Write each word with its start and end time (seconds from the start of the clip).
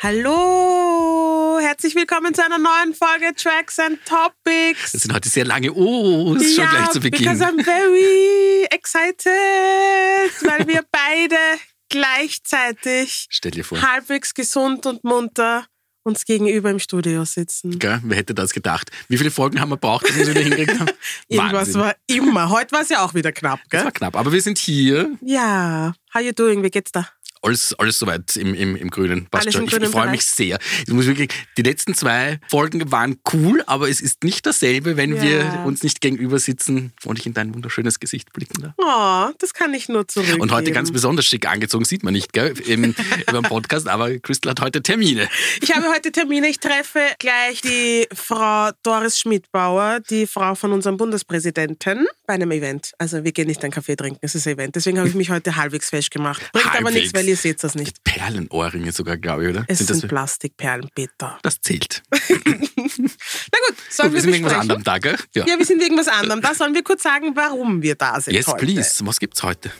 Hallo, 0.00 1.58
herzlich 1.60 1.96
willkommen 1.96 2.32
zu 2.32 2.44
einer 2.44 2.58
neuen 2.58 2.94
Folge 2.94 3.34
Tracks 3.34 3.80
and 3.80 3.98
Topics. 4.04 4.92
Das 4.92 5.02
sind 5.02 5.12
heute 5.12 5.28
sehr 5.28 5.44
lange 5.44 5.72
O's 5.74 6.54
schon 6.54 6.64
ja, 6.64 6.70
gleich 6.70 6.90
zu 6.90 7.00
Beginn. 7.00 7.24
Because 7.24 7.44
I'm 7.44 7.64
very 7.64 8.64
excited, 8.70 9.26
weil 9.26 10.68
wir 10.68 10.82
beide 10.92 11.36
gleichzeitig 11.88 13.26
Stell 13.28 13.50
dir 13.50 13.64
vor. 13.64 13.82
halbwegs 13.82 14.34
gesund 14.34 14.86
und 14.86 15.02
munter 15.02 15.66
uns 16.04 16.24
gegenüber 16.24 16.70
im 16.70 16.78
Studio 16.78 17.24
sitzen. 17.24 17.78
Gell? 17.80 18.00
Wer 18.04 18.18
hätte 18.18 18.34
das 18.34 18.52
gedacht? 18.52 18.90
Wie 19.08 19.18
viele 19.18 19.32
Folgen 19.32 19.60
haben 19.60 19.70
wir 19.70 19.76
braucht, 19.76 20.06
bis 20.06 20.14
wir 20.14 20.22
es 20.22 20.30
wieder 20.30 20.40
hingekriegt 20.40 20.78
haben? 20.78 20.90
Irgendwas 21.28 21.74
war 21.74 21.94
immer. 22.06 22.48
Heute 22.50 22.70
war 22.72 22.82
es 22.82 22.88
ja 22.88 23.04
auch 23.04 23.14
wieder 23.14 23.32
knapp, 23.32 23.58
Das 23.64 23.70
gell? 23.70 23.84
war 23.84 23.92
knapp. 23.92 24.16
Aber 24.16 24.32
wir 24.32 24.40
sind 24.40 24.58
hier. 24.58 25.18
Ja. 25.20 25.92
How 26.14 26.22
you 26.22 26.32
doing? 26.32 26.62
Wie 26.62 26.70
geht's 26.70 26.92
da? 26.92 27.08
Alles, 27.42 27.74
alles 27.78 27.98
soweit 27.98 28.36
im, 28.36 28.54
im, 28.54 28.76
im 28.76 28.90
Grünen. 28.90 29.26
Passt 29.30 29.44
Alles 29.46 29.54
schon. 29.54 29.62
im 29.62 29.68
Ich, 29.68 29.72
ich 29.74 29.78
grünen 29.78 29.92
freue 29.92 30.10
mich 30.10 30.24
sehr. 30.24 30.58
Ich 30.86 30.92
muss 30.92 31.06
wirklich, 31.06 31.30
die 31.56 31.62
letzten 31.62 31.94
zwei 31.94 32.40
Folgen 32.48 32.90
waren 32.90 33.18
cool, 33.32 33.62
aber 33.66 33.88
es 33.88 34.00
ist 34.00 34.24
nicht 34.24 34.44
dasselbe, 34.46 34.96
wenn 34.96 35.14
Ja. 35.16 35.22
wir 35.22 35.62
uns 35.66 35.82
nicht 35.82 36.00
gegenüber 36.00 36.38
sitzen 36.38 36.92
und 37.04 37.18
ich 37.18 37.26
in 37.26 37.34
dein 37.34 37.54
wunderschönes 37.54 38.00
Gesicht 38.00 38.32
blicken 38.32 38.62
darf. 38.62 38.74
Oh, 38.76 39.32
das 39.38 39.54
kann 39.54 39.72
ich 39.74 39.88
nur 39.88 40.06
zurückgeben. 40.08 40.40
Und 40.40 40.52
heute 40.52 40.72
ganz 40.72 40.92
besonders 40.92 41.26
schick 41.26 41.46
angezogen, 41.48 41.84
sieht 41.84 42.02
man 42.02 42.12
nicht, 42.12 42.32
gell, 42.32 42.54
im, 42.66 42.84
über 43.28 43.40
den 43.40 43.42
Podcast, 43.42 43.88
aber 43.88 44.18
Crystal 44.18 44.50
hat 44.50 44.60
heute 44.60 44.82
Termine. 44.82 45.28
Ich 45.60 45.74
habe 45.74 45.88
heute 45.88 46.10
Termine. 46.12 46.48
Ich 46.48 46.58
treffe 46.60 47.00
gleich 47.18 47.60
die 47.62 48.06
Frau 48.12 48.70
Doris 48.82 49.18
Schmidbauer, 49.18 50.00
die 50.10 50.26
Frau 50.26 50.54
von 50.54 50.72
unserem 50.72 50.96
Bundespräsidenten, 50.96 52.06
bei 52.26 52.34
einem 52.34 52.50
Event. 52.50 52.92
Also 52.98 53.24
wir 53.24 53.32
gehen 53.32 53.46
nicht 53.46 53.62
einen 53.62 53.72
Kaffee 53.72 53.96
trinken, 53.96 54.18
es 54.22 54.34
ist 54.34 54.46
ein 54.46 54.54
Event. 54.54 54.74
Deswegen 54.76 54.98
habe 54.98 55.08
ich 55.08 55.14
mich 55.14 55.30
heute 55.30 55.56
halbwegs 55.56 55.90
fesch 55.90 56.10
gemacht. 56.10 56.42
Bringt 56.52 56.66
aber 56.66 56.74
Halbwegs. 56.76 56.94
nichts, 56.94 57.14
weil 57.14 57.27
ihr 57.28 57.36
seht 57.36 57.62
das 57.62 57.74
nicht. 57.74 58.02
Perlenohrringe 58.04 58.90
sogar, 58.92 59.16
glaube 59.16 59.44
ich, 59.44 59.50
oder? 59.50 59.64
Es 59.68 59.78
sind, 59.78 59.90
das, 59.90 60.00
Plastikperlen, 60.02 60.88
Peter. 60.94 61.38
das 61.42 61.60
zählt. 61.60 62.02
Na 62.10 62.18
gut, 62.18 63.76
sollen 63.90 64.10
Gut, 64.10 64.12
wir 64.12 64.12
wir 64.12 64.20
sind 64.22 64.32
irgendwas 64.34 64.54
anderem 64.54 64.82
da, 64.84 64.98
gell? 64.98 65.16
Ja. 65.34 65.46
Ja, 65.46 65.58
wir 65.58 65.64
sind 65.66 65.82
irgendwas 65.82 66.08
anderem. 66.08 66.40
Da 66.40 66.54
sollen 66.54 66.74
wir 66.74 66.82
kurz 66.82 67.02
sagen, 67.02 67.32
warum 67.34 67.82
wir 67.82 67.94
da 67.94 68.20
sind 68.20 68.34
Yes, 68.34 68.46
heute. 68.48 68.64
please. 68.64 69.06
Was 69.06 69.20
gibt's 69.20 69.42
heute? 69.42 69.70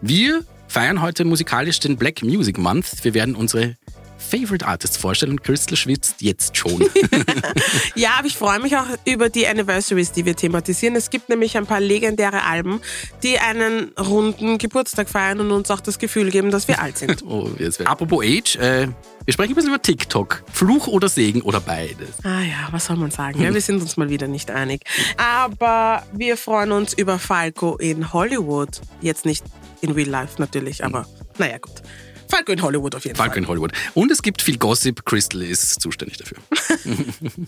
Wir 0.00 0.44
feiern 0.68 1.02
heute 1.02 1.24
musikalisch 1.24 1.80
den 1.80 1.96
Black 1.96 2.22
Music 2.22 2.58
Month. 2.58 3.04
Wir 3.04 3.14
werden 3.14 3.34
unsere 3.36 3.76
Favorite 4.22 4.66
Artists 4.66 4.96
vorstellen 4.96 5.32
und 5.32 5.44
Crystal 5.44 5.76
schwitzt 5.76 6.16
jetzt 6.20 6.56
schon. 6.56 6.72
Ja, 7.94 8.10
aber 8.18 8.26
ich 8.26 8.36
freue 8.36 8.58
mich 8.58 8.76
auch 8.76 8.86
über 9.04 9.28
die 9.28 9.46
Anniversaries, 9.46 10.12
die 10.12 10.24
wir 10.24 10.36
thematisieren. 10.36 10.96
Es 10.96 11.10
gibt 11.10 11.28
nämlich 11.28 11.56
ein 11.56 11.66
paar 11.66 11.80
legendäre 11.80 12.42
Alben, 12.42 12.80
die 13.22 13.38
einen 13.38 13.92
runden 13.98 14.58
Geburtstag 14.58 15.08
feiern 15.08 15.40
und 15.40 15.50
uns 15.50 15.70
auch 15.70 15.80
das 15.80 15.98
Gefühl 15.98 16.30
geben, 16.30 16.50
dass 16.50 16.68
wir 16.68 16.80
alt 16.80 16.98
sind. 16.98 17.22
oh, 17.26 17.50
Apropos 17.84 18.24
Age, 18.24 18.56
äh, 18.56 18.88
wir 19.24 19.32
sprechen 19.32 19.52
ein 19.52 19.54
bisschen 19.54 19.70
über 19.70 19.82
TikTok. 19.82 20.42
Fluch 20.52 20.86
oder 20.86 21.08
Segen 21.08 21.42
oder 21.42 21.60
beides. 21.60 22.24
Ah 22.24 22.40
ja, 22.40 22.68
was 22.70 22.86
soll 22.86 22.96
man 22.96 23.10
sagen? 23.10 23.40
Ja, 23.40 23.52
wir 23.52 23.60
sind 23.60 23.80
uns 23.80 23.96
mal 23.96 24.08
wieder 24.08 24.26
nicht 24.26 24.50
einig. 24.50 24.82
Aber 25.16 26.02
wir 26.12 26.36
freuen 26.36 26.72
uns 26.72 26.92
über 26.92 27.18
Falco 27.18 27.76
in 27.76 28.12
Hollywood. 28.12 28.80
Jetzt 29.00 29.24
nicht 29.24 29.44
in 29.80 29.92
Real 29.92 30.08
Life 30.08 30.40
natürlich, 30.40 30.84
aber 30.84 31.06
naja, 31.38 31.58
gut. 31.58 31.82
Falco 32.32 32.50
in 32.50 32.62
Hollywood 32.62 32.94
auf 32.94 33.04
jeden 33.04 33.14
Falco 33.16 33.34
Fall. 33.34 33.42
in 33.42 33.48
Hollywood. 33.48 33.72
Und 33.92 34.10
es 34.10 34.22
gibt 34.22 34.40
viel 34.40 34.56
Gossip. 34.56 35.04
Crystal 35.04 35.42
ist 35.42 35.82
zuständig 35.82 36.16
dafür. 36.16 36.38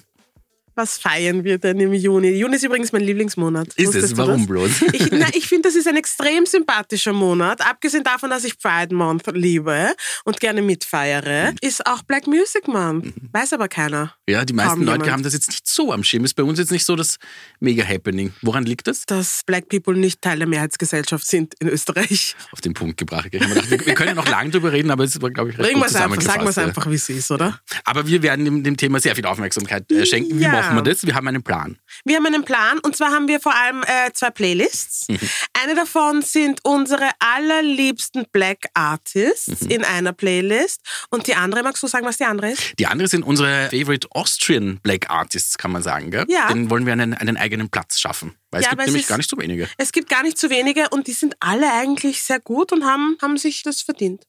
Was 0.77 0.99
feiern 0.99 1.45
wir 1.45 1.59
denn 1.59 1.79
im 1.81 1.93
Juni? 1.93 2.31
Juni 2.31 2.57
ist 2.57 2.65
übrigens 2.65 2.91
mein 2.93 3.03
Lieblingsmonat. 3.03 3.75
Ist 3.75 3.95
es? 3.95 4.17
Warum 4.17 4.47
bloß? 4.47 4.83
Ich, 4.93 5.11
na, 5.13 5.27
ich 5.33 5.47
finde, 5.47 5.69
das 5.69 5.77
ist 5.77 5.87
ein 5.87 5.97
extrem 5.97 6.47
sympathischer 6.47 7.13
Monat. 7.13 7.61
Abgesehen 7.67 8.03
davon, 8.05 8.31
dass 8.31 8.45
ich 8.45 8.59
Pride 8.59 8.95
Month 8.95 9.23
liebe 9.35 9.95
und 10.25 10.41
gerne 10.41 10.63
mitfeiere, 10.63 11.53
Mhm. 11.53 11.57
ist 11.61 11.87
auch 11.87 12.03
Black 12.03 12.27
Music 12.27 12.67
Month. 12.69 13.13
Weiß 13.33 13.53
aber 13.53 13.69
keiner. 13.69 14.15
Ja, 14.29 14.45
die 14.45 14.53
meisten 14.53 14.71
Kaum 14.79 14.81
Leute 14.83 14.93
jemand. 14.99 15.13
haben 15.13 15.23
das 15.23 15.33
jetzt 15.33 15.49
nicht 15.49 15.67
so 15.67 15.93
am 15.93 16.03
Schirm. 16.05 16.25
Ist 16.25 16.35
bei 16.35 16.43
uns 16.43 16.59
jetzt 16.59 16.71
nicht 16.73 16.85
so 16.85 16.97
das 16.97 17.19
Mega-Happening. 17.61 18.33
Woran 18.43 18.65
liegt 18.65 18.87
das? 18.87 19.07
Dass 19.07 19.43
Black 19.47 19.69
People 19.69 19.95
nicht 19.97 20.23
Teil 20.23 20.39
der 20.39 20.49
Mehrheitsgesellschaft 20.49 21.27
sind 21.27 21.55
in 21.61 21.69
Österreich. 21.69 22.35
Auf 22.53 22.61
den 22.61 22.75
Punkt 22.75 22.97
gebracht. 22.97 23.27
Ich 23.27 23.41
gedacht, 23.41 23.71
wir, 23.71 23.87
wir 23.87 23.95
können 23.95 24.17
noch 24.17 24.29
lange 24.29 24.51
drüber 24.51 24.73
reden, 24.73 24.91
aber 24.91 25.05
es 25.05 25.21
war, 25.21 25.31
glaube 25.31 25.51
ich, 25.51 25.59
recht 25.59 25.67
Bringen 25.69 25.81
wir 25.81 25.87
gut 25.89 25.97
einfach, 25.97 26.21
sagen 26.23 26.43
wir 26.45 26.51
es 26.51 26.57
ja. 26.57 26.65
einfach, 26.65 26.91
wie 26.91 26.95
es 26.95 27.09
ist, 27.09 27.31
oder? 27.31 27.61
Aber 27.85 28.07
wir 28.07 28.23
werden 28.23 28.45
dem, 28.45 28.63
dem 28.63 28.77
Thema 28.77 28.99
sehr 29.01 29.15
viel 29.15 29.27
Aufmerksamkeit 29.27 29.91
äh, 29.93 30.05
schenken. 30.07 30.39
Wie 30.39 30.43
Ja. 30.45 30.53
Machen 30.67 30.85
wir 30.85 30.93
das? 30.93 31.07
Wir 31.07 31.15
haben 31.15 31.29
einen 31.29 31.43
Plan. 31.43 31.79
Wir 32.05 32.17
haben 32.17 32.27
einen 32.27 32.45
Plan 32.45 32.79
und 32.81 32.97
zwar 32.97 33.11
haben 33.13 33.29
wir 33.29 33.41
vor 33.41 33.55
allem 33.55 33.83
äh, 33.83 34.13
zwei 34.13 34.31
Playlists. 34.31 35.09
Mhm. 35.09 35.19
Eine 35.63 35.75
davon 35.75 36.23
sind 36.23 36.61
unsere 36.65 37.11
allerliebsten 37.19 38.27
Black 38.33 38.67
Artists 38.75 39.63
Mhm. 39.63 39.71
in 39.71 39.85
einer 39.85 40.13
Playlist 40.13 40.81
und 41.11 41.27
die 41.27 41.35
andere, 41.35 41.63
magst 41.63 41.83
du 41.83 41.87
sagen, 41.87 42.07
was 42.07 42.17
die 42.17 42.25
andere 42.25 42.51
ist? 42.53 42.73
Die 42.79 42.87
andere 42.87 43.09
sind 43.09 43.23
unsere 43.23 43.69
Favorite 43.71 44.09
Austrian 44.13 44.79
Black 44.83 45.11
Artists, 45.11 45.57
kann 45.59 45.71
man 45.73 45.83
sagen. 45.83 46.11
Gell? 46.11 46.25
Ja. 46.29 46.49
Den 46.53 46.71
wollen 46.71 46.87
wir 46.87 46.93
einen, 46.93 47.15
einen 47.15 47.37
eigenen 47.37 47.69
Platz 47.71 48.01
schaffen. 48.01 48.35
Weil 48.51 48.61
es 48.61 48.67
Ja, 48.67 48.71
gibt 48.71 48.81
aber 48.81 48.83
es 48.83 48.87
nämlich 48.89 49.03
ist- 49.03 49.09
gar 49.09 49.17
nicht 49.17 49.31
so 49.31 49.37
wenige. 49.39 49.69
Es 49.79 49.93
gibt 49.93 50.09
gar 50.09 50.23
nicht 50.23 50.39
so 50.39 50.51
wenige 50.51 50.89
und 50.91 51.07
die 51.07 51.13
sind 51.13 51.35
alle 51.41 51.71
eigentlich 51.73 52.23
sehr 52.23 52.41
gut 52.41 52.73
und 52.73 52.85
haben, 52.85 53.17
haben 53.21 53.37
sich 53.37 53.63
das 53.63 53.83
verdient. 53.83 54.25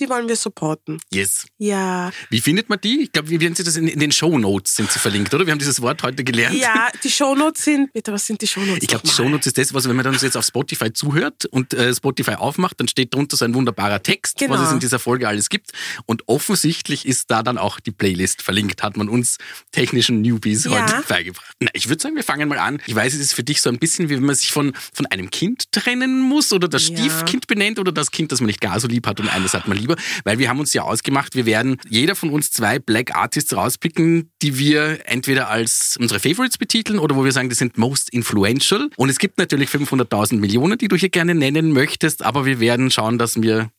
Die 0.00 0.08
wollen 0.08 0.28
wir 0.28 0.36
supporten. 0.36 1.00
Yes. 1.12 1.46
Ja. 1.58 2.10
Wie 2.30 2.40
findet 2.40 2.68
man 2.68 2.80
die? 2.80 3.02
Ich 3.02 3.12
glaube, 3.12 3.30
wie 3.30 3.40
werden 3.40 3.54
Sie 3.56 3.64
das 3.64 3.76
in, 3.76 3.88
in 3.88 3.98
den 3.98 4.12
Show 4.12 4.38
Notes 4.38 4.76
sind 4.76 4.90
sie 4.92 4.98
verlinkt, 4.98 5.34
oder? 5.34 5.44
Wir 5.46 5.50
haben 5.50 5.58
dieses 5.58 5.82
Wort 5.82 6.02
heute 6.04 6.22
gelernt. 6.22 6.56
Ja, 6.56 6.88
die 7.02 7.10
Shownotes 7.10 7.64
sind, 7.64 7.92
bitte, 7.92 8.12
was 8.12 8.26
sind 8.26 8.40
die 8.40 8.46
Shownotes? 8.46 8.82
Ich 8.82 8.88
glaube, 8.88 9.02
die 9.02 9.08
nochmal? 9.08 9.26
Shownotes 9.26 9.46
ist 9.48 9.58
das, 9.58 9.74
was, 9.74 9.88
wenn 9.88 9.96
man 9.96 10.06
uns 10.06 10.22
jetzt 10.22 10.36
auf 10.36 10.44
Spotify 10.44 10.92
zuhört 10.92 11.46
und 11.46 11.74
äh, 11.74 11.92
Spotify 11.94 12.34
aufmacht, 12.34 12.78
dann 12.80 12.86
steht 12.88 13.12
drunter 13.14 13.36
so 13.36 13.44
ein 13.44 13.54
wunderbarer 13.54 14.02
Text, 14.02 14.38
Genau. 14.38 14.54
was 14.54 14.68
es 14.68 14.72
in 14.72 14.78
dieser 14.80 14.98
Folge 15.00 15.26
alles 15.26 15.48
gibt. 15.48 15.72
Und 16.06 16.22
offensichtlich 16.28 17.04
ist 17.06 17.30
da 17.30 17.42
dann 17.42 17.58
auch 17.58 17.80
die 17.80 17.90
Playlist 17.90 18.42
verlinkt, 18.42 18.82
hat 18.82 18.96
man 18.96 19.08
uns 19.08 19.38
technischen 19.72 20.22
Newbies 20.22 20.64
Ja. 20.64 20.70
heute 20.70 21.02
beigebracht. 21.08 21.54
Na, 21.60 21.70
ich 21.72 21.88
würde 21.88 22.00
sagen, 22.00 22.14
wir 22.14 22.22
fangen 22.24 22.48
mal 22.48 22.58
an. 22.58 22.80
Ich 22.86 22.94
weiß, 22.94 23.14
es 23.14 23.20
ist 23.20 23.32
für 23.34 23.42
dich 23.44 23.60
so 23.60 23.68
ein 23.68 23.78
bisschen, 23.78 24.08
wie 24.08 24.14
wenn 24.16 24.24
man 24.24 24.34
sich 24.36 24.52
von, 24.52 24.72
von 24.92 25.06
einem 25.06 25.30
Kind 25.30 25.72
trennen 25.72 26.20
muss 26.20 26.52
oder 26.52 26.68
das 26.68 26.88
Ja. 26.88 26.96
Stiefkind 26.96 27.46
benennt 27.48 27.78
oder 27.78 27.90
das 27.92 28.10
Kind, 28.10 28.30
das 28.32 28.40
man 28.40 28.46
nicht 28.46 28.60
gar 28.60 28.78
so 28.78 28.86
lieb 28.88 29.06
hat 29.06 29.18
und 29.20 29.28
eines 29.28 29.54
hat 29.54 29.66
man 29.66 29.76
lieber. 29.88 30.00
Weil 30.24 30.38
wir 30.38 30.48
haben 30.48 30.60
uns 30.60 30.72
ja 30.72 30.82
ausgemacht, 30.82 31.34
wir 31.34 31.46
werden 31.46 31.78
jeder 31.88 32.14
von 32.14 32.30
uns 32.30 32.50
zwei 32.50 32.78
Black 32.78 33.16
Artists 33.16 33.54
rauspicken, 33.54 34.30
die 34.42 34.58
wir 34.58 35.00
entweder 35.06 35.48
als 35.48 35.96
unsere 35.98 36.20
Favorites 36.20 36.58
betiteln 36.58 36.98
oder 36.98 37.16
wo 37.16 37.24
wir 37.24 37.32
sagen, 37.32 37.48
die 37.48 37.54
sind 37.54 37.78
most 37.78 38.10
influential. 38.10 38.90
Und 38.96 39.08
es 39.08 39.18
gibt 39.18 39.38
natürlich 39.38 39.70
500.000 39.70 40.36
Millionen, 40.36 40.78
die 40.78 40.88
du 40.88 40.96
hier 40.96 41.08
gerne 41.08 41.34
nennen 41.34 41.72
möchtest, 41.72 42.22
aber 42.22 42.44
wir 42.46 42.60
werden 42.60 42.90
schauen, 42.90 43.18
dass 43.18 43.40
wir 43.40 43.70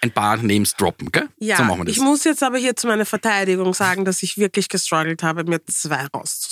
ein 0.00 0.10
paar 0.10 0.36
Names 0.38 0.74
droppen, 0.74 1.12
gell? 1.12 1.28
Ja, 1.38 1.56
so 1.56 1.62
machen 1.62 1.80
wir 1.80 1.84
das. 1.84 1.96
ich 1.96 2.02
muss 2.02 2.24
jetzt 2.24 2.42
aber 2.42 2.58
hier 2.58 2.74
zu 2.74 2.88
meiner 2.88 3.06
Verteidigung 3.06 3.72
sagen, 3.72 4.04
dass 4.04 4.22
ich 4.24 4.36
wirklich 4.36 4.68
gestruggelt 4.68 5.22
habe, 5.22 5.44
mir 5.44 5.64
zwei 5.66 6.06
rauszusuchen. 6.12 6.51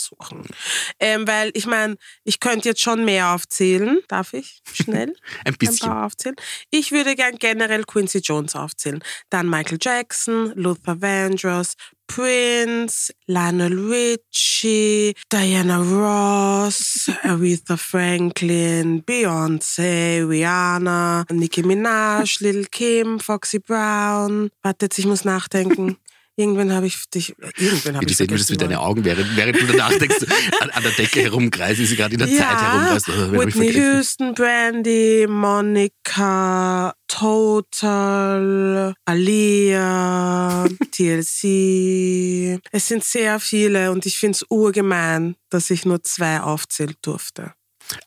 Ähm, 0.98 1.26
weil 1.26 1.50
ich 1.54 1.66
meine, 1.66 1.97
ich 2.25 2.41
könnte 2.41 2.69
jetzt 2.69 2.81
schon 2.81 3.04
mehr 3.04 3.34
aufzählen. 3.34 4.00
Darf 4.09 4.34
ich? 4.34 4.62
Schnell? 4.72 5.15
Ein 5.44 5.54
bisschen. 5.54 5.87
Ein 5.87 5.94
paar 5.94 6.06
aufzählen. 6.06 6.37
Ich 6.71 6.93
würde 6.93 7.15
gern 7.16 7.37
generell 7.37 7.84
Quincy 7.84 8.19
Jones 8.19 8.54
aufzählen. 8.54 9.03
Dann 9.31 9.49
Michael 9.49 9.78
Jackson, 9.81 10.53
Luther 10.54 11.00
Vandross, 11.00 11.76
Prince, 12.10 13.12
Lionel 13.26 13.78
Richie, 13.78 15.15
Diana 15.31 15.78
Ross, 15.78 17.09
Aretha 17.22 17.76
Franklin, 17.76 19.04
Beyoncé, 19.04 20.26
Rihanna, 20.28 21.25
Nicki 21.31 21.62
Minaj, 21.62 22.41
Lil 22.41 22.66
Kim, 22.66 23.20
Foxy 23.20 23.60
Brown. 23.60 24.50
Wartet, 24.65 24.99
ich 24.99 25.06
muss 25.06 25.25
nachdenken. 25.25 25.99
Irgendwann 26.40 26.72
habe 26.72 26.86
ich 26.86 26.96
dich, 27.10 27.34
irgendwann 27.58 27.96
habe 27.96 28.06
ich 28.06 28.16
sehen 28.16 28.30
würdest, 28.30 28.48
wie 28.48 28.54
vergessen, 28.54 28.70
deine 28.70 28.80
Augen, 28.80 29.04
während, 29.04 29.36
während 29.36 29.60
du 29.60 29.66
danach 29.66 29.92
denkst, 29.92 30.25
an, 30.60 30.70
an 30.70 30.82
der 30.82 30.92
Decke 30.92 31.20
herumkreisen, 31.20 31.84
sie 31.84 31.96
gerade 31.96 32.14
in 32.14 32.19
der 32.19 32.28
Zeit 32.28 32.62
herumreist. 32.62 33.10
Oh, 33.10 33.32
Whitney? 33.32 33.72
Houston, 33.75 34.32
Brandy, 34.32 35.26
Monica, 35.28 36.94
Total, 37.06 38.94
Alia, 39.04 40.64
TLC. 40.92 42.58
Es 42.72 42.88
sind 42.88 43.04
sehr 43.04 43.38
viele 43.38 43.93
und 43.93 44.06
ich 44.06 44.16
finde 44.16 44.36
es 44.36 44.46
urgemein, 44.48 45.36
dass 45.50 45.69
ich 45.70 45.84
nur 45.84 46.02
zwei 46.02 46.40
aufzählen 46.40 46.94
durfte. 47.02 47.52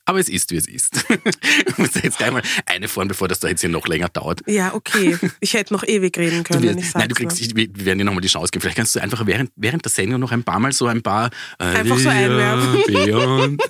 Aber 0.06 0.20
es 0.20 0.30
ist, 0.30 0.52
wie 0.52 0.58
es 0.58 0.68
ist. 0.68 1.06
Ich 1.68 1.78
muss 1.78 1.90
jetzt 2.02 2.18
gleich 2.18 2.32
mal 2.32 2.42
eine 2.66 2.88
vorn, 2.88 3.08
bevor 3.08 3.28
das 3.28 3.40
da 3.40 3.48
jetzt 3.48 3.62
hier 3.62 3.70
noch 3.70 3.88
länger 3.88 4.10
dauert. 4.10 4.42
Ja, 4.48 4.74
okay. 4.74 5.18
Ich 5.40 5.54
hätte 5.54 5.74
noch 5.74 5.84
ewig 5.84 6.18
reden 6.18 6.44
können. 6.44 6.64
Wirst, 6.64 6.80
ich 6.80 6.94
nein, 6.94 7.10
du 7.10 7.16
kriegst, 7.16 7.40
ich, 7.42 7.56
wir 7.56 7.68
werden 7.86 8.00
dir 8.00 8.06
nochmal 8.06 8.22
die 8.22 8.28
Chance 8.28 8.52
geben. 8.52 8.62
Vielleicht 8.62 8.78
kannst 8.78 8.96
du 8.96 9.00
einfach 9.02 9.26
während, 9.26 9.52
während 9.56 9.86
der 9.86 9.92
Sendung 9.92 10.20
noch 10.20 10.32
ein 10.32 10.44
paar 10.44 10.60
Mal 10.60 10.72
so 10.72 10.88
ein 10.88 11.02
paar. 11.02 11.30
Äh, 11.60 11.64
Einfach 11.64 12.00
so 12.00 12.10
einwerfen. 12.10 13.58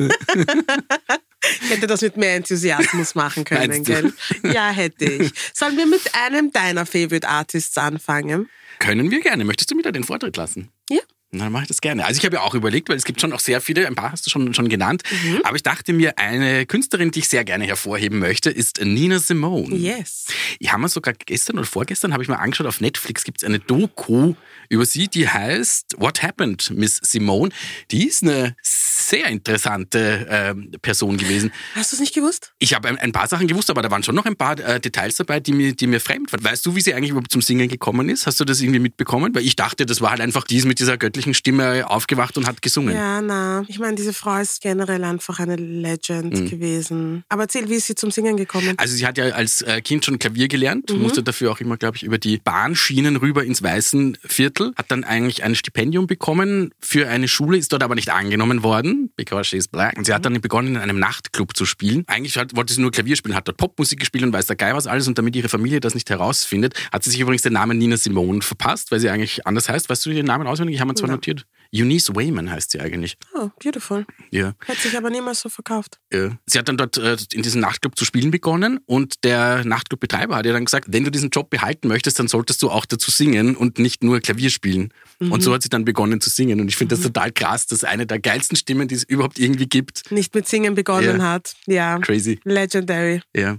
Ich 1.62 1.70
hätte 1.70 1.88
das 1.88 2.02
mit 2.02 2.18
mehr 2.18 2.36
Enthusiasmus 2.36 3.16
machen 3.16 3.44
können, 3.44 3.84
gell? 3.84 4.14
Ja, 4.44 4.70
hätte 4.70 5.06
ich. 5.06 5.32
Sollen 5.54 5.78
wir 5.78 5.86
mit 5.86 6.02
einem 6.14 6.52
deiner 6.52 6.86
Favorite 6.86 7.28
Artists 7.28 7.78
anfangen? 7.78 8.50
Können 8.80 9.12
wir 9.12 9.22
gerne. 9.22 9.44
Möchtest 9.44 9.72
du 9.72 9.76
mir 9.76 9.82
da 9.84 9.92
den 9.92 10.04
Vortritt 10.04 10.38
lassen? 10.38 10.70
Ja. 10.90 11.02
Dann 11.40 11.52
mache 11.52 11.64
ich 11.64 11.68
das 11.68 11.82
gerne. 11.82 12.06
Also 12.06 12.20
ich 12.20 12.26
habe 12.26 12.36
ja 12.38 12.42
auch 12.42 12.56
überlegt, 12.56 12.90
weil 12.90 12.96
es 12.98 13.04
gibt 13.06 13.20
schon 13.22 13.34
auch 13.34 13.40
sehr 13.40 13.60
viele, 13.62 13.88
ein 13.88 13.96
paar 13.96 14.12
hast 14.12 14.26
du 14.26 14.30
schon, 14.30 14.54
schon 14.54 14.70
genannt, 14.70 15.04
Mhm. 15.24 15.42
aber 15.44 15.56
ich 15.56 15.64
dachte 15.64 15.94
mir, 15.94 16.18
eine 16.18 16.66
Künstlerin, 16.66 17.12
die 17.12 17.20
ich 17.20 17.28
sehr 17.28 17.44
gerne 17.44 17.66
hervorheben 17.66 18.20
möchte, 18.20 18.50
ist 18.50 18.80
Nina 18.84 19.20
Simone. 19.20 19.76
Yes. 19.76 20.26
Ich 20.60 20.72
habe 20.72 20.82
mir 20.82 20.90
sogar 20.90 21.14
gestern 21.14 21.58
oder 21.58 21.68
vorgestern 21.68 22.14
habe 22.14 22.24
ich 22.24 22.30
mal 22.30 22.36
angeschaut, 22.36 22.68
auf 22.68 22.82
Netflix 22.82 23.24
gibt 23.24 23.42
es 23.42 23.48
eine 23.48 23.60
Doku 23.60 24.36
über 24.70 24.86
sie, 24.86 25.08
die 25.08 25.28
heißt 25.30 25.96
What 25.98 26.24
Happened, 26.24 26.72
Miss 26.76 26.98
Simone. 27.04 27.52
Die 27.92 28.08
ist 28.08 28.24
eine 28.24 28.56
sehr 28.62 29.28
interessante 29.28 30.28
ähm, 30.30 30.72
Person 30.82 31.18
gewesen. 31.18 31.52
Hast 31.76 31.92
du 31.92 31.96
es 31.96 32.00
nicht 32.00 32.16
gewusst? 32.16 32.54
Ich 32.60 32.74
habe 32.74 32.88
ein, 32.88 32.98
ein 32.98 33.12
paar 33.12 33.28
Sachen 33.28 33.48
gewusst, 33.48 33.70
aber 33.70 33.82
da 33.82 33.92
waren 33.92 34.04
schon 34.04 34.16
noch 34.16 34.26
ein 34.26 34.36
paar 34.36 34.60
äh, 34.60 34.80
Details 34.80 35.16
dabei, 35.16 35.40
die 35.40 35.52
mir, 35.54 35.74
die 35.74 35.88
mir 35.88 36.00
fremd 36.00 36.32
waren. 36.34 36.44
Weißt 36.44 36.66
du, 36.66 36.76
wie 36.76 36.82
sie 36.82 36.94
eigentlich 36.94 37.12
überhaupt 37.12 37.32
zum 37.32 37.42
Singen 37.42 37.68
gekommen 37.70 38.10
ist? 38.10 38.26
Hast 38.28 38.40
du 38.40 38.46
das 38.46 38.62
irgendwie 38.62 38.80
mitbekommen? 38.80 39.34
Weil 39.36 39.46
ich 39.46 39.56
dachte, 39.56 39.86
das 39.86 40.02
war 40.02 40.12
halt 40.12 40.22
einfach, 40.22 40.44
die 40.46 40.58
ist 40.58 40.66
mit 40.66 40.80
dieser 40.80 40.98
göttlichen 40.98 41.23
Stimme 41.34 41.90
aufgewacht 41.90 42.38
und 42.38 42.46
hat 42.48 42.62
gesungen. 42.62 42.94
Ja, 42.96 43.22
na. 43.22 43.64
Ich 43.70 43.80
meine, 43.80 43.96
diese 43.96 44.12
Frau 44.12 44.38
ist 44.40 44.62
generell 44.62 45.04
einfach 45.06 45.40
eine 45.40 45.56
Legend 45.56 46.50
gewesen. 46.50 47.24
Aber 47.30 47.44
erzähl, 47.44 47.70
wie 47.70 47.76
ist 47.76 47.88
sie 47.88 47.96
zum 47.96 48.12
Singen 48.12 48.36
gekommen? 48.36 48.70
Mhm. 48.72 48.76
Also 48.78 48.96
sie 48.96 49.08
hat 49.08 49.18
ja 49.18 49.26
als 49.30 49.62
äh, 49.62 49.82
Kind 49.82 50.04
schon 50.04 50.20
Klavier 50.20 50.50
gelernt, 50.50 50.92
Mhm. 50.92 51.02
musste 51.04 51.24
dafür 51.24 51.52
auch 51.52 51.60
immer, 51.62 51.78
glaube 51.78 51.96
ich, 51.98 52.04
über 52.04 52.18
die 52.18 52.40
Bahnschienen 52.40 53.16
rüber 53.16 53.44
ins 53.46 53.64
Weißenviertel, 53.64 54.74
hat 54.76 54.92
dann 54.92 55.04
eigentlich 55.04 55.44
ein 55.44 55.56
Stipendium 55.56 56.08
bekommen 56.08 56.72
für 56.80 57.08
eine 57.08 57.28
Schule, 57.28 57.58
ist 57.58 57.72
dort 57.72 57.84
aber 57.84 57.96
nicht 57.96 58.10
angenommen 58.12 58.64
worden, 58.64 59.12
because 59.16 59.46
she's 59.46 59.68
black. 59.68 59.98
Und 59.98 60.06
sie 60.06 60.12
Mhm. 60.12 60.16
hat 60.16 60.26
dann 60.26 60.42
begonnen, 60.42 60.76
in 60.76 60.78
einem 60.78 61.00
Nachtclub 61.00 61.56
zu 61.56 61.66
spielen. 61.66 62.04
Eigentlich 62.08 62.38
hat, 62.38 62.56
wollte 62.56 62.74
sie 62.74 62.82
nur 62.82 62.92
Klavier 62.92 63.16
spielen, 63.16 63.36
hat 63.36 63.48
dort 63.48 63.58
Popmusik 63.58 64.00
gespielt 64.00 64.24
und 64.24 64.34
weiß 64.34 64.48
der 64.48 64.56
Geil 64.56 64.74
was 64.74 64.88
alles. 64.88 65.08
Und 65.08 65.18
damit 65.18 65.36
ihre 65.36 65.50
Familie 65.50 65.80
das 65.80 65.94
nicht 65.94 66.10
herausfindet, 66.10 66.74
hat 66.92 67.04
sie 67.04 67.12
sich 67.12 67.20
übrigens 67.20 67.44
den 67.44 67.54
Namen 67.54 67.78
Nina 67.78 67.98
Simone 67.98 68.42
verpasst, 68.42 68.92
weil 68.92 69.00
sie 69.00 69.10
eigentlich 69.10 69.46
anders 69.46 69.70
heißt. 69.70 69.90
Weißt 69.90 70.06
du 70.06 70.10
ihren 70.10 70.26
Namen 70.26 70.48
auswendig? 70.48 70.76
Ich 70.76 70.82
habe 70.82 70.92
ihn 70.92 70.96
zwar. 70.96 71.13
Notiert. 71.14 71.46
Eunice 71.76 72.16
Wayman 72.16 72.52
heißt 72.52 72.70
sie 72.70 72.80
eigentlich. 72.80 73.18
Oh, 73.34 73.50
beautiful. 73.60 74.06
Ja. 74.30 74.54
Hätte 74.64 74.82
sich 74.82 74.96
aber 74.96 75.10
niemals 75.10 75.40
so 75.40 75.50
verkauft. 75.50 76.00
Ja. 76.14 76.38
Sie 76.46 76.60
hat 76.60 76.68
dann 76.70 76.78
dort 76.78 76.98
äh, 76.98 77.18
in 77.34 77.42
diesem 77.42 77.62
Nachtclub 77.62 77.98
zu 77.98 78.06
spielen 78.06 78.30
begonnen 78.30 78.80
und 78.86 79.24
der 79.24 79.66
Nachtclubbetreiber 79.66 80.36
hat 80.36 80.46
ihr 80.46 80.54
dann 80.54 80.66
gesagt, 80.66 80.90
wenn 80.92 81.04
du 81.04 81.10
diesen 81.10 81.32
Job 81.32 81.50
behalten 81.50 81.88
möchtest, 81.88 82.20
dann 82.20 82.28
solltest 82.28 82.62
du 82.62 82.70
auch 82.70 82.86
dazu 82.86 83.10
singen 83.10 83.56
und 83.56 83.80
nicht 83.80 84.04
nur 84.04 84.20
Klavier 84.20 84.52
spielen. 84.52 84.94
Und 85.20 85.42
so 85.42 85.52
hat 85.52 85.64
sie 85.64 85.70
dann 85.70 85.84
begonnen 85.84 86.22
zu 86.22 86.30
singen 86.30 86.62
und 86.62 86.68
ich 86.68 86.76
finde 86.76 86.96
das 86.96 87.04
total 87.04 87.32
krass, 87.32 87.66
dass 87.66 87.84
eine 87.84 88.06
der 88.06 88.20
geilsten 88.20 88.56
Stimmen, 88.56 88.88
die 88.88 88.94
es 88.96 89.04
überhaupt 89.04 89.40
irgendwie 89.40 89.66
gibt. 89.68 90.12
Nicht 90.12 90.36
mit 90.36 90.48
Singen 90.48 90.76
begonnen 90.76 91.18
Ja. 91.22 91.24
hat. 91.32 91.56
Ja. 91.66 91.98
Crazy. 92.00 92.40
Legendary. 92.44 93.24
Ja. 93.36 93.58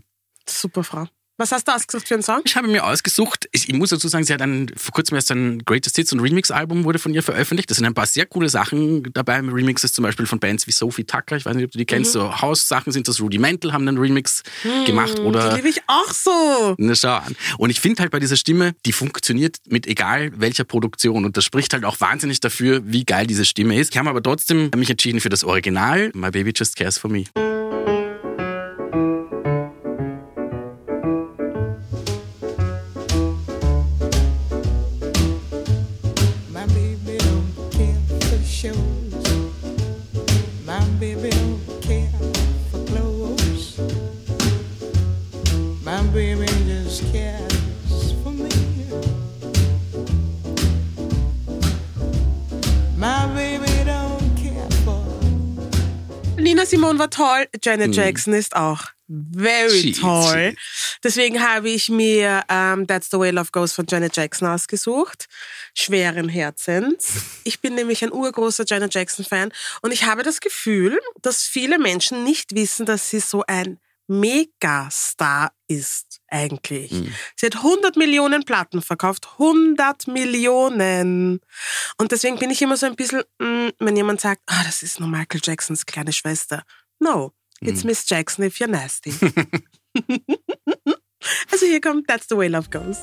Super 0.48 0.84
Frau. 0.84 1.08
Was 1.36 1.50
hast 1.50 1.66
du 1.66 1.72
ausgesucht 1.72 2.06
für 2.06 2.14
einen 2.14 2.22
Song? 2.22 2.42
Ich 2.44 2.54
habe 2.54 2.68
mir 2.68 2.84
ausgesucht, 2.84 3.48
ich, 3.50 3.68
ich 3.68 3.74
muss 3.74 3.90
dazu 3.90 4.06
sagen, 4.06 4.24
sie 4.24 4.32
hat 4.32 4.40
ein, 4.40 4.70
vor 4.76 4.92
kurzem 4.92 5.16
erst 5.16 5.32
ein 5.32 5.64
Greatest 5.64 5.96
Hits 5.96 6.12
und 6.12 6.20
Remix-Album 6.20 6.84
wurde 6.84 7.00
von 7.00 7.12
ihr 7.12 7.24
veröffentlicht. 7.24 7.68
Da 7.68 7.74
sind 7.74 7.86
ein 7.86 7.94
paar 7.94 8.06
sehr 8.06 8.24
coole 8.24 8.48
Sachen 8.48 9.02
dabei. 9.12 9.40
Remixes 9.40 9.92
zum 9.92 10.04
Beispiel 10.04 10.26
von 10.26 10.38
Bands 10.38 10.68
wie 10.68 10.70
Sophie 10.70 11.02
Tucker, 11.02 11.36
ich 11.36 11.44
weiß 11.44 11.56
nicht, 11.56 11.64
ob 11.64 11.72
du 11.72 11.78
die 11.78 11.86
kennst, 11.86 12.12
so 12.12 12.40
House-Sachen 12.40 12.92
sind 12.92 13.08
das. 13.08 13.20
Rudimental 13.20 13.72
haben 13.72 13.88
einen 13.88 13.98
Remix 13.98 14.44
gemacht 14.86 15.18
oder 15.18 15.50
Die 15.50 15.56
liebe 15.56 15.68
ich 15.70 15.82
auch 15.88 16.12
so. 16.12 16.76
Na, 16.78 16.94
schau 16.94 17.14
an. 17.14 17.34
Und 17.58 17.70
ich 17.70 17.80
finde 17.80 18.02
halt 18.02 18.12
bei 18.12 18.20
dieser 18.20 18.36
Stimme, 18.36 18.76
die 18.86 18.92
funktioniert 18.92 19.56
mit 19.66 19.88
egal 19.88 20.30
welcher 20.36 20.62
Produktion. 20.62 21.24
Und 21.24 21.36
das 21.36 21.44
spricht 21.44 21.72
halt 21.72 21.84
auch 21.84 21.98
wahnsinnig 22.00 22.38
dafür, 22.38 22.82
wie 22.84 23.04
geil 23.04 23.26
diese 23.26 23.44
Stimme 23.44 23.76
ist. 23.80 23.92
Ich 23.92 23.98
habe 23.98 24.08
aber 24.08 24.22
trotzdem 24.22 24.70
mich 24.76 24.88
entschieden 24.88 25.20
für 25.20 25.30
das 25.30 25.42
Original. 25.42 26.12
My 26.14 26.30
Baby 26.30 26.52
Just 26.54 26.76
Cares 26.76 26.96
for 26.96 27.10
Me. 27.10 27.24
Nina 56.44 56.66
Simone 56.66 56.98
war 56.98 57.10
toll. 57.10 57.46
Janet 57.62 57.94
Jackson 57.94 58.34
ist 58.34 58.54
auch 58.54 58.82
very 59.34 59.80
Cheesy. 59.80 60.00
toll. 60.00 60.54
Deswegen 61.02 61.42
habe 61.42 61.68
ich 61.68 61.88
mir 61.88 62.42
ähm, 62.48 62.86
That's 62.86 63.10
the 63.10 63.18
Way 63.18 63.30
Love 63.32 63.48
Goes 63.52 63.72
von 63.72 63.86
Janet 63.88 64.16
Jackson 64.16 64.48
ausgesucht. 64.48 65.26
Schweren 65.74 66.28
Herzens. 66.28 67.12
Ich 67.44 67.60
bin 67.60 67.74
nämlich 67.74 68.02
ein 68.02 68.12
urgroßer 68.12 68.64
Janet 68.66 68.94
Jackson-Fan 68.94 69.52
und 69.82 69.92
ich 69.92 70.04
habe 70.04 70.22
das 70.22 70.40
Gefühl, 70.40 70.98
dass 71.22 71.42
viele 71.42 71.78
Menschen 71.78 72.24
nicht 72.24 72.54
wissen, 72.54 72.86
dass 72.86 73.10
sie 73.10 73.20
so 73.20 73.42
ein 73.46 73.78
Megastar 74.06 75.52
ist 75.66 76.20
eigentlich. 76.28 76.90
Sie 77.36 77.46
hat 77.46 77.56
100 77.56 77.96
Millionen 77.96 78.44
Platten 78.44 78.82
verkauft. 78.82 79.28
100 79.38 80.08
Millionen. 80.08 81.40
Und 81.98 82.12
deswegen 82.12 82.38
bin 82.38 82.50
ich 82.50 82.60
immer 82.62 82.76
so 82.76 82.86
ein 82.86 82.96
bisschen, 82.96 83.22
mm, 83.38 83.68
wenn 83.78 83.96
jemand 83.96 84.20
sagt, 84.20 84.42
ah, 84.46 84.62
das 84.64 84.82
ist 84.82 85.00
nur 85.00 85.08
Michael 85.08 85.40
Jacksons 85.42 85.86
kleine 85.86 86.12
Schwester. 86.12 86.64
No, 86.98 87.32
it's 87.60 87.84
Miss 87.84 88.08
Jackson 88.08 88.44
if 88.44 88.58
you're 88.58 88.68
nasty. 88.68 89.12
also 91.50 91.66
hier 91.66 91.80
kommt 91.80 92.06
That's 92.06 92.28
the 92.28 92.36
way 92.36 92.48
love 92.48 92.68
goes. 92.70 92.98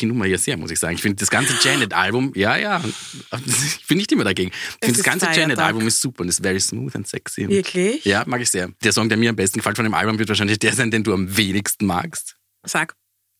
Die 0.00 0.06
Nummer 0.06 0.26
ja 0.26 0.38
sehr, 0.38 0.56
muss 0.56 0.70
ich 0.70 0.78
sagen. 0.78 0.94
Ich 0.94 1.02
finde 1.02 1.16
das 1.16 1.30
ganze 1.30 1.54
Janet-Album, 1.62 2.32
ja, 2.34 2.56
ja, 2.56 2.82
ich 3.46 3.86
bin 3.86 3.98
nicht 3.98 4.10
immer 4.12 4.24
dagegen. 4.24 4.50
Ich 4.50 4.86
finde 4.86 4.96
das 4.96 5.04
ganze. 5.04 5.26
Janet-Album 5.26 5.86
ist 5.86 6.00
super 6.00 6.22
und 6.22 6.28
ist 6.28 6.42
very 6.42 6.60
smooth 6.60 6.94
and 6.96 7.06
sexy. 7.06 7.48
Wirklich? 7.48 8.04
Ja, 8.04 8.24
mag 8.26 8.40
ich 8.40 8.50
sehr. 8.50 8.70
Der 8.82 8.92
Song, 8.92 9.08
der 9.08 9.18
mir 9.18 9.30
am 9.30 9.36
besten 9.36 9.58
gefällt 9.58 9.76
von 9.76 9.84
dem 9.84 9.94
Album, 9.94 10.18
wird 10.18 10.28
wahrscheinlich 10.28 10.58
der 10.58 10.72
sein, 10.72 10.90
den 10.90 11.04
du 11.04 11.12
am 11.12 11.36
wenigsten 11.36 11.86
magst. 11.86 12.36
Sag. 12.64 12.94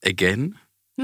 Again. 0.05 0.57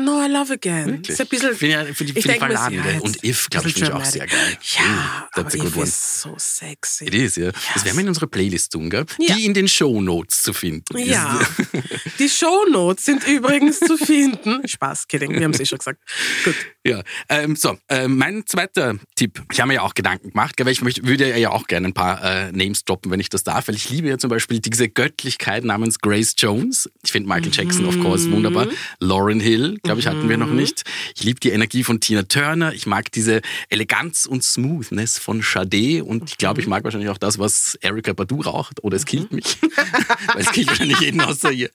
No, 0.04 0.22
I 0.22 0.28
love 0.28 0.52
again. 0.52 0.86
Wirklich? 0.86 1.08
Ist 1.10 1.20
ein 1.20 1.26
bisschen, 1.28 1.56
Finde 1.56 1.74
ja, 1.74 1.84
für 1.94 2.04
die, 2.04 2.18
ich 2.18 2.26
mir, 2.26 2.34
Verladene. 2.34 2.92
ja, 2.94 3.00
und 3.00 3.24
If, 3.24 3.48
glaube 3.48 3.68
ich, 3.68 3.74
finde 3.74 3.88
ich 3.90 3.94
auch 3.94 4.04
sehr 4.04 4.26
geil. 4.26 4.58
Ja, 4.76 4.82
Mm, 4.82 5.40
that's 5.42 5.54
a 5.54 5.58
good 5.58 5.68
If 5.68 5.76
one. 5.76 5.84
ist 5.86 6.20
so 6.20 6.34
sexy. 6.38 7.04
It 7.06 7.14
is, 7.14 7.36
ja. 7.36 7.50
Das 7.74 7.84
werden 7.84 7.96
wir 7.96 8.02
in 8.02 8.08
unserer 8.08 8.26
Playlist 8.26 8.72
tun, 8.72 8.90
gell? 8.90 9.06
Ja. 9.18 9.34
Die 9.34 9.46
in 9.46 9.54
den 9.54 9.68
Shownotes 9.68 10.42
zu 10.42 10.52
finden. 10.52 10.96
ist. 10.98 11.06
Ja, 11.08 11.40
die 12.18 12.28
Shownotes 12.28 13.04
sind 13.06 13.26
übrigens 13.26 13.80
zu 13.80 13.96
finden. 13.96 14.66
Spaß, 14.68 15.08
kidding, 15.08 15.32
wir 15.32 15.44
haben 15.44 15.52
es 15.52 15.60
eh 15.60 15.66
schon 15.66 15.78
gesagt. 15.78 16.00
Gut. 16.44 16.54
Ja, 16.86 17.02
ähm, 17.28 17.56
so, 17.56 17.76
äh, 17.88 18.06
mein 18.06 18.46
zweiter 18.46 18.94
Tipp. 19.16 19.42
Ich 19.50 19.60
habe 19.60 19.68
mir 19.68 19.74
ja 19.74 19.82
auch 19.82 19.94
Gedanken 19.94 20.30
gemacht, 20.30 20.54
weil 20.60 20.68
ich 20.68 20.82
möchte, 20.82 21.04
würde 21.04 21.36
ja 21.36 21.50
auch 21.50 21.66
gerne 21.66 21.88
ein 21.88 21.94
paar 21.94 22.22
äh, 22.22 22.52
Names 22.52 22.84
droppen, 22.84 23.10
wenn 23.10 23.18
ich 23.18 23.28
das 23.28 23.42
darf, 23.42 23.66
weil 23.66 23.74
ich 23.74 23.90
liebe 23.90 24.08
ja 24.08 24.18
zum 24.18 24.30
Beispiel 24.30 24.60
diese 24.60 24.88
Göttlichkeit 24.88 25.64
namens 25.64 25.98
Grace 25.98 26.36
Jones. 26.38 26.88
Ich 27.02 27.10
finde 27.10 27.28
Michael 27.28 27.50
Jackson, 27.52 27.86
of 27.86 27.98
course, 28.00 28.30
wunderbar. 28.30 28.68
Lauren 29.00 29.40
Hill, 29.40 29.78
glaube 29.82 29.98
ich, 29.98 30.06
hatten 30.06 30.28
wir 30.28 30.36
noch 30.36 30.50
nicht. 30.50 30.84
Ich 31.16 31.24
liebe 31.24 31.40
die 31.40 31.50
Energie 31.50 31.82
von 31.82 31.98
Tina 31.98 32.22
Turner. 32.22 32.72
Ich 32.72 32.86
mag 32.86 33.10
diese 33.10 33.40
Eleganz 33.68 34.24
und 34.24 34.44
Smoothness 34.44 35.18
von 35.18 35.42
Sade 35.42 36.04
und 36.04 36.30
ich 36.30 36.38
glaube, 36.38 36.60
ich 36.60 36.68
mag 36.68 36.84
wahrscheinlich 36.84 37.10
auch 37.10 37.18
das, 37.18 37.40
was 37.40 37.76
Erika 37.80 38.12
Badu 38.12 38.42
raucht 38.42 38.84
oder 38.84 38.94
es 38.94 39.06
killt 39.06 39.32
mich. 39.32 39.58
weil 40.34 40.42
es 40.42 40.52
killt 40.52 40.68
wahrscheinlich 40.68 41.00
jeden 41.00 41.20
außer 41.20 41.50
ihr. 41.50 41.70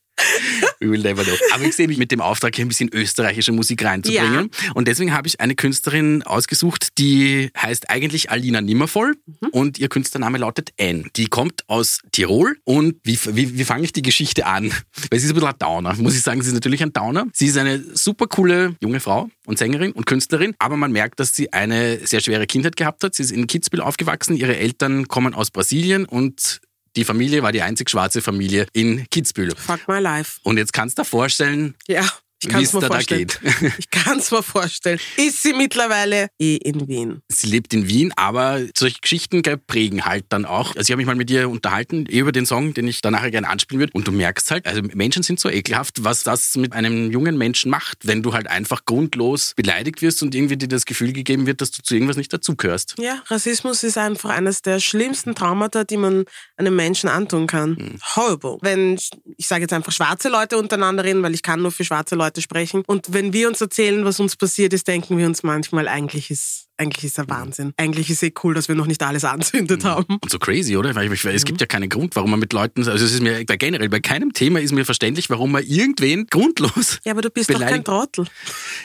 We 0.80 0.90
will 0.90 1.02
never 1.02 1.24
know. 1.24 1.34
Aber 1.54 1.64
ich 1.64 1.76
sehe 1.76 1.88
mich 1.88 1.98
mit 1.98 2.12
dem 2.12 2.22
Auftrag, 2.22 2.56
hier 2.56 2.66
ein 2.66 2.68
bisschen 2.68 2.90
österreichische 2.94 3.52
Musik 3.52 3.84
reinzubringen. 3.84 4.50
Und 4.74 4.88
deswegen 4.88 5.14
habe 5.14 5.28
ich 5.28 5.40
eine 5.40 5.56
Künstlerin 5.56 6.24
ausgesucht, 6.24 6.98
die 6.98 7.50
heißt 7.58 7.90
eigentlich 7.90 8.30
Alina 8.30 8.62
Nimmervoll 8.62 9.16
und 9.52 9.78
ihr 9.80 9.90
Künstlername 9.90 10.38
lautet 10.38 10.72
Anne. 10.80 11.06
Die 11.16 11.26
kommt 11.26 11.64
aus 11.68 12.00
Tirol 12.12 12.58
und 12.64 12.96
wie, 13.04 13.18
wie, 13.28 13.58
wie 13.58 13.64
fange 13.64 13.84
ich 13.84 13.94
die 13.94 14.02
Geschichte 14.02 14.46
an? 14.46 14.72
Weil 15.10 15.20
sie 15.20 15.26
ist 15.26 15.32
ein 15.32 15.36
bisschen 15.36 15.50
ein 15.50 15.60
Downer, 15.60 15.96
muss 15.96 16.16
ich 16.16 16.22
sagen. 16.22 16.42
Sie 16.42 16.48
ist 16.48 16.54
natürlich 16.54 16.82
ein 16.82 16.94
Downer. 16.94 17.28
Sie 17.34 17.48
ist 17.48 17.58
eine 17.58 17.84
super 17.94 18.28
coole 18.28 18.76
junge 18.82 19.00
Frau 19.00 19.30
und 19.46 19.58
Sängerin 19.58 19.92
und 19.92 20.06
Künstlerin, 20.06 20.56
aber 20.60 20.78
man 20.78 20.92
merkt, 20.92 21.20
dass 21.20 21.36
sie 21.36 21.54
eine 21.54 22.06
sehr 22.06 22.22
schwere 22.22 22.48
Kindheit 22.48 22.76
gehabt 22.76 23.04
hat. 23.04 23.16
Sie 23.16 23.24
ist 23.24 23.32
in 23.32 23.48
Kitzbühel 23.48 23.82
aufgewachsen. 23.82 24.36
Ihre 24.36 24.58
Eltern 24.58 25.08
kommen 25.08 25.34
aus 25.34 25.52
Brasilien 25.52 26.06
und 26.06 26.62
die 26.96 27.04
Familie 27.04 27.44
war 27.44 27.52
die 27.52 27.62
einzig 27.62 27.90
schwarze 27.90 28.22
Familie 28.22 28.68
in 28.74 29.08
Kitzbühel. 29.10 29.56
Fuck 29.56 29.88
my 29.88 30.00
life. 30.00 30.40
Und 30.44 30.58
jetzt 30.58 30.74
kannst 30.74 30.98
du 30.98 31.02
dir 31.04 31.06
vorstellen, 31.06 31.76
Ja, 31.88 32.08
Ich 32.44 32.50
kann 32.50 32.64
es 32.64 32.74
mir 32.74 32.80
da, 32.80 32.88
vorstellen. 32.88 33.28
Ich 33.78 33.90
kann 33.92 34.18
es 34.18 34.32
mir 34.32 34.42
vorstellen. 34.42 35.00
Ist 35.18 35.44
sie 35.44 35.54
mittlerweile 35.54 36.30
eh 36.40 36.56
in 36.56 36.88
Wien? 36.88 37.22
Sie 37.28 37.48
lebt 37.48 37.72
in 37.74 37.88
Wien, 37.88 38.12
aber 38.16 38.62
solche 38.76 39.00
Geschichten 39.00 39.44
gell, 39.44 39.58
prägen 39.58 40.06
halt 40.06 40.26
dann 40.30 40.46
auch. 40.46 40.76
Also 40.76 40.82
ich 40.82 40.92
habe 40.92 40.98
mich 40.98 41.06
mal 41.06 41.16
mit 41.16 41.30
ihr 41.30 41.50
unterhalten 41.50 42.08
eh 42.10 42.18
über 42.18 42.32
den 42.32 42.48
Song, 42.48 42.74
den 42.74 42.88
ich 42.88 43.02
da 43.02 43.12
nachher 43.12 43.30
gerne 43.30 43.48
anspielen 43.48 43.80
würde. 43.80 43.94
Und 43.94 44.08
du 44.08 44.12
merkst 44.12 44.50
halt, 44.50 44.66
also 44.66 44.82
Menschen 44.82 45.22
sind 45.22 45.40
so 45.40 45.50
ekelhaft, 45.50 46.04
was 46.04 46.24
das 46.24 46.56
mit 46.56 46.74
einem 46.74 47.12
jungen 47.12 47.38
Menschen 47.38 47.70
macht, 47.70 48.08
wenn 48.08 48.24
du 48.24 48.34
halt 48.34 48.48
einfach 48.48 48.86
grundlos 48.86 49.54
beleidigt 49.56 50.02
wirst 50.02 50.24
und 50.24 50.34
irgendwie 50.34 50.58
dir 50.58 50.68
das 50.68 50.86
Gefühl 50.86 51.14
gegeben 51.14 51.46
wird, 51.46 51.62
dass 51.62 51.70
du 51.70 51.84
zu 51.84 51.94
irgendwas 51.94 52.18
nicht 52.18 52.34
dazugehörst. 52.34 52.96
Ja, 52.98 53.22
Rassismus 53.28 53.84
ist 53.84 54.00
einfach 54.00 54.32
eines 54.32 54.64
der 54.64 54.80
schlimmsten 54.80 55.36
Traumata, 55.36 55.84
die 55.84 55.98
man 55.98 56.26
einem 56.58 56.76
Menschen 56.76 57.08
antun 57.08 57.46
kann. 57.46 57.78
Hm. 57.78 58.00
Horrible. 58.16 58.58
Wenn, 58.62 59.00
ich 59.38 59.48
sage 59.48 59.62
jetzt 59.62 59.74
einfach 59.74 59.92
schwarze 59.92 60.30
Leute 60.30 60.58
untereinander 60.58 61.04
reden, 61.04 61.22
weil 61.22 61.36
ich 61.36 61.44
kann 61.44 61.62
nur 61.62 61.72
für 61.72 61.86
schwarze 61.86 62.16
Leute 62.16 62.31
sprechen. 62.40 62.84
Und 62.88 63.14
wenn 63.14 63.34
wir 63.34 63.50
uns 63.50 63.60
erzählen, 63.60 64.06
was 64.06 64.22
uns 64.22 64.38
passiert 64.38 64.72
ist, 64.72 64.88
denken 64.88 65.18
wir 65.18 65.26
uns 65.26 65.44
manchmal, 65.44 65.90
eigentlich 65.90 66.32
ist, 66.32 66.70
eigentlich 66.82 67.06
ist 67.06 67.18
der 67.18 67.30
Wahnsinn. 67.30 67.74
Eigentlich 67.78 68.10
ist 68.10 68.24
eh 68.24 68.34
cool, 68.44 68.54
dass 68.54 68.68
wir 68.68 68.76
noch 68.76 68.88
nicht 68.88 69.04
alles 69.04 69.24
anzündet 69.24 69.86
haben. 69.86 70.18
Und 70.22 70.32
so 70.32 70.40
crazy, 70.40 70.76
oder? 70.76 70.96
Weil 70.96 71.12
ich, 71.12 71.24
es 71.26 71.46
gibt 71.46 71.62
ja 71.62 71.68
keinen 71.68 71.90
Grund, 71.90 72.16
warum 72.16 72.32
man 72.32 72.40
mit 72.40 72.54
Leuten, 72.54 72.88
also 72.88 73.06
es 73.06 73.14
ist 73.14 73.22
mir 73.22 73.46
bei 73.46 73.58
generell 73.58 73.90
bei 73.90 74.00
keinem 74.00 74.34
Thema 74.34 74.60
ist 74.60 74.72
mir 74.72 74.84
verständlich, 74.84 75.30
warum 75.30 75.52
man 75.52 75.64
irgendwen 75.64 76.26
grundlos. 76.28 77.00
Ja, 77.06 77.12
aber 77.14 77.22
du 77.22 77.30
bist 77.30 77.50
doch 77.50 77.60
kein 77.60 77.84
Beleidigt. 77.84 77.86
Trottel. 77.86 78.26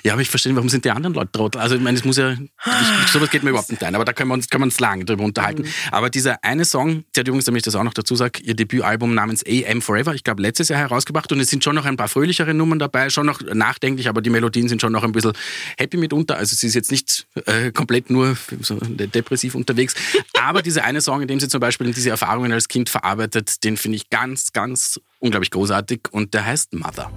Ja, 0.03 0.13
aber 0.13 0.23
ich 0.23 0.29
verstehe, 0.29 0.55
warum 0.55 0.69
sind 0.69 0.85
die 0.85 0.91
anderen 0.91 1.15
Leute 1.15 1.33
Trottel? 1.33 1.61
Also 1.61 1.75
ich 1.77 1.81
meine, 1.81 1.97
es 1.97 2.05
muss 2.05 2.19
ja, 2.19 2.33
ich, 2.33 3.09
sowas 3.11 3.31
geht 3.31 3.43
mir 3.43 3.51
überhaupt 3.51 3.71
nicht 3.71 3.83
ein, 3.83 3.95
aber 3.95 4.05
da 4.05 4.13
können 4.13 4.29
wir 4.29 4.35
uns, 4.35 4.49
können 4.49 4.63
wir 4.63 4.67
uns 4.67 4.79
lange 4.79 5.05
drüber 5.05 5.25
unterhalten. 5.25 5.65
Aber 5.91 6.11
dieser 6.11 6.45
eine 6.45 6.65
Song, 6.65 7.05
der 7.15 7.23
hat 7.23 7.29
übrigens, 7.29 7.47
damit 7.47 7.61
ich 7.61 7.65
das 7.65 7.75
auch 7.75 7.85
noch 7.85 7.95
dazu 7.95 8.15
sage, 8.15 8.43
ihr 8.43 8.55
Debütalbum 8.55 9.15
namens 9.15 9.43
AM 9.47 9.81
Forever, 9.81 10.15
ich 10.15 10.25
glaube 10.25 10.43
letztes 10.43 10.69
Jahr 10.69 10.81
herausgebracht 10.81 11.33
und 11.33 11.41
es 11.41 11.49
sind 11.49 11.65
schon 11.65 11.75
noch 11.75 11.87
ein 11.87 11.97
paar 11.97 12.09
fröhlichere 12.09 12.53
Nummern 12.53 12.79
dabei, 12.79 13.09
schon 13.09 13.27
noch 13.27 13.41
nachdenklich, 13.41 14.09
aber 14.09 14.21
die 14.21 14.31
Melodien 14.31 14.69
sind 14.69 14.83
schon 14.83 14.93
noch 14.93 15.05
ein 15.05 15.13
bisschen 15.13 15.33
happy 15.79 15.97
mitunter. 15.97 16.37
Also 16.37 16.55
sie 16.55 16.67
ist 16.67 16.75
jetzt 16.75 16.91
nicht 16.91 17.27
äh, 17.47 17.73
komplett 17.73 17.86
nur 18.11 18.37
so 18.61 18.77
depressiv 18.81 19.55
unterwegs. 19.55 19.95
Aber 20.41 20.63
dieser 20.63 20.85
eine 20.85 21.01
Song, 21.01 21.23
in 21.23 21.29
dem 21.29 21.41
sie 21.41 21.49
zum 21.49 21.61
Beispiel 21.61 21.93
diese 21.93 22.11
Erfahrungen 22.11 22.53
als 22.53 22.69
Kind 22.69 22.89
verarbeitet, 22.89 23.65
den 23.65 23.77
finde 23.77 23.97
ich 23.97 24.11
ganz, 24.11 24.53
ganz 24.53 25.01
unglaublich 25.19 25.51
großartig 25.51 26.09
und 26.11 26.35
der 26.35 26.45
heißt 26.45 26.75
Mother. 26.75 27.11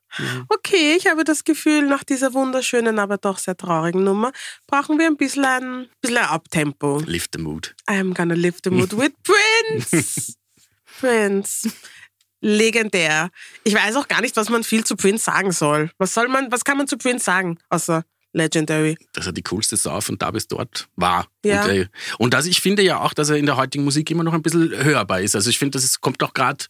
Okay. 0.49 0.95
Ich 0.95 1.07
habe 1.07 1.23
das 1.23 1.43
Gefühl, 1.43 1.87
nach 1.87 2.03
dieser 2.03 2.33
wunderschönen, 2.33 2.99
aber 2.99 3.17
doch 3.17 3.39
sehr 3.39 3.57
traurigen 3.57 4.03
Nummer 4.03 4.31
brauchen 4.67 4.99
wir 4.99 5.07
ein 5.07 5.17
bisschen 5.17 5.43
ein, 5.45 5.89
bisschen 6.01 6.17
ein 6.17 6.25
Abtempo. 6.25 6.99
Lift 6.99 7.31
the 7.33 7.41
Mood. 7.41 7.75
I'm 7.87 8.13
gonna 8.13 8.35
lift 8.35 8.65
the 8.65 8.69
mood 8.69 8.95
with 8.95 9.11
Prince. 9.23 10.35
Prince. 10.99 11.71
Legendär. 12.41 13.29
Ich 13.63 13.73
weiß 13.73 13.95
auch 13.95 14.07
gar 14.07 14.21
nicht, 14.21 14.35
was 14.35 14.49
man 14.49 14.63
viel 14.63 14.83
zu 14.83 14.95
Prince 14.95 15.23
sagen 15.23 15.51
soll. 15.51 15.89
Was 15.97 16.13
soll 16.13 16.27
man, 16.27 16.51
was 16.51 16.63
kann 16.65 16.77
man 16.77 16.87
zu 16.87 16.97
Prince 16.97 17.23
sagen, 17.23 17.57
außer 17.69 18.03
Legendary? 18.33 18.97
dass 19.13 19.27
er 19.27 19.31
die 19.31 19.43
coolste 19.43 19.77
Sau 19.77 20.01
von 20.01 20.17
da 20.17 20.31
bis 20.31 20.47
dort 20.47 20.87
war. 20.95 21.27
Ja. 21.45 21.63
Und, 21.63 21.69
äh, 21.69 21.87
und 22.17 22.33
das, 22.33 22.45
ich 22.45 22.61
finde 22.61 22.81
ja 22.81 22.99
auch, 22.99 23.13
dass 23.13 23.29
er 23.29 23.37
in 23.37 23.45
der 23.45 23.57
heutigen 23.57 23.83
Musik 23.83 24.09
immer 24.11 24.23
noch 24.23 24.33
ein 24.33 24.41
bisschen 24.41 24.71
hörbar 24.71 25.21
ist. 25.21 25.35
Also 25.35 25.49
ich 25.49 25.59
finde, 25.59 25.77
das 25.77 26.01
kommt 26.01 26.21
auch 26.23 26.33
gerade, 26.33 26.65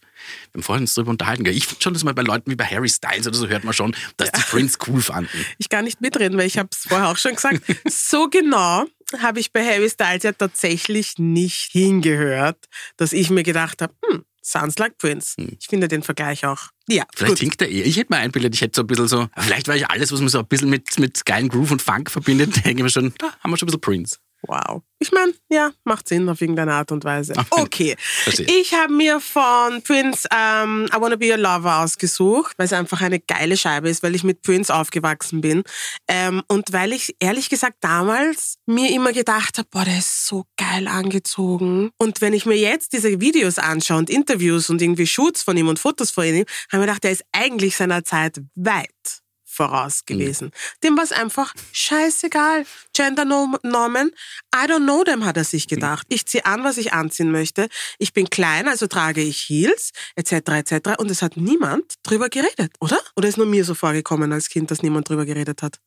wir 0.52 0.58
haben 0.58 0.62
vorhin 0.62 0.82
uns 0.84 0.94
drüber 0.94 1.10
unterhalten, 1.10 1.44
ich 1.46 1.66
finde 1.66 1.82
schon, 1.82 1.94
dass 1.94 2.04
man 2.04 2.14
bei 2.14 2.22
Leuten 2.22 2.50
wie 2.50 2.56
bei 2.56 2.66
Harry 2.66 2.88
Styles 2.88 3.26
oder 3.26 3.36
so 3.36 3.48
hört 3.48 3.64
man 3.64 3.74
schon, 3.74 3.96
dass 4.16 4.30
die 4.32 4.42
Prince 4.42 4.78
cool 4.86 5.00
fanden. 5.00 5.30
Ich 5.58 5.68
kann 5.68 5.84
nicht 5.84 6.00
mitreden, 6.00 6.36
weil 6.36 6.46
ich 6.46 6.58
habe 6.58 6.68
es 6.72 6.86
vorher 6.88 7.08
auch 7.08 7.16
schon 7.16 7.34
gesagt. 7.34 7.62
So 7.88 8.28
genau 8.28 8.84
habe 9.20 9.40
ich 9.40 9.52
bei 9.52 9.64
Harry 9.64 9.88
Styles 9.88 10.24
ja 10.24 10.32
tatsächlich 10.32 11.18
nicht 11.18 11.70
hingehört, 11.72 12.58
dass 12.96 13.12
ich 13.12 13.30
mir 13.30 13.42
gedacht 13.42 13.82
habe, 13.82 13.94
hm, 14.04 14.24
sounds 14.44 14.78
like 14.78 14.98
Prince. 14.98 15.34
Ich 15.58 15.66
finde 15.68 15.88
den 15.88 16.02
Vergleich 16.02 16.44
auch. 16.46 16.68
Ja, 16.88 17.04
Vielleicht 17.14 17.30
gut. 17.32 17.38
singt 17.38 17.62
er 17.62 17.68
eh. 17.68 17.82
Ich 17.82 17.96
hätte 17.96 18.12
mir 18.12 18.18
einbildet, 18.18 18.54
ich 18.54 18.60
hätte 18.60 18.76
so 18.76 18.82
ein 18.82 18.86
bisschen 18.86 19.08
so, 19.08 19.28
vielleicht 19.38 19.68
war 19.68 19.76
ich 19.76 19.88
alles, 19.90 20.12
was 20.12 20.20
man 20.20 20.28
so 20.28 20.38
ein 20.40 20.46
bisschen 20.46 20.70
mit, 20.70 20.98
mit 20.98 21.24
geilen 21.24 21.48
Groove 21.48 21.72
und 21.72 21.82
Funk 21.82 22.10
verbindet, 22.10 22.54
denke 22.64 22.70
ich 22.70 22.82
mir 22.82 22.90
schon, 22.90 23.14
da 23.18 23.32
haben 23.40 23.50
wir 23.50 23.56
schon 23.56 23.66
ein 23.66 23.72
bisschen 23.72 23.80
Prince. 23.80 24.18
Wow. 24.46 24.82
Ich 24.98 25.12
meine, 25.12 25.34
ja, 25.50 25.72
macht 25.84 26.08
Sinn 26.08 26.28
auf 26.28 26.40
irgendeine 26.40 26.72
Art 26.72 26.90
und 26.92 27.04
Weise. 27.04 27.34
Okay. 27.50 27.96
Verstehe. 27.98 28.46
Ich 28.46 28.72
habe 28.74 28.92
mir 28.92 29.20
von 29.20 29.82
Prince 29.82 30.26
ähm, 30.34 30.88
I 30.94 31.00
Wanna 31.00 31.16
Be 31.16 31.30
Your 31.30 31.36
Lover 31.36 31.80
ausgesucht, 31.80 32.54
weil 32.56 32.66
es 32.66 32.72
einfach 32.72 33.00
eine 33.00 33.20
geile 33.20 33.56
Scheibe 33.56 33.88
ist, 33.88 34.02
weil 34.02 34.14
ich 34.14 34.24
mit 34.24 34.42
Prince 34.42 34.74
aufgewachsen 34.74 35.40
bin. 35.40 35.62
Ähm, 36.08 36.42
und 36.48 36.72
weil 36.72 36.92
ich 36.92 37.16
ehrlich 37.18 37.50
gesagt 37.50 37.76
damals 37.80 38.56
mir 38.66 38.90
immer 38.94 39.12
gedacht 39.12 39.58
habe, 39.58 39.68
boah, 39.70 39.84
der 39.84 39.98
ist 39.98 40.26
so 40.26 40.46
geil 40.56 40.88
angezogen. 40.88 41.90
Und 41.98 42.20
wenn 42.20 42.32
ich 42.32 42.46
mir 42.46 42.56
jetzt 42.56 42.92
diese 42.92 43.20
Videos 43.20 43.58
anschaue 43.58 43.98
und 43.98 44.10
Interviews 44.10 44.70
und 44.70 44.80
irgendwie 44.80 45.06
Shoots 45.06 45.42
von 45.42 45.56
ihm 45.56 45.68
und 45.68 45.78
Fotos 45.78 46.10
von 46.10 46.24
ihm, 46.24 46.34
habe 46.34 46.46
ich 46.68 46.72
mir 46.72 46.80
gedacht, 46.80 47.04
der 47.04 47.12
ist 47.12 47.24
eigentlich 47.32 47.76
seiner 47.76 48.04
Zeit 48.04 48.40
weit 48.54 49.23
voraus 49.54 50.04
gewesen. 50.04 50.50
Dem 50.82 50.96
war 50.96 51.04
es 51.04 51.12
einfach 51.12 51.54
scheißegal. 51.72 52.66
Gender-Normen, 52.92 54.10
I 54.54 54.66
don't 54.68 54.84
know 54.84 55.04
them, 55.04 55.24
hat 55.24 55.36
er 55.36 55.44
sich 55.44 55.68
gedacht. 55.68 56.06
Ich 56.10 56.26
ziehe 56.26 56.44
an, 56.44 56.64
was 56.64 56.76
ich 56.76 56.92
anziehen 56.92 57.30
möchte. 57.30 57.68
Ich 57.98 58.12
bin 58.12 58.28
klein, 58.28 58.68
also 58.68 58.86
trage 58.86 59.20
ich 59.20 59.48
Heels, 59.48 59.92
etc., 60.16 60.32
etc. 60.32 60.98
Und 60.98 61.10
es 61.10 61.22
hat 61.22 61.36
niemand 61.36 61.94
drüber 62.02 62.28
geredet, 62.28 62.72
oder? 62.80 63.00
Oder 63.16 63.28
ist 63.28 63.36
nur 63.36 63.46
mir 63.46 63.64
so 63.64 63.74
vorgekommen 63.74 64.32
als 64.32 64.48
Kind, 64.48 64.70
dass 64.70 64.82
niemand 64.82 65.08
drüber 65.08 65.24
geredet 65.24 65.62
hat? 65.62 65.78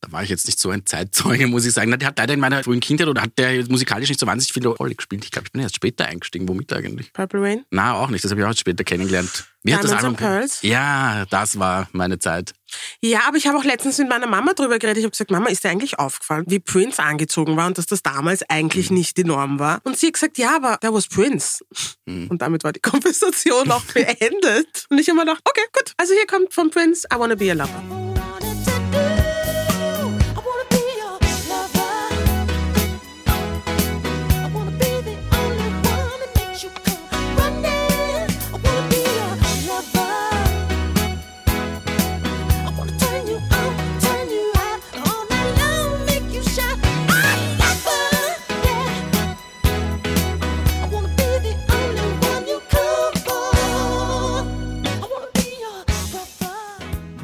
Da 0.00 0.12
war 0.12 0.22
ich 0.22 0.28
jetzt 0.28 0.46
nicht 0.46 0.58
so 0.58 0.70
ein 0.70 0.84
Zeitzeuge, 0.84 1.46
muss 1.48 1.64
ich 1.64 1.72
sagen. 1.72 1.96
Der 1.98 2.08
hat 2.08 2.18
leider 2.18 2.34
in 2.34 2.40
meiner 2.40 2.62
frühen 2.62 2.80
Kindheit 2.80 3.08
oder 3.08 3.22
hat 3.22 3.38
der 3.38 3.64
musikalisch 3.68 4.08
nicht 4.08 4.20
so 4.20 4.26
wahnsinnig 4.26 4.52
viele 4.52 4.68
Rolle 4.68 4.94
gespielt. 4.94 5.24
Ich 5.24 5.30
glaube, 5.30 5.46
ich 5.46 5.52
bin 5.52 5.62
erst 5.62 5.76
später 5.76 6.06
eingestiegen. 6.06 6.48
Womit 6.48 6.72
eigentlich? 6.72 7.12
Purple 7.12 7.40
Rain? 7.40 7.64
Na, 7.70 7.94
auch 7.94 8.10
nicht. 8.10 8.22
Das 8.22 8.30
habe 8.30 8.40
ich 8.40 8.46
auch 8.46 8.54
später 8.54 8.84
kennengelernt. 8.84 9.46
Wie 9.62 9.74
hat 9.74 9.82
das 9.82 9.92
Album 9.92 10.14
Pearls? 10.14 10.60
Ja, 10.60 11.24
das 11.30 11.58
war 11.58 11.88
meine 11.92 12.18
Zeit. 12.18 12.52
Ja, 13.00 13.20
aber 13.26 13.38
ich 13.38 13.46
habe 13.46 13.56
auch 13.56 13.64
letztens 13.64 13.96
mit 13.96 14.10
meiner 14.10 14.26
Mama 14.26 14.52
drüber 14.52 14.78
geredet. 14.78 14.98
Ich 14.98 15.04
habe 15.04 15.12
gesagt, 15.12 15.30
Mama, 15.30 15.48
ist 15.48 15.64
dir 15.64 15.70
eigentlich 15.70 15.98
aufgefallen, 15.98 16.44
wie 16.48 16.58
Prince 16.58 17.02
angezogen 17.02 17.56
war 17.56 17.66
und 17.68 17.78
dass 17.78 17.86
das 17.86 18.02
damals 18.02 18.42
eigentlich 18.50 18.90
nicht 18.90 19.16
die 19.16 19.24
Norm 19.24 19.58
war? 19.58 19.80
Und 19.84 19.96
sie 19.96 20.08
hat 20.08 20.14
gesagt, 20.14 20.36
ja, 20.36 20.56
aber 20.56 20.76
der 20.82 20.92
was 20.92 21.08
Prince. 21.08 21.64
Und 22.04 22.42
damit 22.42 22.62
war 22.62 22.74
die 22.74 22.80
Konversation 22.82 23.70
auch 23.70 23.84
beendet. 23.84 24.86
Und 24.90 24.98
ich 25.00 25.08
habe 25.08 25.16
mir 25.16 25.24
gedacht, 25.24 25.40
okay, 25.44 25.64
gut. 25.72 25.94
Also 25.96 26.12
hier 26.12 26.26
kommt 26.26 26.52
von 26.52 26.70
Prince, 26.70 27.08
I 27.10 27.18
Wanna 27.18 27.34
Be 27.34 27.50
a 27.50 27.54
Lover. 27.54 28.03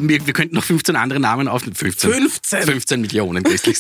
Wir, 0.09 0.27
wir 0.27 0.33
könnten 0.33 0.55
noch 0.55 0.65
15 0.65 0.97
andere 0.97 1.21
Namen 1.21 1.49
aufnehmen. 1.49 1.75
15. 1.75 2.11
15. 2.11 2.63
15 2.63 3.01
Millionen. 3.01 3.43
Christlich 3.43 3.79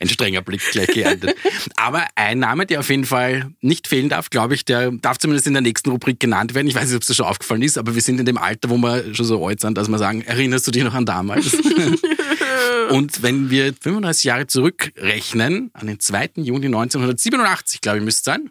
ein 0.00 0.08
strenger 0.08 0.42
Blick 0.42 0.62
gleich 0.70 0.88
geerntet. 0.88 1.36
Aber 1.76 2.04
ein 2.14 2.38
Name, 2.38 2.66
der 2.66 2.80
auf 2.80 2.90
jeden 2.90 3.04
Fall 3.04 3.50
nicht 3.60 3.88
fehlen 3.88 4.08
darf, 4.08 4.30
glaube 4.30 4.54
ich, 4.54 4.64
der 4.64 4.90
darf 4.90 5.18
zumindest 5.18 5.46
in 5.46 5.52
der 5.54 5.62
nächsten 5.62 5.90
Rubrik 5.90 6.20
genannt 6.20 6.54
werden. 6.54 6.66
Ich 6.66 6.74
weiß 6.74 6.86
nicht, 6.86 6.96
ob 6.96 7.02
es 7.02 7.08
dir 7.08 7.14
schon 7.14 7.26
aufgefallen 7.26 7.62
ist, 7.62 7.78
aber 7.78 7.94
wir 7.94 8.02
sind 8.02 8.18
in 8.20 8.26
dem 8.26 8.38
Alter, 8.38 8.70
wo 8.70 8.76
wir 8.78 9.14
schon 9.14 9.26
so 9.26 9.46
alt 9.46 9.60
sind, 9.60 9.76
dass 9.76 9.88
wir 9.88 9.98
sagen, 9.98 10.22
erinnerst 10.22 10.66
du 10.66 10.70
dich 10.70 10.84
noch 10.84 10.94
an 10.94 11.06
damals? 11.06 11.56
Und 12.90 13.22
wenn 13.22 13.50
wir 13.50 13.74
35 13.80 14.24
Jahre 14.24 14.46
zurückrechnen, 14.46 15.70
an 15.72 15.86
den 15.86 16.00
2. 16.00 16.30
Juni 16.36 16.66
1987, 16.66 17.80
glaube 17.80 17.98
ich, 17.98 18.04
müsste 18.04 18.20
es 18.20 18.24
sein, 18.24 18.50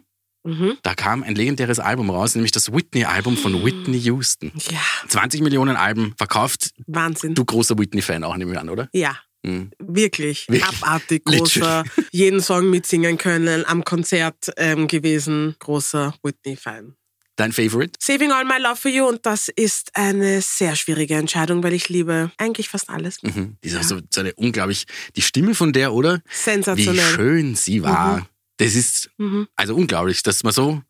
da 0.82 0.94
kam 0.94 1.22
ein 1.22 1.34
legendäres 1.34 1.78
Album 1.78 2.10
raus, 2.10 2.34
nämlich 2.34 2.52
das 2.52 2.72
Whitney-Album 2.72 3.36
von 3.36 3.64
Whitney 3.64 3.98
Houston. 3.98 4.52
Ja, 4.70 4.80
20 5.08 5.42
Millionen 5.42 5.76
Alben 5.76 6.14
verkauft. 6.16 6.70
Wahnsinn. 6.86 7.34
Du 7.34 7.44
großer 7.44 7.78
Whitney-Fan 7.78 8.24
auch, 8.24 8.36
nehme 8.36 8.52
ich 8.52 8.58
an, 8.58 8.68
oder? 8.68 8.88
Ja. 8.92 9.16
Mhm. 9.42 9.70
Wirklich, 9.78 10.48
Wirklich. 10.48 10.64
abartig 10.82 11.24
großer, 11.24 11.84
jeden 12.10 12.40
Song 12.40 12.68
mitsingen 12.70 13.16
können, 13.16 13.64
am 13.64 13.84
Konzert 13.84 14.50
ähm, 14.56 14.88
gewesen, 14.88 15.54
großer 15.60 16.14
Whitney-Fan. 16.22 16.96
Dein 17.36 17.52
Favorite? 17.52 17.92
Saving 18.00 18.32
All 18.32 18.46
My 18.46 18.58
Love 18.58 18.76
for 18.76 18.90
You 18.90 19.06
und 19.06 19.26
das 19.26 19.48
ist 19.48 19.94
eine 19.94 20.40
sehr 20.40 20.74
schwierige 20.74 21.16
Entscheidung, 21.16 21.62
weil 21.62 21.74
ich 21.74 21.90
liebe 21.90 22.32
eigentlich 22.38 22.70
fast 22.70 22.88
alles. 22.88 23.22
Mhm. 23.22 23.58
Die 23.62 23.68
ist 23.68 23.76
auch 23.76 23.82
so, 23.82 24.00
so 24.10 24.20
eine 24.22 24.32
unglaublich, 24.34 24.86
die 25.16 25.22
Stimme 25.22 25.54
von 25.54 25.74
der, 25.74 25.92
oder? 25.92 26.22
Wie 26.24 26.34
Sensationell. 26.34 27.14
schön 27.14 27.54
sie 27.54 27.82
war. 27.82 28.26
Das 28.58 28.74
ist 28.74 29.10
Mhm. 29.18 29.48
also 29.54 29.74
unglaublich, 29.74 30.22
dass 30.22 30.42
man 30.42 30.52
so 30.52 30.82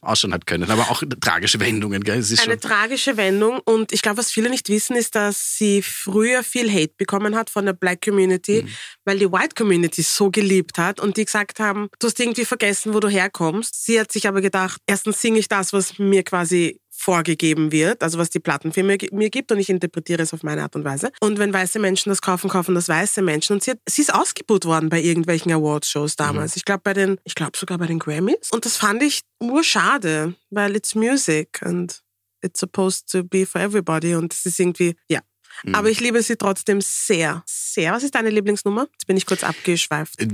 ausschauen 0.00 0.34
hat 0.34 0.46
können. 0.46 0.70
Aber 0.70 0.90
auch 0.90 1.02
tragische 1.20 1.60
Wendungen, 1.60 2.02
gell? 2.02 2.18
Es 2.18 2.30
ist 2.30 2.42
Eine 2.42 2.58
tragische 2.58 3.16
Wendung 3.16 3.60
und 3.64 3.92
ich 3.92 4.02
glaube, 4.02 4.18
was 4.18 4.30
viele 4.32 4.50
nicht 4.50 4.68
wissen, 4.68 4.96
ist, 4.96 5.14
dass 5.14 5.56
sie 5.56 5.82
früher 5.82 6.42
viel 6.42 6.70
Hate 6.72 6.92
bekommen 6.96 7.36
hat 7.36 7.50
von 7.50 7.66
der 7.66 7.72
Black 7.72 8.02
Community, 8.02 8.62
Mhm. 8.64 8.68
weil 9.04 9.18
die 9.18 9.30
White 9.30 9.54
Community 9.56 10.02
so 10.02 10.30
geliebt 10.30 10.76
hat 10.78 10.98
und 11.00 11.16
die 11.16 11.24
gesagt 11.24 11.60
haben, 11.60 11.88
du 12.00 12.06
hast 12.08 12.18
irgendwie 12.18 12.44
vergessen, 12.44 12.94
wo 12.94 13.00
du 13.00 13.08
herkommst. 13.08 13.84
Sie 13.84 13.98
hat 14.00 14.10
sich 14.10 14.26
aber 14.26 14.40
gedacht, 14.40 14.80
erstens 14.86 15.20
singe 15.20 15.38
ich 15.38 15.48
das, 15.48 15.72
was 15.72 15.98
mir 15.98 16.24
quasi 16.24 16.80
vorgegeben 17.04 17.70
wird, 17.70 18.02
also 18.02 18.18
was 18.18 18.30
die 18.30 18.40
Plattenfirma 18.40 18.94
mir 19.12 19.28
gibt 19.28 19.52
und 19.52 19.58
ich 19.58 19.68
interpretiere 19.68 20.22
es 20.22 20.32
auf 20.32 20.42
meine 20.42 20.62
Art 20.62 20.74
und 20.74 20.84
Weise. 20.84 21.10
Und 21.20 21.38
wenn 21.38 21.52
weiße 21.52 21.78
Menschen 21.78 22.08
das 22.08 22.22
kaufen, 22.22 22.48
kaufen 22.48 22.74
das 22.74 22.88
weiße 22.88 23.20
Menschen. 23.20 23.52
Und 23.54 23.62
sie, 23.62 23.72
hat, 23.72 23.78
sie 23.86 24.00
ist 24.00 24.14
ausgebucht 24.14 24.64
worden 24.64 24.88
bei 24.88 25.02
irgendwelchen 25.02 25.52
Awards-Shows 25.52 26.16
damals. 26.16 26.56
Ich 26.56 26.64
glaube 26.64 26.80
bei 26.82 26.94
den, 26.94 27.20
ich 27.24 27.34
glaube 27.34 27.58
sogar 27.58 27.76
bei 27.76 27.86
den 27.86 27.98
Grammys. 27.98 28.50
Und 28.50 28.64
das 28.64 28.78
fand 28.78 29.02
ich 29.02 29.20
urschade, 29.38 30.34
weil 30.48 30.74
it's 30.74 30.94
music 30.94 31.62
and 31.62 32.02
it's 32.40 32.58
supposed 32.58 33.10
to 33.10 33.22
be 33.22 33.44
for 33.44 33.60
everybody 33.60 34.14
und 34.14 34.32
es 34.32 34.46
ist 34.46 34.58
irgendwie, 34.58 34.96
ja. 35.08 35.20
Mhm. 35.62 35.74
Aber 35.74 35.90
ich 35.90 36.00
liebe 36.00 36.22
sie 36.22 36.36
trotzdem 36.36 36.80
sehr, 36.80 37.42
sehr. 37.46 37.92
Was 37.92 38.02
ist 38.02 38.14
deine 38.14 38.30
Lieblingsnummer? 38.30 38.88
Jetzt 38.92 39.06
bin 39.06 39.16
ich 39.16 39.26
kurz 39.26 39.44
abgeschweift. 39.44 40.20
Äh, 40.20 40.26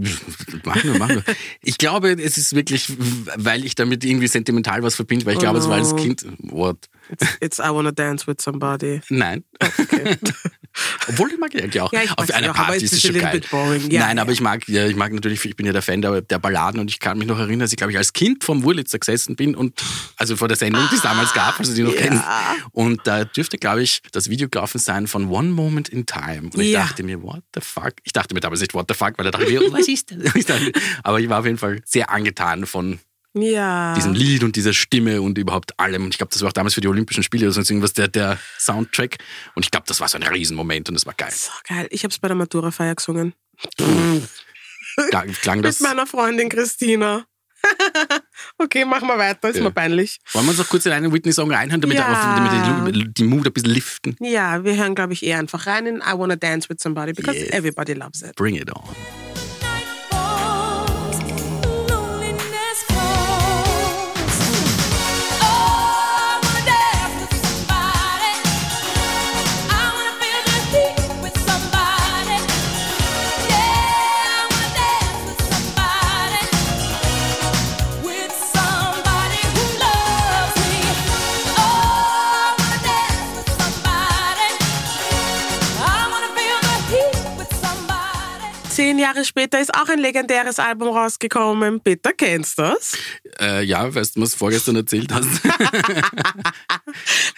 Machen 0.65 0.93
wir, 0.93 0.99
machen 0.99 1.23
wir. 1.27 1.35
Ich 1.62 1.79
glaube, 1.79 2.12
es 2.12 2.39
ist 2.39 2.55
wirklich, 2.55 2.93
weil 3.37 3.65
ich 3.65 3.75
damit 3.75 4.05
irgendwie 4.05 4.29
sentimental 4.29 4.83
was 4.83 4.95
verbinde, 4.97 5.27
weil 5.27 5.33
ich 5.35 5.39
Oh 5.39 5.43
glaube, 5.43 5.59
es 5.59 5.69
war 5.69 5.77
als 5.77 5.91
no. 5.91 5.97
Kind. 5.97 6.25
What? 6.39 6.89
It's, 7.11 7.27
it's 7.41 7.59
I 7.59 7.71
Wanna 7.71 7.91
Dance 7.93 8.27
with 8.27 8.37
Somebody. 8.41 9.00
Nein. 9.09 9.45
Okay. 9.61 10.17
Obwohl 11.09 11.33
ich 11.33 11.39
mag 11.39 11.50
die 11.50 11.61
eigentlich 11.61 11.81
auch. 11.81 11.93
Ja, 11.93 12.00
Auf 12.17 12.31
einer 12.31 12.53
auch, 12.53 12.55
aber 12.55 12.67
Party 12.69 12.85
ist 12.85 12.93
es 12.93 13.03
schon 13.03 13.15
geil. 13.19 13.41
Ja, 13.91 14.07
Nein, 14.07 14.21
aber 14.21 14.31
ja. 14.31 14.35
ich 14.35 14.41
mag, 14.41 14.69
ja, 14.69 14.87
ich 14.87 14.95
mag 14.95 15.12
natürlich, 15.12 15.45
ich 15.45 15.57
bin 15.57 15.67
ja 15.67 15.73
der 15.73 15.83
Fan 15.83 16.00
der, 16.00 16.21
der 16.21 16.39
Balladen 16.39 16.81
und 16.81 16.89
ich 16.89 17.00
kann 17.00 17.19
mich 17.19 17.27
noch 17.27 17.39
erinnern, 17.41 17.59
dass 17.61 17.73
ich 17.73 17.77
glaube 17.77 17.91
ich 17.91 17.99
als 17.99 18.12
Kind 18.12 18.45
vom 18.45 18.62
Wurlitzer 18.62 19.00
gesessen 19.00 19.35
bin 19.35 19.57
und 19.57 19.83
also 20.17 20.37
vor 20.37 20.47
der 20.47 20.57
Sendung, 20.57 20.87
die 20.93 20.95
es 20.95 21.03
damals 21.03 21.33
gab, 21.35 21.59
also 21.59 21.75
die 21.75 21.83
noch 21.83 21.93
Ja. 21.95 22.00
kennen. 22.00 22.23
Und 22.71 23.00
da 23.05 23.25
dürfte, 23.25 23.59
glaube 23.59 23.83
ich, 23.83 24.00
das 24.12 24.31
Video 24.31 24.49
gelaufen 24.49 24.79
sein 24.79 25.09
von 25.11 25.29
One 25.29 25.50
Moment 25.50 25.88
in 25.88 26.07
Time. 26.07 26.50
Und 26.52 26.57
ich 26.59 26.71
Ja. 26.71 26.81
dachte 26.85 27.02
mir, 27.02 27.23
what 27.23 27.43
the 27.55 27.61
fuck? 27.61 27.93
Ich 28.05 28.12
dachte 28.12 28.35
mir 28.35 28.40
damals 28.40 28.61
nicht, 28.61 28.73
what 28.75 28.87
the 28.88 28.95
fuck, 28.95 29.19
weil 29.19 29.25
da 29.25 29.31
dachte 29.33 29.45
ich 29.47 29.59
mir, 29.59 29.61
was 29.73 29.88
ist 29.88 30.11
das? 30.12 30.61
Aber 31.02 31.21
ich 31.21 31.29
war 31.29 31.40
auf 31.40 31.47
jeden 31.47 31.59
Fall 31.59 31.81
sehr 31.85 32.11
angetan 32.11 32.64
von 32.67 32.99
Ja. 33.35 33.95
diesem 33.95 34.12
Lied 34.14 34.43
und 34.43 34.57
dieser 34.57 34.73
Stimme 34.73 35.21
und 35.23 35.37
überhaupt 35.38 35.79
allem. 35.79 36.05
Und 36.05 36.14
ich 36.14 36.19
glaube, 36.19 36.33
das 36.33 36.40
war 36.43 36.49
auch 36.49 36.52
damals 36.52 36.75
für 36.75 36.81
die 36.81 36.88
Olympischen 36.88 37.23
Spiele 37.23 37.47
oder 37.47 37.52
sonst 37.52 37.71
irgendwas 37.71 37.93
der, 37.93 38.09
der 38.09 38.38
Soundtrack. 38.59 39.19
Und 39.55 39.64
ich 39.64 39.71
glaube, 39.71 39.87
das 39.87 40.00
war 40.00 40.09
so 40.09 40.17
ein 40.19 40.23
Riesenmoment 40.23 40.88
und 40.88 40.95
das 40.95 41.07
war 41.07 41.14
geil. 41.14 41.31
so 41.33 41.50
geil. 41.69 41.87
Ich 41.90 42.02
habe 42.05 42.12
es 42.12 42.19
bei 42.19 42.29
der 42.29 42.37
Matura-Feier 42.37 42.95
gesungen. 42.95 43.35
Klang 45.40 45.62
das. 45.62 45.81
Mit 45.81 45.88
meiner 45.88 46.07
Freundin 46.07 46.49
Christina. 46.49 47.25
okay, 48.59 48.85
machen 48.85 49.09
wir 49.09 49.19
weiter. 49.19 49.49
Ist 49.50 49.57
Ja. 49.57 49.62
mir 49.64 49.71
peinlich. 49.71 50.19
Wollen 50.33 50.47
wir 50.47 50.50
uns 50.50 50.59
noch 50.59 50.69
kurz 50.69 50.87
in 50.87 50.93
einen 50.93 51.12
Whitney-Song 51.12 51.50
reinhören, 51.52 51.81
damit, 51.81 51.97
Ja. 51.99 52.37
damit 52.83 52.95
die, 52.97 53.12
die 53.14 53.25
Mut 53.25 53.47
ein 53.47 53.52
bisschen 53.52 53.71
liften? 53.71 54.17
Ja, 54.21 54.64
wir 54.64 54.76
hören, 54.76 54.95
glaube 54.95 55.12
ich, 55.12 55.25
eher 55.25 55.38
einfach 55.38 55.67
rein 55.67 55.87
in 55.87 55.97
I 55.99 56.12
Wanna 56.17 56.37
Dance 56.37 56.69
with 56.69 56.79
Somebody 56.81 57.12
because 57.12 57.38
Yes. 57.38 57.50
everybody 57.50 57.93
loves 57.95 58.23
it. 58.23 58.35
Bring 58.37 58.57
it 58.57 58.71
on. 58.75 58.83
Jahre 89.01 89.25
später 89.25 89.61
ist 89.61 89.75
auch 89.75 89.89
ein 89.89 89.99
legendäres 89.99 90.59
Album 90.59 90.89
rausgekommen. 90.89 91.81
Bitte 91.81 92.11
kennst 92.17 92.59
du 92.59 92.63
das? 92.63 92.97
Äh, 93.41 93.65
ja, 93.65 93.93
weißt 93.93 94.17
du, 94.17 94.21
was 94.21 94.33
du 94.33 94.39
vorgestern 94.39 94.77
erzählt 94.77 95.13
hast? 95.13 95.27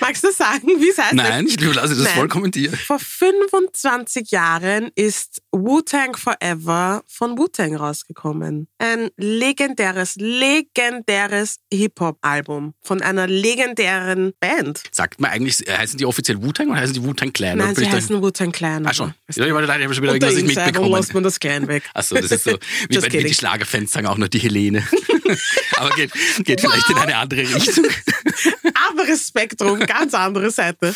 Magst 0.01 0.25
du 0.25 0.33
sagen, 0.33 0.69
wie 0.79 0.91
es 0.91 0.99
heißt? 0.99 1.15
Nein, 1.15 1.47
ich 1.47 1.61
lasse 1.61 1.95
das 1.95 2.05
Nein. 2.05 2.15
vollkommen 2.15 2.51
dir. 2.51 2.73
Vor 2.73 2.99
25 2.99 4.31
Jahren 4.31 4.91
ist 4.95 5.43
Wu-Tang 5.53 6.17
Forever 6.17 7.03
von 7.07 7.39
Wu-Tang 7.39 7.77
rausgekommen. 7.77 8.69
Ein 8.79 9.11
legendäres, 9.17 10.17
legendäres 10.17 11.59
Hip-Hop-Album 11.73 12.75
von 12.83 13.03
einer 13.03 13.27
legendären 13.27 14.33
Band. 14.41 14.83
Sagt 14.91 15.21
man 15.21 15.31
eigentlich, 15.31 15.65
heißen 15.69 15.99
die 15.99 16.07
offiziell 16.07 16.43
Wu-Tang 16.43 16.71
oder 16.71 16.81
heißen 16.81 16.95
die 16.95 17.03
Wu-Tang 17.03 17.33
Clan? 17.33 17.59
Nein, 17.59 17.75
sie 17.75 17.89
heißen 17.89 18.21
Wu-Tang 18.21 18.53
Clan. 18.53 18.87
Ah, 18.87 18.93
schon. 18.93 19.15
Ja, 19.35 19.47
ich 19.47 19.53
war 19.53 19.63
da, 19.63 19.77
ich 19.77 19.85
habe 19.85 19.95
schon 19.95 20.03
wieder 20.03 20.15
irgendwas 20.15 20.35
nicht 20.35 20.57
mitbekommen. 20.57 21.05
man 21.13 21.23
das 21.23 21.41
Clan 21.53 21.69
weg. 21.69 21.85
Achso, 21.95 22.15
das 22.15 22.31
ist 22.31 22.45
so, 22.45 22.53
wie 22.89 22.99
bei 22.99 23.13
wie 23.13 23.25
die. 23.25 23.35
Schlagerfans 23.35 23.93
sagen 23.93 24.07
auch 24.07 24.19
nur 24.19 24.29
die 24.29 24.39
Helene. 24.39 24.87
Aber 25.77 25.91
geht, 25.91 26.13
geht 26.45 26.61
vielleicht 26.61 26.89
in 26.91 26.97
eine 26.97 27.17
andere 27.17 27.41
Richtung. 27.41 27.87
Anderes 28.91 29.29
Spektrum, 29.29 29.81
ganz 29.81 30.15
andere 30.15 30.51
Seite. 30.51 30.95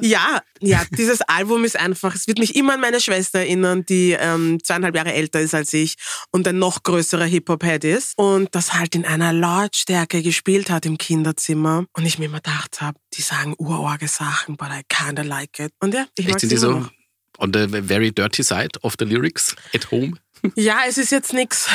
Ja, 0.00 0.42
ja, 0.60 0.84
dieses 0.96 1.20
Album 1.22 1.64
ist 1.64 1.78
einfach, 1.78 2.14
es 2.14 2.26
wird 2.28 2.38
mich 2.38 2.54
immer 2.54 2.74
an 2.74 2.80
meine 2.80 3.00
Schwester 3.00 3.40
erinnern, 3.40 3.84
die 3.84 4.12
ähm, 4.12 4.58
zweieinhalb 4.62 4.94
Jahre 4.94 5.12
älter 5.12 5.40
ist 5.40 5.54
als 5.54 5.72
ich 5.72 5.96
und 6.30 6.46
ein 6.46 6.58
noch 6.58 6.82
größerer 6.82 7.24
Hip-Hop-Head 7.24 7.84
ist 7.84 8.12
und 8.16 8.54
das 8.54 8.74
halt 8.74 8.94
in 8.94 9.04
einer 9.04 9.32
Lautstärke 9.32 10.22
gespielt 10.22 10.70
hat 10.70 10.86
im 10.86 10.98
Kinderzimmer 10.98 11.84
und 11.92 12.06
ich 12.06 12.18
mir 12.18 12.26
immer 12.26 12.40
gedacht 12.40 12.80
habe, 12.80 12.98
die 13.14 13.22
sagen 13.22 13.54
urorge 13.58 14.08
Sachen, 14.08 14.56
but 14.56 14.68
I 14.68 14.82
kinda 14.88 15.22
like 15.22 15.58
it. 15.58 15.72
Und 15.80 15.94
ja, 15.94 16.06
ich 16.16 16.26
mag 16.26 16.34
Echt 16.34 16.40
sind 16.40 16.52
die 16.52 16.56
so 16.56 16.70
noch. 16.78 16.90
On 17.38 17.52
the 17.52 17.66
very 17.68 18.10
dirty 18.12 18.42
side 18.42 18.78
of 18.82 18.94
the 18.98 19.04
lyrics 19.04 19.54
at 19.74 19.90
home? 19.90 20.16
Ja, 20.54 20.80
es 20.86 20.98
ist 20.98 21.10
jetzt 21.10 21.32
nix. 21.32 21.68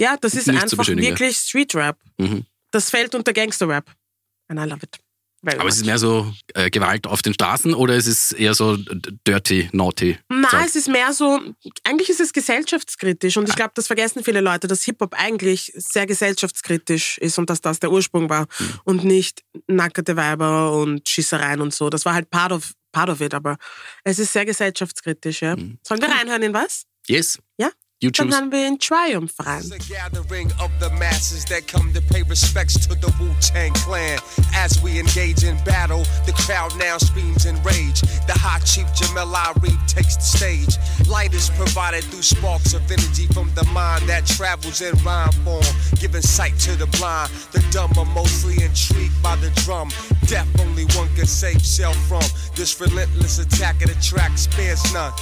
Ja, 0.00 0.16
das 0.20 0.34
ist 0.34 0.46
Nicht 0.46 0.62
einfach 0.62 0.86
wirklich 0.86 1.36
Street 1.36 1.74
Rap. 1.74 1.98
Mhm. 2.18 2.46
Das 2.70 2.90
fällt 2.90 3.14
unter 3.14 3.32
Gangster 3.32 3.68
Rap. 3.68 3.90
And 4.48 4.58
I 4.58 4.64
love 4.64 4.82
it. 4.82 4.98
Very 5.44 5.60
Aber 5.60 5.68
es 5.68 5.76
much. 5.76 5.82
ist 5.82 5.86
mehr 5.86 5.98
so 5.98 6.32
äh, 6.54 6.68
Gewalt 6.68 7.06
auf 7.06 7.22
den 7.22 7.32
Straßen 7.32 7.72
oder 7.72 7.94
es 7.94 8.08
ist 8.08 8.32
eher 8.32 8.54
so 8.54 8.76
dirty, 9.24 9.68
naughty? 9.72 10.18
Nein, 10.28 10.46
Zeug? 10.50 10.64
es 10.66 10.74
ist 10.74 10.88
mehr 10.88 11.12
so, 11.12 11.40
eigentlich 11.84 12.08
ist 12.10 12.18
es 12.18 12.32
gesellschaftskritisch 12.32 13.36
und 13.36 13.48
ich 13.48 13.54
glaube, 13.54 13.70
das 13.74 13.86
vergessen 13.86 14.24
viele 14.24 14.40
Leute, 14.40 14.66
dass 14.66 14.82
Hip-Hop 14.82 15.14
eigentlich 15.16 15.72
sehr 15.76 16.06
gesellschaftskritisch 16.06 17.18
ist 17.18 17.38
und 17.38 17.50
dass 17.50 17.60
das 17.60 17.78
der 17.78 17.92
Ursprung 17.92 18.28
war 18.28 18.48
und 18.82 19.04
nicht 19.04 19.44
nackte 19.68 20.16
Weiber 20.16 20.72
und 20.72 21.08
Schießereien 21.08 21.60
und 21.60 21.72
so. 21.72 21.88
Das 21.88 22.04
war 22.04 22.14
halt 22.14 22.30
part 22.30 22.50
of, 22.50 22.72
part 22.92 23.08
of 23.10 23.20
it, 23.20 23.34
aber 23.34 23.56
es 24.04 24.18
ist 24.18 24.32
sehr 24.32 24.44
gesellschaftskritisch, 24.44 25.42
ja. 25.42 25.56
Sollen 25.82 26.00
wir 26.00 26.08
reinhören 26.08 26.42
in 26.42 26.54
was? 26.54 26.84
Yes. 27.06 27.38
Ja? 27.58 27.70
You 28.00 28.12
Dann 28.12 28.28
choose. 28.28 28.36
hören 28.36 28.52
wir 28.52 28.68
in 28.68 28.78
Triumph 28.78 29.34
rein. 29.40 29.58
It's 29.58 29.72
a 29.72 29.78
gathering 29.92 30.52
of 30.60 30.70
the 30.78 30.88
masses 31.00 31.44
that 31.46 31.66
come 31.66 31.92
to 31.94 32.00
pay 32.00 32.22
respects 32.22 32.74
to 32.86 32.94
the 32.94 33.12
Wu 33.18 33.34
Tang 33.40 33.72
Clan. 33.74 34.20
As 34.54 34.80
we 34.80 35.00
engage 35.00 35.42
in 35.42 35.56
battle, 35.64 36.04
the 36.24 36.30
crowd 36.32 36.70
now 36.78 36.96
screams 36.98 37.44
in 37.44 37.60
rage. 37.64 38.00
The 38.28 38.38
hot 38.38 38.64
chief 38.64 38.86
Jamel 38.94 39.34
Ari 39.34 39.74
takes 39.88 40.14
the 40.14 40.22
stage. 40.22 40.78
Light 41.08 41.34
is 41.34 41.50
provided 41.50 42.04
through 42.04 42.22
sparks 42.22 42.72
of 42.72 42.88
energy 42.88 43.26
from 43.34 43.50
the 43.56 43.64
mind 43.74 44.08
that 44.08 44.26
travels 44.26 44.80
in 44.80 44.94
rhyme 45.02 45.32
form, 45.42 45.66
giving 45.98 46.22
sight 46.22 46.56
to 46.60 46.76
the 46.76 46.86
blind. 46.98 47.32
The 47.50 47.66
dumb 47.72 47.90
are 47.98 48.06
mostly 48.14 48.62
intrigued 48.62 49.20
by 49.24 49.34
the 49.42 49.50
drum. 49.66 49.90
Death 50.26 50.46
only 50.60 50.84
one 50.94 51.08
can 51.16 51.26
save 51.26 51.66
self 51.66 51.96
from. 52.06 52.22
This 52.54 52.80
relentless 52.80 53.40
attack 53.40 53.82
of 53.82 53.88
the 53.92 54.00
track 54.00 54.38
spares 54.38 54.84
none. 54.94 55.12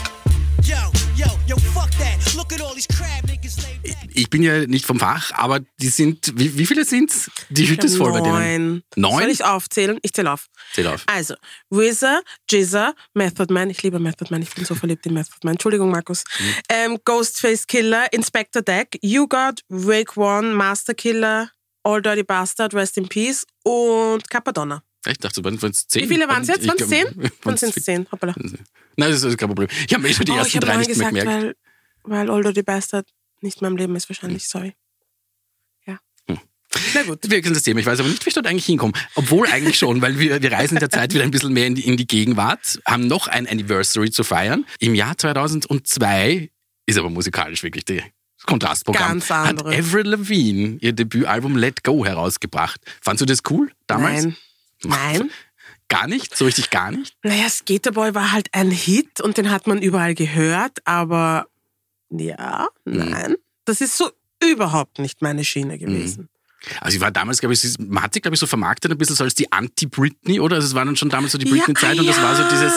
Ich 4.17 4.31
bin 4.31 4.43
ja 4.43 4.67
nicht 4.67 4.87
vom 4.87 4.99
Fach, 4.99 5.31
aber 5.35 5.61
die 5.79 5.89
sind, 5.89 6.33
wie, 6.37 6.57
wie 6.57 6.65
viele 6.65 6.85
sind's? 6.85 7.31
Die 7.51 7.69
Hütte 7.69 7.87
ist 7.87 7.97
voll 7.97 8.13
bei 8.13 8.23
denen. 8.23 8.83
Neun. 8.97 9.21
Soll 9.21 9.31
ich 9.31 9.45
aufzählen? 9.45 9.99
Ich 10.03 10.15
zähle 10.15 10.33
auf. 10.33 10.49
Zähl 10.73 10.87
auf. 10.87 11.05
Also, 11.07 11.35
RZA, 11.73 12.23
Jizza, 12.51 12.95
Method 13.13 13.53
Man, 13.53 13.69
ich 13.69 13.83
liebe 13.83 13.99
Method 13.99 14.29
Man, 14.31 14.43
ich 14.43 14.55
bin 14.55 14.65
so 14.65 14.75
verliebt 14.75 15.05
in 15.05 15.13
Method 15.13 15.37
Man. 15.45 15.53
Entschuldigung, 15.53 15.91
Markus. 15.91 16.25
Mhm. 16.39 16.55
Ähm, 16.71 16.99
Ghostface 17.05 17.67
Killer, 17.67 18.11
Inspector 18.13 18.63
Deck, 18.63 18.99
You 19.03 19.29
Got, 19.29 19.61
Rake 19.71 20.19
One, 20.19 20.55
Master 20.55 20.95
Killer, 20.95 21.51
All 21.83 22.01
Dirty 22.01 22.23
Bastard, 22.23 22.73
Rest 22.73 22.97
in 22.97 23.07
Peace 23.07 23.47
und 23.65 24.29
Capadonna. 24.31 24.83
Ich 25.09 25.19
dachte, 25.19 25.45
waren 25.45 25.55
es 25.71 25.87
zehn. 25.87 26.03
Wie 26.03 26.15
viele 26.15 26.29
waren 26.29 26.43
es 26.43 26.49
jetzt? 26.49 26.67
Waren 26.67 26.77
es 26.79 26.89
zehn? 26.89 27.07
Sind 27.57 27.77
es 27.77 27.85
zehn. 27.85 28.07
Hoppala. 28.11 28.35
Nein, 28.97 29.11
das 29.11 29.23
ist 29.23 29.37
kein 29.39 29.49
Problem. 29.49 29.69
Ich 29.87 29.93
habe 29.95 30.03
mir 30.03 30.15
schon 30.15 30.27
die 30.27 30.33
Oh, 30.33 30.37
ersten 30.37 30.61
drei 30.61 30.77
nicht 30.79 30.89
mehr 30.97 31.11
gesagt, 31.11 31.15
gemerkt. 31.15 31.57
weil, 32.05 32.27
weil 32.27 32.31
All 32.31 32.43
Dirty 32.43 32.63
Bastard 32.63 33.07
nicht 33.41 33.61
mehr 33.61 33.71
im 33.71 33.77
Leben 33.77 33.95
ist 33.97 34.09
wahrscheinlich, 34.09 34.49
sorry. 34.49 34.75
Na 36.95 37.03
gut. 37.05 37.21
Wir 37.23 37.31
wechseln 37.31 37.55
das 37.55 37.63
Thema. 37.63 37.81
Ich 37.81 37.87
weiß 37.87 38.01
aber 38.01 38.09
nicht, 38.09 38.25
wie 38.25 38.29
ich 38.29 38.35
dort 38.35 38.47
eigentlich 38.47 38.67
hinkomme. 38.67 38.93
Obwohl 39.15 39.47
eigentlich 39.49 39.79
schon, 39.79 40.03
weil 40.03 40.19
wir, 40.19 40.43
wir 40.43 40.53
reisen 40.53 40.75
in 40.77 40.81
der 40.81 40.91
Zeit 40.91 41.15
wieder 41.15 41.25
ein 41.25 41.31
bisschen 41.31 41.53
mehr 41.53 41.67
in 41.67 41.75
die, 41.75 41.87
in 41.87 41.97
die 41.97 42.07
Gegenwart, 42.07 42.81
haben 42.87 43.07
noch 43.07 43.29
ein 43.29 43.47
Anniversary 43.47 44.11
zu 44.11 44.25
feiern. 44.25 44.67
Im 44.79 44.95
Jahr 44.95 45.17
2002 45.17 46.51
ist 46.87 46.99
aber 46.99 47.09
musikalisch 47.11 47.63
wirklich 47.63 47.85
die 47.85 47.99
das 47.99 48.45
Kontrastprogramm. 48.47 49.09
Ganz 49.13 49.31
andere. 49.31 49.71
Hat 49.71 49.79
Avril 49.79 50.07
Lavigne 50.09 50.77
ihr 50.81 50.93
Debütalbum 50.93 51.57
Let 51.57 51.83
Go 51.83 52.05
herausgebracht. 52.05 52.81
Fandst 53.01 53.23
du 53.23 53.27
das 53.27 53.39
cool 53.49 53.71
damals? 53.87 54.25
Nein. 54.25 54.37
Nein. 54.85 55.31
Gar 55.89 56.09
nicht? 56.09 56.37
So 56.37 56.47
richtig 56.47 56.71
gar 56.71 56.91
nicht? 56.91 57.17
Naja, 57.23 57.49
Skaterboy 57.49 58.13
war 58.13 58.33
halt 58.33 58.49
ein 58.53 58.73
Hit 58.73 59.21
und 59.21 59.37
den 59.39 59.51
hat 59.53 59.69
man 59.69 59.81
überall 59.81 60.17
gehört, 60.17 60.79
aber 60.85 61.47
ja, 62.11 62.67
Mhm. 62.85 63.09
nein. 63.11 63.35
Das 63.65 63.81
ist 63.81 63.97
so 63.97 64.11
überhaupt 64.43 64.99
nicht 64.99 65.23
meine 65.23 65.45
Schiene 65.45 65.79
gewesen. 65.79 66.29
Also 66.81 66.97
ich 66.97 67.01
war 67.01 67.13
damals, 67.13 67.39
glaube 67.39 67.53
ich, 67.55 67.61
sie- 67.61 67.81
man 67.81 68.03
hat 68.03 68.15
sich, 68.15 68.23
glaube 68.23 68.35
ich, 68.35 68.41
so 68.41 68.49
vermarktet 68.49 68.91
ein 68.91 68.99
bisschen 68.99 69.15
so 69.15 69.23
als 69.23 69.35
die 69.37 69.53
Anti-Britney, 69.53 70.41
oder? 70.41 70.57
Also 70.57 70.67
es 70.67 70.75
war 70.75 70.85
dann 70.85 70.97
schon 70.97 71.09
damals 71.09 71.31
so 71.33 71.39
die 71.39 71.45
Britney-Zeit 71.49 71.95
Ja, 71.95 72.01
und 72.01 72.07
das 72.09 72.21
war 72.21 72.35
so 72.35 72.43
ja. 72.43 72.49
dieses, 72.51 72.73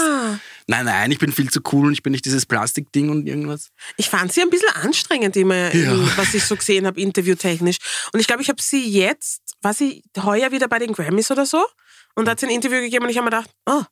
nein, 0.67 0.85
nein, 0.85 1.11
ich 1.11 1.17
bin 1.17 1.31
viel 1.31 1.49
zu 1.49 1.61
cool 1.71 1.87
und 1.87 1.93
ich 1.93 2.03
bin 2.03 2.11
nicht 2.11 2.25
dieses 2.25 2.45
Plastikding 2.45 3.09
und 3.09 3.25
irgendwas. 3.27 3.71
Ich 3.97 4.09
fand 4.09 4.31
sie 4.31 4.41
ein 4.43 4.51
bisschen 4.51 4.69
anstrengend 4.83 5.35
immer, 5.35 5.73
Ja. 5.73 5.97
was 6.17 6.35
ich 6.35 6.43
so 6.43 6.55
gesehen 6.55 6.85
habe, 6.85 7.01
interviewtechnisch. 7.01 7.77
Und 8.13 8.19
ich 8.19 8.27
glaube, 8.27 8.43
ich 8.43 8.49
habe 8.49 8.61
sie 8.61 8.87
jetzt, 8.87 9.41
war 9.63 9.73
sie 9.73 10.03
heuer 10.17 10.51
wieder 10.51 10.67
bei 10.67 10.77
den 10.77 10.93
Grammys 10.93 11.31
oder 11.31 11.47
so? 11.47 11.65
Und 12.15 12.25
da 12.25 12.31
hat 12.31 12.39
sie 12.39 12.47
ein 12.47 12.51
Interview 12.51 12.81
gegeben 12.81 13.05
und 13.05 13.09
ich 13.11 13.17
habe 13.17 13.25
mir 13.25 13.31
gedacht, 13.31 13.49
oh, 13.65 13.83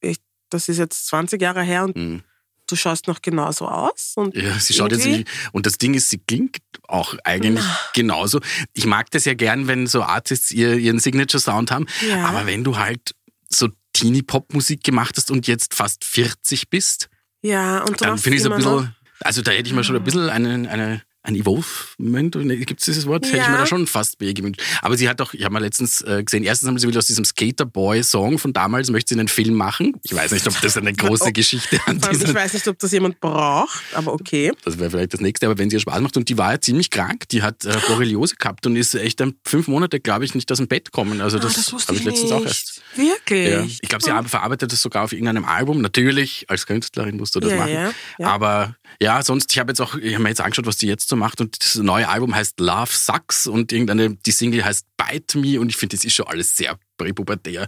ich, 0.00 0.18
das 0.50 0.68
ist 0.68 0.78
jetzt 0.78 1.06
20 1.08 1.40
Jahre 1.40 1.62
her 1.62 1.84
und 1.84 1.96
Mhm. 1.96 2.22
du 2.66 2.76
schaust 2.76 3.06
noch 3.06 3.22
genauso 3.22 3.68
aus. 3.68 4.14
Und 4.16 4.34
Ja, 4.34 4.58
sie 4.58 4.74
schaut 4.74 4.92
jetzt. 4.92 5.06
Und 5.52 5.66
das 5.66 5.78
Ding 5.78 5.94
ist, 5.94 6.10
sie 6.10 6.18
klingt 6.18 6.58
auch 6.88 7.14
eigentlich 7.24 7.64
genauso. 7.94 8.40
Ich 8.72 8.86
mag 8.86 9.10
das 9.12 9.24
ja 9.24 9.34
gern, 9.34 9.68
wenn 9.68 9.86
so 9.86 10.02
Artists 10.02 10.50
ihr, 10.50 10.74
ihren 10.76 10.98
Signature-Sound 10.98 11.70
haben. 11.70 11.86
Ja. 12.08 12.26
Aber 12.26 12.46
wenn 12.46 12.64
du 12.64 12.76
halt 12.76 13.14
so 13.48 13.68
Teenie-Pop-Musik 13.92 14.82
gemacht 14.84 15.14
hast 15.16 15.30
und 15.30 15.46
jetzt 15.46 15.74
fast 15.74 16.04
40 16.04 16.68
bist, 16.70 17.08
Ja, 17.42 17.82
und 17.84 18.00
dann 18.00 18.18
finde 18.18 18.38
ich 18.38 18.44
es 18.44 18.50
ein 18.50 18.56
bisschen. 18.56 18.94
Also 19.20 19.40
da 19.42 19.50
hätte 19.52 19.68
ich 19.68 19.74
mir 19.74 19.82
schon 19.84 19.96
ein 19.96 20.04
bisschen 20.04 20.28
eine, 20.28 20.68
eine, 20.68 21.02
ein 21.26 21.34
Evolvement, 21.34 22.32
gibt 22.66 22.80
es 22.80 22.84
dieses 22.86 23.06
Wort? 23.06 23.26
Hätte 23.26 23.36
ich 23.38 23.42
Ja. 23.42 23.50
mir 23.50 23.58
da 23.58 23.66
schon 23.66 23.86
fast 23.86 24.18
gewünscht. 24.18 24.60
Aber 24.82 24.96
sie 24.96 25.08
hat 25.08 25.20
doch, 25.20 25.34
ich 25.34 25.44
habe 25.44 25.52
mal 25.52 25.58
letztens 25.62 26.00
äh, 26.02 26.22
gesehen, 26.24 26.44
erstens 26.44 26.68
haben 26.68 26.78
sie 26.78 26.86
will 26.88 26.96
aus 26.96 27.06
diesem 27.06 27.24
Skater-Boy-Song 27.24 28.38
von 28.38 28.52
damals, 28.52 28.90
möchte 28.90 29.14
sie 29.14 29.20
einen 29.20 29.28
Film 29.28 29.54
machen. 29.54 29.94
Ich 30.02 30.14
weiß 30.14 30.30
nicht, 30.32 30.46
ob 30.46 30.60
das 30.60 30.76
eine 30.76 30.92
große 30.94 31.24
Oh. 31.28 31.32
Geschichte 31.32 31.80
an 31.86 31.98
dieser 32.00 32.28
ich 32.28 32.34
weiß 32.34 32.52
nicht, 32.54 32.68
ob 32.68 32.78
das 32.78 32.92
jemand 32.92 33.20
braucht, 33.20 33.82
aber 33.94 34.12
okay. 34.12 34.52
das 34.64 34.78
wäre 34.78 34.90
vielleicht 34.90 35.12
das 35.14 35.20
nächste, 35.20 35.46
aber 35.46 35.58
wenn 35.58 35.70
sie 35.70 35.76
ihr 35.76 35.80
Spaß 35.80 36.00
macht 36.00 36.16
und 36.16 36.28
die 36.28 36.38
war 36.38 36.52
ja 36.52 36.60
ziemlich 36.60 36.90
krank, 36.90 37.28
die 37.30 37.42
hat 37.42 37.64
äh, 37.64 37.76
Borreliose 37.88 38.36
gehabt 38.36 38.66
und 38.66 38.76
ist 38.76 38.94
echt 38.94 39.18
dann 39.20 39.34
fünf 39.44 39.66
Monate, 39.66 39.98
glaube 40.00 40.24
ich, 40.24 40.34
nicht 40.34 40.50
aus 40.52 40.58
dem 40.58 40.68
Bett 40.68 40.92
kommen. 40.92 41.20
Also 41.20 41.38
das, 41.38 41.54
ah, 41.54 41.56
das 41.56 41.72
wusste 41.72 41.88
habe 41.88 41.98
ich, 41.98 42.04
letztens 42.04 42.30
nicht. 42.30 42.40
auch 42.40 42.44
erst. 42.46 42.82
Wirklich? 42.94 43.48
Ja. 43.50 43.62
Ich 43.64 43.88
glaube, 43.88 44.04
sie 44.04 44.10
Ah. 44.10 44.22
verarbeitet 44.22 44.72
das 44.72 44.80
sogar 44.82 45.04
auf 45.04 45.12
irgendeinem 45.12 45.44
Album. 45.44 45.80
Natürlich, 45.80 46.44
als 46.48 46.66
Künstlerin 46.66 47.16
musst 47.16 47.34
du 47.34 47.40
das 47.40 47.50
Ja, 47.50 47.56
machen. 47.58 47.72
ja, 47.72 47.92
ja. 48.18 48.26
Aber 48.28 48.76
ja, 49.00 49.22
sonst, 49.22 49.52
ich 49.52 49.58
habe 49.58 49.70
jetzt 49.70 49.80
auch, 49.80 49.94
ich 49.96 50.14
habe 50.14 50.22
mir 50.22 50.28
jetzt 50.30 50.40
angeschaut, 50.40 50.66
was 50.66 50.76
die 50.76 50.86
jetzt 50.86 51.08
so 51.08 51.15
macht 51.16 51.40
und 51.40 51.56
das 51.62 51.76
neue 51.76 52.08
Album 52.08 52.34
heißt 52.34 52.60
Love 52.60 52.92
Sucks 52.92 53.46
und 53.46 53.72
irgendeine, 53.72 54.14
die 54.14 54.30
Single 54.30 54.64
heißt 54.64 54.86
Bite 54.96 55.38
Me 55.38 55.58
und 55.60 55.68
ich 55.70 55.76
finde, 55.76 55.96
das 55.96 56.04
ist 56.04 56.14
schon 56.14 56.26
alles 56.26 56.56
sehr 56.56 56.78
präpubertär. 56.98 57.66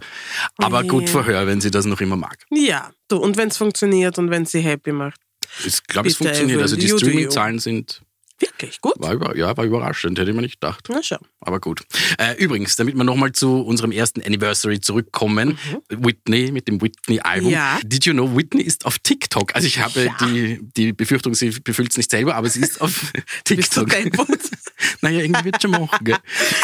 Aber 0.57 0.83
Ja. 0.83 0.87
gut 0.89 1.09
Verhör, 1.09 1.45
wenn 1.47 1.61
sie 1.61 1.71
das 1.71 1.85
noch 1.85 2.01
immer 2.01 2.15
mag. 2.15 2.37
Ja, 2.51 2.91
du, 3.07 3.17
und 3.17 3.37
wenn 3.37 3.49
es 3.49 3.57
funktioniert 3.57 4.17
und 4.17 4.29
wenn 4.29 4.45
sie 4.45 4.59
happy 4.61 4.91
macht. 4.91 5.19
Ich 5.65 5.83
glaube, 5.83 6.09
es 6.09 6.15
funktioniert. 6.15 6.61
Also 6.61 6.75
die. 6.75 6.87
Streaming-Zahlen 6.87 7.59
sind, 7.59 8.01
Wirklich 8.39 8.79
gut. 8.81 8.93
war, 8.97 9.13
über, 9.13 9.35
ja, 9.37 9.55
war 9.57 9.65
überraschend, 9.65 10.17
hätte 10.17 10.29
ich 10.31 10.35
mir 10.35 10.41
nicht 10.41 10.61
gedacht. 10.61 10.87
Na 10.89 11.01
schau. 11.03 11.17
Aber 11.41 11.59
gut. 11.59 11.81
Äh, 12.17 12.35
übrigens, 12.43 12.75
damit 12.75 12.95
wir 12.95 13.03
nochmal 13.03 13.31
zu 13.31 13.61
unserem 13.61 13.91
ersten 13.91 14.21
Anniversary 14.21 14.79
zurückkommen, 14.81 15.57
Whitney 15.89 16.51
mit 16.51 16.67
dem 16.67 16.81
Whitney-Album. 16.81 17.47
Mhm. 17.49 17.53
Ja. 17.53 17.79
Did 17.83 18.05
you 18.05 18.13
know, 18.13 18.35
Whitney 18.35 18.61
ist 18.63 18.85
auf 18.85 18.99
TikTok. 18.99 19.55
Also 19.55 19.67
ich 19.67 19.79
habe 19.79 20.05
Ja. 20.05 20.27
die, 20.27 20.59
die 20.75 20.93
Befürchtung, 20.93 21.33
sie 21.35 21.49
befüllt 21.63 21.91
es 21.91 21.97
nicht 21.97 22.09
selber, 22.11 22.35
aber 22.35 22.49
sie 22.49 22.61
ist 22.61 22.79
auf 22.81 23.11
TikTok. 23.45 23.89
naja, 25.01 25.21
irgendwie 25.21 25.45
wird 25.45 25.61
schon 25.61 25.71
machen. 25.71 25.87
Gell? 26.03 26.17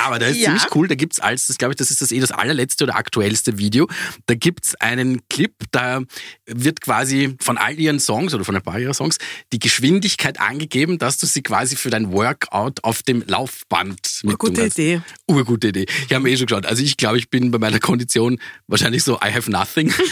Aber 0.04 0.20
da 0.20 0.28
ist 0.28 0.38
Ja. 0.38 0.46
ziemlich 0.46 0.76
cool. 0.76 0.88
Da 0.88 0.96
gibt's 0.96 1.20
als, 1.20 1.48
das 1.48 1.58
glaube 1.58 1.74
ich, 1.74 1.78
das 1.78 1.92
ist 1.92 2.02
das 2.02 2.12
eh 2.12 2.20
das 2.20 2.32
allerletzte 2.32 2.84
oder 2.86 2.96
aktuellste 2.96 3.58
Video. 3.58 3.88
Da 4.28 4.36
gibt's 4.36 4.76
einen 4.76 5.28
Clip, 5.30 5.54
da 5.72 6.02
wird 6.46 6.82
quasi 6.82 7.36
von 7.42 7.58
all 7.58 7.80
ihren 7.80 8.00
Songs 8.00 8.34
oder 8.34 8.44
von 8.46 8.56
ein 8.56 8.62
paar 8.62 8.80
ihrer 8.80 8.94
Songs 8.94 9.18
die 9.52 9.60
Geschwindigkeit 9.60 10.40
angegeben, 10.40 10.98
dass 11.00 11.18
du 11.18 11.26
sie 11.26 11.42
quasi 11.42 11.65
für 11.74 11.90
dein 11.90 12.12
Workout 12.12 12.84
auf 12.84 13.04
dem 13.04 13.24
Laufband 13.28 14.22
mit 14.24 14.38
Gute 14.38 14.66
Idee. 14.66 15.02
Urgute 15.28 15.70
Idee. 15.70 15.86
Ich 16.08 16.14
habe 16.14 16.24
mir 16.24 16.30
eh 16.32 16.38
schon 16.38 16.46
geschaut. 16.46 16.66
Also 16.66 16.84
ich 16.84 16.98
glaube, 16.98 17.18
ich 17.18 17.30
bin 17.30 17.52
bei 17.52 17.58
meiner 17.58 17.80
Kondition 17.80 18.40
wahrscheinlich 18.68 19.04
so 19.04 19.16
I 19.16 19.34
have 19.34 19.50
nothing. 19.50 19.94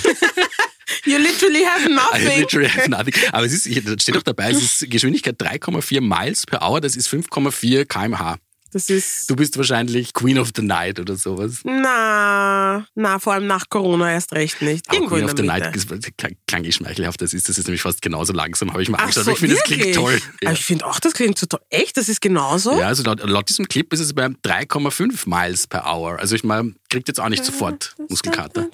You 1.06 1.18
literally 1.18 1.64
have 1.66 1.86
I 1.90 1.94
nothing. 1.94 2.40
literally 2.40 2.70
have 2.70 2.90
nothing. 2.90 3.14
Aber 3.32 3.46
es 3.46 3.54
ist, 3.54 4.02
steht 4.02 4.16
doch 4.16 4.24
dabei, 4.24 4.52
es 4.52 4.82
ist 4.82 4.90
Geschwindigkeit 4.90 5.40
3,4 5.40 6.02
Miles 6.02 6.46
per 6.46 6.62
Hour, 6.62 6.82
das 6.82 6.96
ist 6.96 7.10
5,4 7.10 7.86
kmh. 7.86 8.38
Das 8.74 8.90
ist. 8.90 9.30
Du 9.30 9.36
bist 9.36 9.56
wahrscheinlich 9.58 10.14
Queen 10.14 10.40
of 10.40 10.50
the 10.56 10.64
Night 10.64 11.00
oder 11.00 11.16
sowas. 11.16 11.60
Na, 11.64 12.86
na, 12.96 13.20
vor 13.20 13.34
allem 13.34 13.46
nach 13.46 13.70
Corona 13.70 14.12
erst 14.12 14.34
recht 14.34 14.62
nicht. 14.62 14.88
Aber 14.90 14.98
Irgendwo 14.98 15.16
Queen 15.16 15.26
of 15.26 15.34
the 15.38 15.44
Mitte. 15.44 15.72
Night 15.72 16.38
klang, 16.48 16.64
ich 16.64 16.76
schmeichelhaft. 16.76 17.22
Das 17.22 17.34
ist, 17.34 17.48
das 17.48 17.58
ist 17.58 17.68
nämlich 17.68 17.84
fast 17.84 18.02
genauso 18.02 18.34
langsam, 18.34 18.72
habe 18.72 18.82
ich 18.82 18.90
mal 18.90 18.98
angeschaut. 18.98 19.26
so, 19.26 19.32
ich 19.32 19.40
finde, 19.40 19.56
das 19.56 19.64
klingt 19.64 19.96
toll. 19.96 20.20
Ja. 20.42 20.52
Ich 20.52 20.66
finde 20.66 20.86
auch, 20.86 21.00
das 21.00 21.14
klingt 21.14 21.38
so 21.38 21.46
toll. 21.46 21.62
Echt? 21.70 21.96
Das 21.98 22.10
ist 22.10 22.20
genauso? 22.20 22.78
Ja, 22.80 22.88
also 22.88 23.04
laut, 23.04 23.22
laut 23.24 23.48
diesem 23.48 23.68
Clip 23.68 23.92
ist 23.94 24.00
es 24.00 24.14
bei 24.14 24.26
3,5 24.26 25.30
Miles 25.30 25.68
per 25.68 25.86
Hour. 25.86 26.20
Also 26.20 26.36
ich 26.36 26.44
meine, 26.44 26.74
kriegt 26.90 27.08
jetzt 27.08 27.20
auch 27.20 27.30
nicht 27.30 27.46
sofort 27.46 27.96
Muskelkater. 28.10 28.68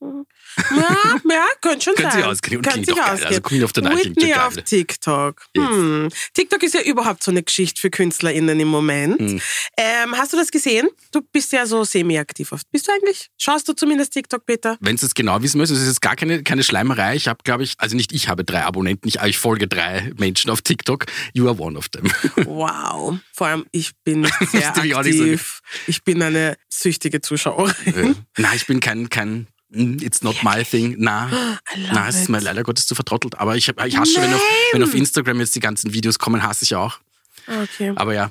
Ja, 0.00 1.20
ja, 1.28 1.46
könnte 1.60 1.84
schon 1.84 1.94
Könnte 1.94 2.12
sein. 2.12 2.20
sich 2.22 2.24
ausgehen 2.24 2.56
und 2.58 2.62
Könnte 2.64 2.82
klingt 2.82 2.98
doch 2.98 3.06
geil. 3.06 3.24
Also. 3.24 3.40
Queen 3.42 3.64
of 3.64 3.72
the 3.74 3.82
Night 3.82 4.00
klingt 4.00 4.16
Whitney 4.16 4.34
auf. 4.34 4.56
TikTok. 4.56 5.42
Hm. 5.56 6.08
TikTok 6.32 6.62
ist 6.62 6.74
ja 6.74 6.80
überhaupt 6.82 7.22
so 7.22 7.30
eine 7.30 7.42
Geschichte 7.42 7.80
für 7.80 7.90
KünstlerInnen 7.90 8.58
im 8.58 8.68
Moment. 8.68 9.18
Hm. 9.20 9.40
Ähm, 9.76 10.16
hast 10.16 10.32
du 10.32 10.36
das 10.36 10.50
gesehen? 10.50 10.88
Du 11.12 11.20
bist 11.20 11.52
ja 11.52 11.66
so 11.66 11.84
semi-aktiv 11.84 12.50
oft. 12.52 12.70
Bist 12.70 12.88
du 12.88 12.92
eigentlich? 12.92 13.28
Schaust 13.38 13.68
du 13.68 13.74
zumindest 13.74 14.12
TikTok, 14.12 14.46
Peter? 14.46 14.76
Wenn 14.80 14.96
du 14.96 15.04
es 15.04 15.14
genau 15.14 15.42
wissen 15.42 15.58
möchtest, 15.58 15.78
es 15.78 15.86
ist 15.86 15.94
jetzt 15.94 16.02
gar 16.02 16.16
keine, 16.16 16.42
keine 16.42 16.62
Schleimerei. 16.62 17.14
Ich 17.14 17.28
habe, 17.28 17.40
glaube 17.44 17.62
ich, 17.62 17.74
also 17.78 17.94
nicht 17.94 18.12
ich 18.12 18.28
habe 18.28 18.44
drei 18.44 18.64
Abonnenten, 18.64 19.06
ich, 19.08 19.20
ich 19.20 19.38
folge 19.38 19.68
drei 19.68 20.12
Menschen 20.16 20.50
auf 20.50 20.62
TikTok. 20.62 21.06
You 21.34 21.46
are 21.46 21.58
one 21.58 21.76
of 21.76 21.88
them. 21.88 22.10
Wow. 22.50 23.18
Vor 23.32 23.46
allem, 23.46 23.66
ich 23.70 23.92
bin 24.04 24.24
sehr 24.50 24.74
Wusste 24.74 24.86
ich 24.86 24.92
so 24.92 24.98
aktiv. 24.98 25.60
Ich 25.86 26.04
bin 26.04 26.22
eine 26.22 26.56
süchtige 26.68 27.20
Zuschauerin. 27.20 28.16
Nein, 28.36 28.52
ich 28.56 28.66
bin 28.66 28.80
kein, 28.80 29.08
kein 29.08 29.46
It's 29.72 30.22
not 30.22 30.42
my 30.42 30.64
thing. 30.64 30.96
Na, 30.98 31.30
na, 31.92 32.08
es 32.08 32.16
ist 32.16 32.22
it. 32.24 32.28
mir 32.30 32.40
leider 32.40 32.62
Gottes 32.62 32.86
zu 32.86 32.94
vertrottelt. 32.94 33.38
Aber 33.38 33.56
ich, 33.56 33.68
ich 33.68 33.96
hasse 33.96 34.12
schon, 34.12 34.22
wenn 34.22 34.34
auf, 34.34 34.42
wenn 34.72 34.82
auf 34.82 34.94
Instagram 34.94 35.40
jetzt 35.40 35.54
die 35.54 35.60
ganzen 35.60 35.92
Videos 35.92 36.18
kommen, 36.18 36.42
hasse 36.42 36.64
ich 36.64 36.74
auch. 36.74 36.98
Okay. 37.46 37.92
Aber 37.96 38.14
ja, 38.14 38.30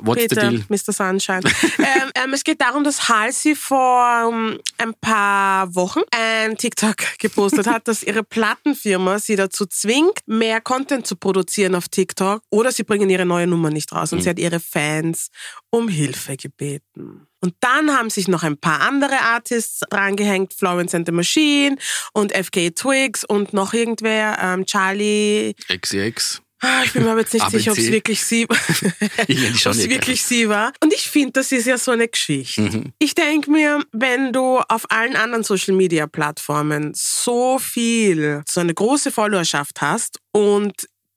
what's 0.00 0.22
the 0.22 0.28
Peter, 0.28 0.50
deal? 0.50 0.64
Mr. 0.68 0.92
Sunshine. 0.92 1.40
ähm, 1.78 2.10
ähm, 2.14 2.32
es 2.32 2.44
geht 2.44 2.60
darum, 2.60 2.84
dass 2.84 3.08
Halsey 3.08 3.54
vor 3.54 4.30
ähm, 4.32 4.60
ein 4.78 4.94
paar 5.00 5.74
Wochen 5.74 6.00
ein 6.10 6.56
TikTok 6.56 6.96
gepostet 7.18 7.66
hat, 7.66 7.88
dass 7.88 8.02
ihre 8.02 8.22
Plattenfirma 8.22 9.18
sie 9.18 9.36
dazu 9.36 9.66
zwingt, 9.66 10.20
mehr 10.26 10.60
Content 10.60 11.06
zu 11.06 11.16
produzieren 11.16 11.74
auf 11.74 11.88
TikTok 11.88 12.42
oder 12.50 12.72
sie 12.72 12.84
bringen 12.84 13.10
ihre 13.10 13.26
neue 13.26 13.46
Nummer 13.46 13.70
nicht 13.70 13.92
raus. 13.92 14.12
Und 14.12 14.22
sie 14.22 14.30
hat 14.30 14.38
ihre 14.38 14.60
Fans 14.60 15.30
um 15.70 15.88
Hilfe 15.88 16.36
gebeten. 16.36 17.26
Und 17.46 17.54
dann 17.60 17.96
haben 17.96 18.10
sich 18.10 18.26
noch 18.26 18.42
ein 18.42 18.56
paar 18.58 18.80
andere 18.80 19.20
Artists 19.20 19.78
drangehängt, 19.88 20.52
Florence 20.52 20.96
and 20.96 21.06
the 21.06 21.12
Machine 21.12 21.76
und 22.12 22.32
FK 22.32 22.72
Twigs 22.72 23.24
und 23.24 23.52
noch 23.52 23.72
irgendwer, 23.72 24.36
ähm, 24.42 24.66
Charlie. 24.66 25.54
XX. 25.72 26.42
Ah, 26.60 26.82
Ich 26.84 26.92
bin 26.92 27.04
mir 27.04 27.12
aber 27.12 27.20
jetzt 27.20 27.34
nicht 27.34 27.44
ABC. 27.44 27.58
sicher, 27.58 27.70
ob 27.72 27.78
es 27.78 27.92
wirklich 27.92 28.24
sie 28.24 28.48
Ich 29.28 29.38
nenne 29.38 29.52
die 29.52 29.58
schon 29.58 29.70
ob 29.70 29.76
es 29.78 29.84
nicht. 29.84 29.90
wirklich 29.90 30.24
sie 30.24 30.48
war. 30.48 30.72
Und 30.82 30.92
ich 30.92 31.08
finde, 31.08 31.32
das 31.32 31.52
ist 31.52 31.66
ja 31.66 31.78
so 31.78 31.92
eine 31.92 32.08
Geschichte. 32.08 32.62
Mhm. 32.62 32.92
Ich 32.98 33.14
denke 33.14 33.48
mir, 33.48 33.84
wenn 33.92 34.32
du 34.32 34.58
auf 34.68 34.90
allen 34.90 35.14
anderen 35.14 35.44
Social 35.44 35.74
Media 35.76 36.08
Plattformen 36.08 36.94
so 36.96 37.60
viel, 37.60 38.42
so 38.48 38.58
eine 38.58 38.74
große 38.74 39.12
Followerschaft 39.12 39.80
hast 39.80 40.18
und 40.32 40.72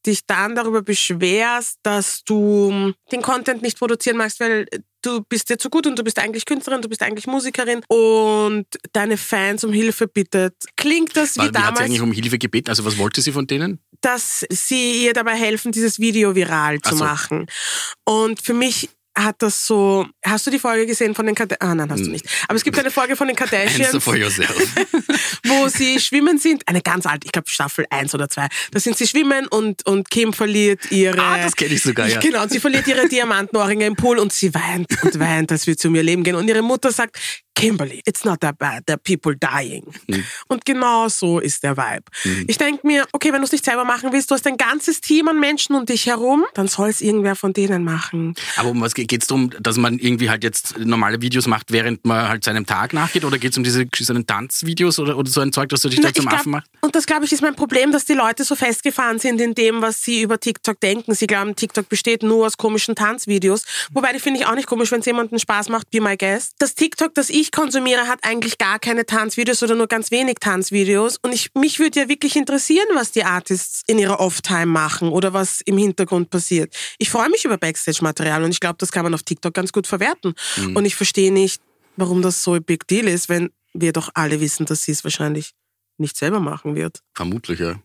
dich 0.05 0.27
dann 0.27 0.53
darüber 0.55 0.83
beschwerst, 0.83 1.77
dass 1.81 2.23
du 2.23 2.93
den 3.11 3.21
Content 3.23 3.63
nicht 3.63 3.79
produzieren 3.79 4.17
magst, 4.17 4.39
weil 4.39 4.67
du 5.01 5.21
bist 5.27 5.49
dir 5.49 5.57
zu 5.57 5.69
gut 5.69 5.87
und 5.87 5.97
du 5.97 6.03
bist 6.03 6.19
eigentlich 6.19 6.45
Künstlerin, 6.45 6.81
du 6.81 6.89
bist 6.89 7.01
eigentlich 7.01 7.27
Musikerin 7.27 7.81
und 7.87 8.65
deine 8.93 9.17
Fans 9.17 9.63
um 9.63 9.73
Hilfe 9.73 10.07
bittet. 10.07 10.53
Klingt 10.75 11.15
das 11.15 11.35
wie 11.35 11.41
Wie 11.41 11.45
hat 11.45 11.47
sie 11.47 11.53
damals, 11.53 11.79
eigentlich 11.79 12.01
um 12.01 12.11
Hilfe 12.11 12.37
gebeten? 12.37 12.69
Also 12.69 12.85
was 12.85 12.97
wollte 12.97 13.21
sie 13.21 13.31
von 13.31 13.47
denen? 13.47 13.79
dass 14.01 14.45
sie 14.49 15.05
ihr 15.05 15.13
dabei 15.13 15.35
helfen, 15.35 15.71
dieses 15.71 15.99
Video 15.99 16.35
viral 16.35 16.81
zu 16.81 16.95
so. 16.95 17.03
machen. 17.03 17.47
Und 18.05 18.41
für 18.41 18.53
mich 18.53 18.89
hat 19.17 19.41
das 19.41 19.65
so, 19.65 20.05
hast 20.23 20.47
du 20.47 20.51
die 20.51 20.59
Folge 20.59 20.85
gesehen 20.85 21.13
von 21.13 21.25
den 21.25 21.35
Kardashians? 21.35 21.71
Ah, 21.71 21.75
nein, 21.75 21.91
hast 21.91 22.05
du 22.05 22.09
nicht. 22.09 22.25
Aber 22.47 22.55
es 22.55 22.63
gibt 22.63 22.79
eine 22.79 22.91
Folge 22.91 23.15
von 23.15 23.27
den 23.27 23.37
Answer 23.37 23.57
Kardashians, 23.57 24.03
for 24.03 24.15
yourself. 24.15 24.49
wo 25.45 25.58
sie 25.77 25.99
schwimmen 25.99 26.37
sind. 26.37 26.67
Eine 26.67 26.81
ganz 26.81 27.05
alte, 27.05 27.25
ich 27.25 27.31
glaube 27.31 27.49
Staffel 27.49 27.85
1 27.89 28.13
oder 28.15 28.29
2. 28.29 28.47
Da 28.71 28.79
sind 28.79 28.97
sie 28.97 29.07
schwimmen 29.07 29.47
und, 29.47 29.85
und 29.85 30.09
Kim 30.09 30.33
verliert 30.33 30.91
ihre... 30.91 31.19
Ah, 31.19 31.37
das 31.37 31.55
kenn 31.55 31.71
ich 31.71 31.81
sogar, 31.81 32.07
ja. 32.07 32.19
Genau, 32.19 32.43
und 32.43 32.51
sie 32.51 32.59
verliert 32.59 32.87
ihre 32.87 33.07
Diamantenohrringe 33.09 33.85
im 33.85 33.95
Pool 33.95 34.19
und 34.19 34.33
sie 34.33 34.53
weint 34.53 34.87
und 35.03 35.19
weint, 35.19 35.49
würde 35.49 35.81
sie 35.81 35.87
um 35.87 35.95
ihr 35.95 36.03
Leben 36.03 36.23
gehen. 36.23 36.35
Und 36.35 36.47
ihre 36.47 36.61
Mutter 36.61 36.91
sagt, 36.91 37.17
Kimberly, 37.59 38.01
it's 38.05 38.23
not 38.23 38.39
that 38.39 38.57
bad, 38.57 38.89
are 38.89 38.97
people 38.97 39.35
dying. 39.35 39.83
Hm. 40.09 40.23
Und 40.47 40.63
genau 40.63 41.09
so 41.09 41.39
ist 41.39 41.61
der 41.61 41.75
Vibe. 41.75 42.05
Ich 42.47 42.57
denke 42.57 42.87
mir, 42.87 43.05
okay, 43.11 43.33
wenn 43.33 43.41
du 43.41 43.45
es 43.45 43.51
nicht 43.51 43.65
selber 43.65 43.83
machen 43.83 44.13
willst, 44.13 44.31
du 44.31 44.35
hast 44.35 44.47
ein 44.47 44.55
ganzes 44.55 45.01
Team 45.01 45.27
an 45.27 45.41
Menschen 45.41 45.75
um 45.75 45.85
dich 45.85 46.05
herum, 46.05 46.45
dann 46.53 46.69
soll 46.69 46.87
es 46.87 47.01
irgendwer 47.01 47.35
von 47.35 47.51
denen 47.51 47.83
machen. 47.83 48.33
Aber 48.55 48.69
um 48.69 48.79
was 48.79 48.93
geht 48.93 49.11
es 49.11 49.27
darum, 49.27 49.49
dass 49.59 49.75
man 49.75 49.99
irgendwie 49.99 50.29
halt 50.29 50.45
jetzt 50.45 50.77
normale 50.77 51.21
Videos 51.21 51.47
macht, 51.47 51.73
während 51.73 52.05
man 52.05 52.29
halt 52.29 52.45
seinem 52.45 52.65
Tag 52.65 52.93
nachgeht? 52.93 53.25
Oder 53.25 53.37
geht 53.37 53.51
es 53.51 53.57
um 53.57 53.65
diese 53.65 53.85
geschissenen 53.85 54.25
Tanzvideos 54.25 54.97
oder, 54.97 55.17
oder 55.17 55.29
so 55.29 55.41
ein 55.41 55.51
Zeug, 55.51 55.58
dass 55.67 55.81
du 55.81 55.89
dich 55.89 55.99
da 55.99 56.07
Na, 56.07 56.13
zum 56.13 56.23
ich 56.23 56.29
glaub- 56.29 56.39
Affen 56.39 56.51
machst? 56.53 56.69
Und 56.81 56.95
das, 56.95 57.05
glaube 57.05 57.25
ich, 57.25 57.31
ist 57.33 57.41
mein 57.41 57.55
Problem, 57.55 57.91
dass 57.91 58.05
die 58.05 58.13
Leute 58.13 58.43
so 58.43 58.55
festgefahren 58.55 59.19
sind 59.19 59.41
in 59.41 59.53
dem, 59.53 59.81
was 59.81 60.01
sie 60.01 60.21
über 60.21 60.39
TikTok 60.39 60.79
denken. 60.79 61.13
Sie 61.13 61.27
glauben, 61.27 61.55
TikTok 61.55 61.89
besteht 61.89 62.23
nur 62.23 62.45
aus 62.47 62.57
komischen 62.57 62.95
Tanzvideos. 62.95 63.63
Wobei, 63.91 64.13
die 64.13 64.19
finde 64.19 64.39
ich 64.39 64.45
auch 64.45 64.55
nicht 64.55 64.67
komisch, 64.67 64.91
wenn 64.91 65.01
es 65.01 65.05
jemandem 65.05 65.37
Spaß 65.39 65.69
macht, 65.69 65.91
be 65.91 65.99
my 66.01 66.15
guest. 66.15 66.53
Das 66.59 66.73
TikTok, 66.75 67.13
das 67.13 67.29
ich 67.29 67.51
konsumiere, 67.51 68.07
hat 68.07 68.19
eigentlich 68.23 68.57
gar 68.57 68.79
keine 68.79 69.05
Tanzvideos 69.05 69.61
oder 69.61 69.75
nur 69.75 69.87
ganz 69.87 70.09
wenig 70.11 70.35
Tanzvideos. 70.39 71.17
Und 71.21 71.33
ich, 71.33 71.49
mich 71.55 71.79
würde 71.79 71.99
ja 72.01 72.09
wirklich 72.09 72.35
interessieren, 72.35 72.87
was 72.93 73.11
die 73.11 73.23
Artists 73.23 73.81
in 73.87 73.99
ihrer 73.99 74.19
Off-Time 74.19 74.67
machen 74.67 75.09
oder 75.09 75.33
was 75.33 75.61
im 75.61 75.77
Hintergrund 75.77 76.29
passiert. 76.29 76.73
Ich 76.97 77.09
freue 77.09 77.29
mich 77.29 77.45
über 77.45 77.57
Backstage-Material 77.57 78.43
und 78.43 78.51
ich 78.51 78.59
glaube, 78.59 78.75
das 78.79 78.91
kann 78.91 79.03
man 79.03 79.13
auf 79.13 79.23
TikTok 79.23 79.53
ganz 79.53 79.71
gut 79.71 79.87
verwerten. 79.87 80.33
Und 80.73 80.85
ich 80.85 80.95
verstehe 80.95 81.31
nicht, 81.31 81.61
warum 81.97 82.21
das 82.21 82.43
so 82.43 82.53
ein 82.53 82.63
Big 82.63 82.87
Deal 82.87 83.07
ist, 83.07 83.29
wenn 83.29 83.49
wir 83.73 83.93
doch 83.93 84.09
alle 84.13 84.39
wissen, 84.41 84.65
dass 84.65 84.83
sie 84.83 84.91
es 84.91 85.03
wahrscheinlich 85.03 85.53
nicht 85.97 86.17
selber 86.17 86.39
machen 86.39 86.75
wird. 86.75 87.01
Vermutlich, 87.13 87.59
ja. 87.59 87.75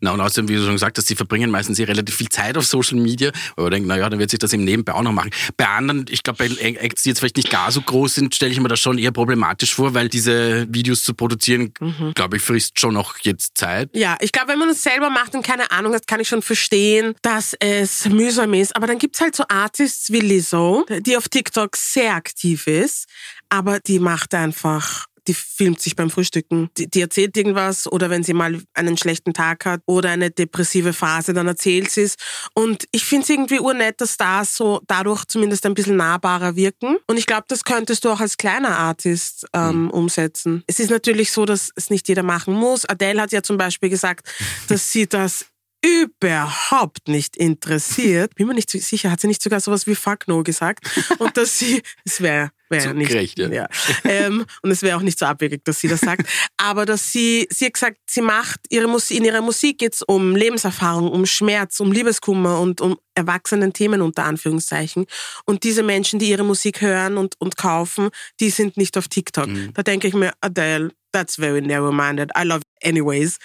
Na, 0.00 0.12
und 0.12 0.20
außerdem, 0.20 0.48
wie 0.48 0.54
du 0.54 0.64
schon 0.64 0.72
gesagt 0.72 0.98
hast, 0.98 1.06
sie 1.06 1.16
verbringen 1.16 1.50
meistens 1.50 1.78
eh 1.78 1.84
relativ 1.84 2.16
viel 2.16 2.28
Zeit 2.28 2.56
auf 2.56 2.66
Social 2.66 2.98
Media, 2.98 3.30
aber 3.56 3.70
denken, 3.70 3.88
naja, 3.88 4.08
dann 4.08 4.18
wird 4.18 4.30
sich 4.30 4.38
das 4.38 4.52
im 4.52 4.64
Nebenbei 4.64 4.94
auch 4.94 5.02
noch 5.02 5.12
machen. 5.12 5.30
Bei 5.56 5.68
anderen, 5.68 6.06
ich 6.08 6.22
glaube, 6.22 6.38
bei 6.38 6.64
Acts, 6.64 7.02
die 7.02 7.10
jetzt 7.10 7.18
vielleicht 7.18 7.36
nicht 7.36 7.50
gar 7.50 7.70
so 7.70 7.80
groß 7.80 8.14
sind, 8.14 8.34
stelle 8.34 8.52
ich 8.52 8.60
mir 8.60 8.68
das 8.68 8.80
schon 8.80 8.98
eher 8.98 9.12
problematisch 9.12 9.74
vor, 9.74 9.94
weil 9.94 10.08
diese 10.08 10.66
Videos 10.72 11.04
zu 11.04 11.14
produzieren, 11.14 11.72
glaube 12.14 12.36
ich, 12.36 12.42
frisst 12.42 12.80
schon 12.80 12.94
noch 12.94 13.18
jetzt 13.18 13.56
Zeit. 13.56 13.90
Ja, 13.94 14.16
ich 14.20 14.32
glaube, 14.32 14.52
wenn 14.52 14.58
man 14.58 14.70
es 14.70 14.82
selber 14.82 15.10
macht 15.10 15.34
und 15.34 15.44
keine 15.44 15.70
Ahnung 15.70 15.92
hat, 15.92 16.06
kann 16.06 16.20
ich 16.20 16.28
schon 16.28 16.42
verstehen, 16.42 17.14
dass 17.22 17.54
es 17.60 18.08
mühsam 18.08 18.54
ist. 18.54 18.74
Aber 18.76 18.86
dann 18.86 18.98
gibt's 18.98 19.20
halt 19.20 19.36
so 19.36 19.44
Artists 19.48 20.10
wie 20.10 20.20
Lizzo, 20.20 20.86
die 21.00 21.16
auf 21.16 21.28
TikTok 21.28 21.76
sehr 21.76 22.14
aktiv 22.14 22.66
ist, 22.66 23.06
aber 23.48 23.80
die 23.80 23.98
macht 23.98 24.34
einfach 24.34 25.06
die 25.26 25.34
filmt 25.34 25.80
sich 25.80 25.96
beim 25.96 26.10
Frühstücken. 26.10 26.70
Die, 26.76 26.88
die 26.88 27.00
erzählt 27.00 27.36
irgendwas 27.36 27.90
oder 27.90 28.10
wenn 28.10 28.22
sie 28.22 28.34
mal 28.34 28.60
einen 28.74 28.96
schlechten 28.96 29.32
Tag 29.32 29.64
hat 29.64 29.80
oder 29.86 30.10
eine 30.10 30.30
depressive 30.30 30.92
Phase, 30.92 31.32
dann 31.32 31.46
erzählt 31.46 31.90
sie 31.90 32.02
es. 32.02 32.16
Und 32.54 32.84
ich 32.92 33.04
finde 33.04 33.24
es 33.24 33.30
irgendwie 33.30 33.58
urnett, 33.58 34.00
dass 34.00 34.14
Stars 34.14 34.56
so 34.56 34.80
dadurch 34.86 35.24
zumindest 35.26 35.66
ein 35.66 35.74
bisschen 35.74 35.96
nahbarer 35.96 36.56
wirken. 36.56 36.98
Und 37.06 37.18
ich 37.18 37.26
glaube, 37.26 37.44
das 37.48 37.64
könntest 37.64 38.04
du 38.04 38.10
auch 38.10 38.20
als 38.20 38.36
kleiner 38.36 38.78
Artist 38.78 39.46
ähm, 39.52 39.90
umsetzen. 39.90 40.62
Es 40.66 40.80
ist 40.80 40.90
natürlich 40.90 41.32
so, 41.32 41.44
dass 41.44 41.70
es 41.74 41.90
nicht 41.90 42.08
jeder 42.08 42.22
machen 42.22 42.54
muss. 42.54 42.84
Adele 42.84 43.22
hat 43.22 43.32
ja 43.32 43.42
zum 43.42 43.56
Beispiel 43.56 43.90
gesagt, 43.90 44.28
dass 44.68 44.92
sie 44.92 45.06
das 45.06 45.46
überhaupt 45.84 47.08
nicht 47.08 47.36
interessiert. 47.36 48.34
Bin 48.36 48.46
mir 48.46 48.54
nicht 48.54 48.70
sicher, 48.70 49.10
hat 49.10 49.20
sie 49.20 49.26
nicht 49.26 49.42
sogar 49.42 49.60
sowas 49.60 49.86
wie 49.86 49.94
Fuck 49.94 50.28
No 50.28 50.42
gesagt? 50.42 50.88
Und 51.18 51.36
dass 51.36 51.58
sie, 51.58 51.82
es 52.04 52.20
wäre 52.20 52.50
wär 52.74 52.90
Zu 52.90 52.94
nicht, 52.94 53.08
gerecht, 53.08 53.38
ja. 53.38 53.68
Ähm, 54.04 54.44
und 54.62 54.70
es 54.70 54.82
wäre 54.82 54.96
auch 54.96 55.02
nicht 55.02 55.18
so 55.18 55.26
abwegig, 55.26 55.64
dass 55.64 55.80
sie 55.80 55.88
das 55.88 56.00
sagt. 56.00 56.28
Aber 56.56 56.86
dass 56.86 57.12
sie, 57.12 57.46
sie 57.50 57.66
hat 57.66 57.74
gesagt, 57.74 57.98
sie 58.08 58.20
macht 58.20 58.60
ihre 58.70 58.88
Musik, 58.88 59.18
in 59.18 59.24
ihrer 59.24 59.40
Musik 59.40 59.78
geht's 59.78 60.02
um 60.02 60.36
Lebenserfahrung, 60.36 61.10
um 61.10 61.26
Schmerz, 61.26 61.80
um 61.80 61.92
Liebeskummer 61.92 62.60
und 62.60 62.80
um 62.80 62.98
erwachsenen 63.14 63.72
Themen 63.72 64.02
unter 64.02 64.24
Anführungszeichen. 64.24 65.06
Und 65.44 65.64
diese 65.64 65.82
Menschen, 65.82 66.18
die 66.18 66.30
ihre 66.30 66.44
Musik 66.44 66.80
hören 66.80 67.16
und, 67.16 67.40
und 67.40 67.56
kaufen, 67.56 68.10
die 68.40 68.50
sind 68.50 68.76
nicht 68.76 68.98
auf 68.98 69.08
TikTok. 69.08 69.48
Da 69.74 69.82
denke 69.82 70.08
ich 70.08 70.14
mir, 70.14 70.32
Adele, 70.40 70.90
that's 71.12 71.36
very 71.36 71.60
narrow-minded. 71.60 72.32
I 72.36 72.44
love 72.44 72.63
anyways. 72.84 73.38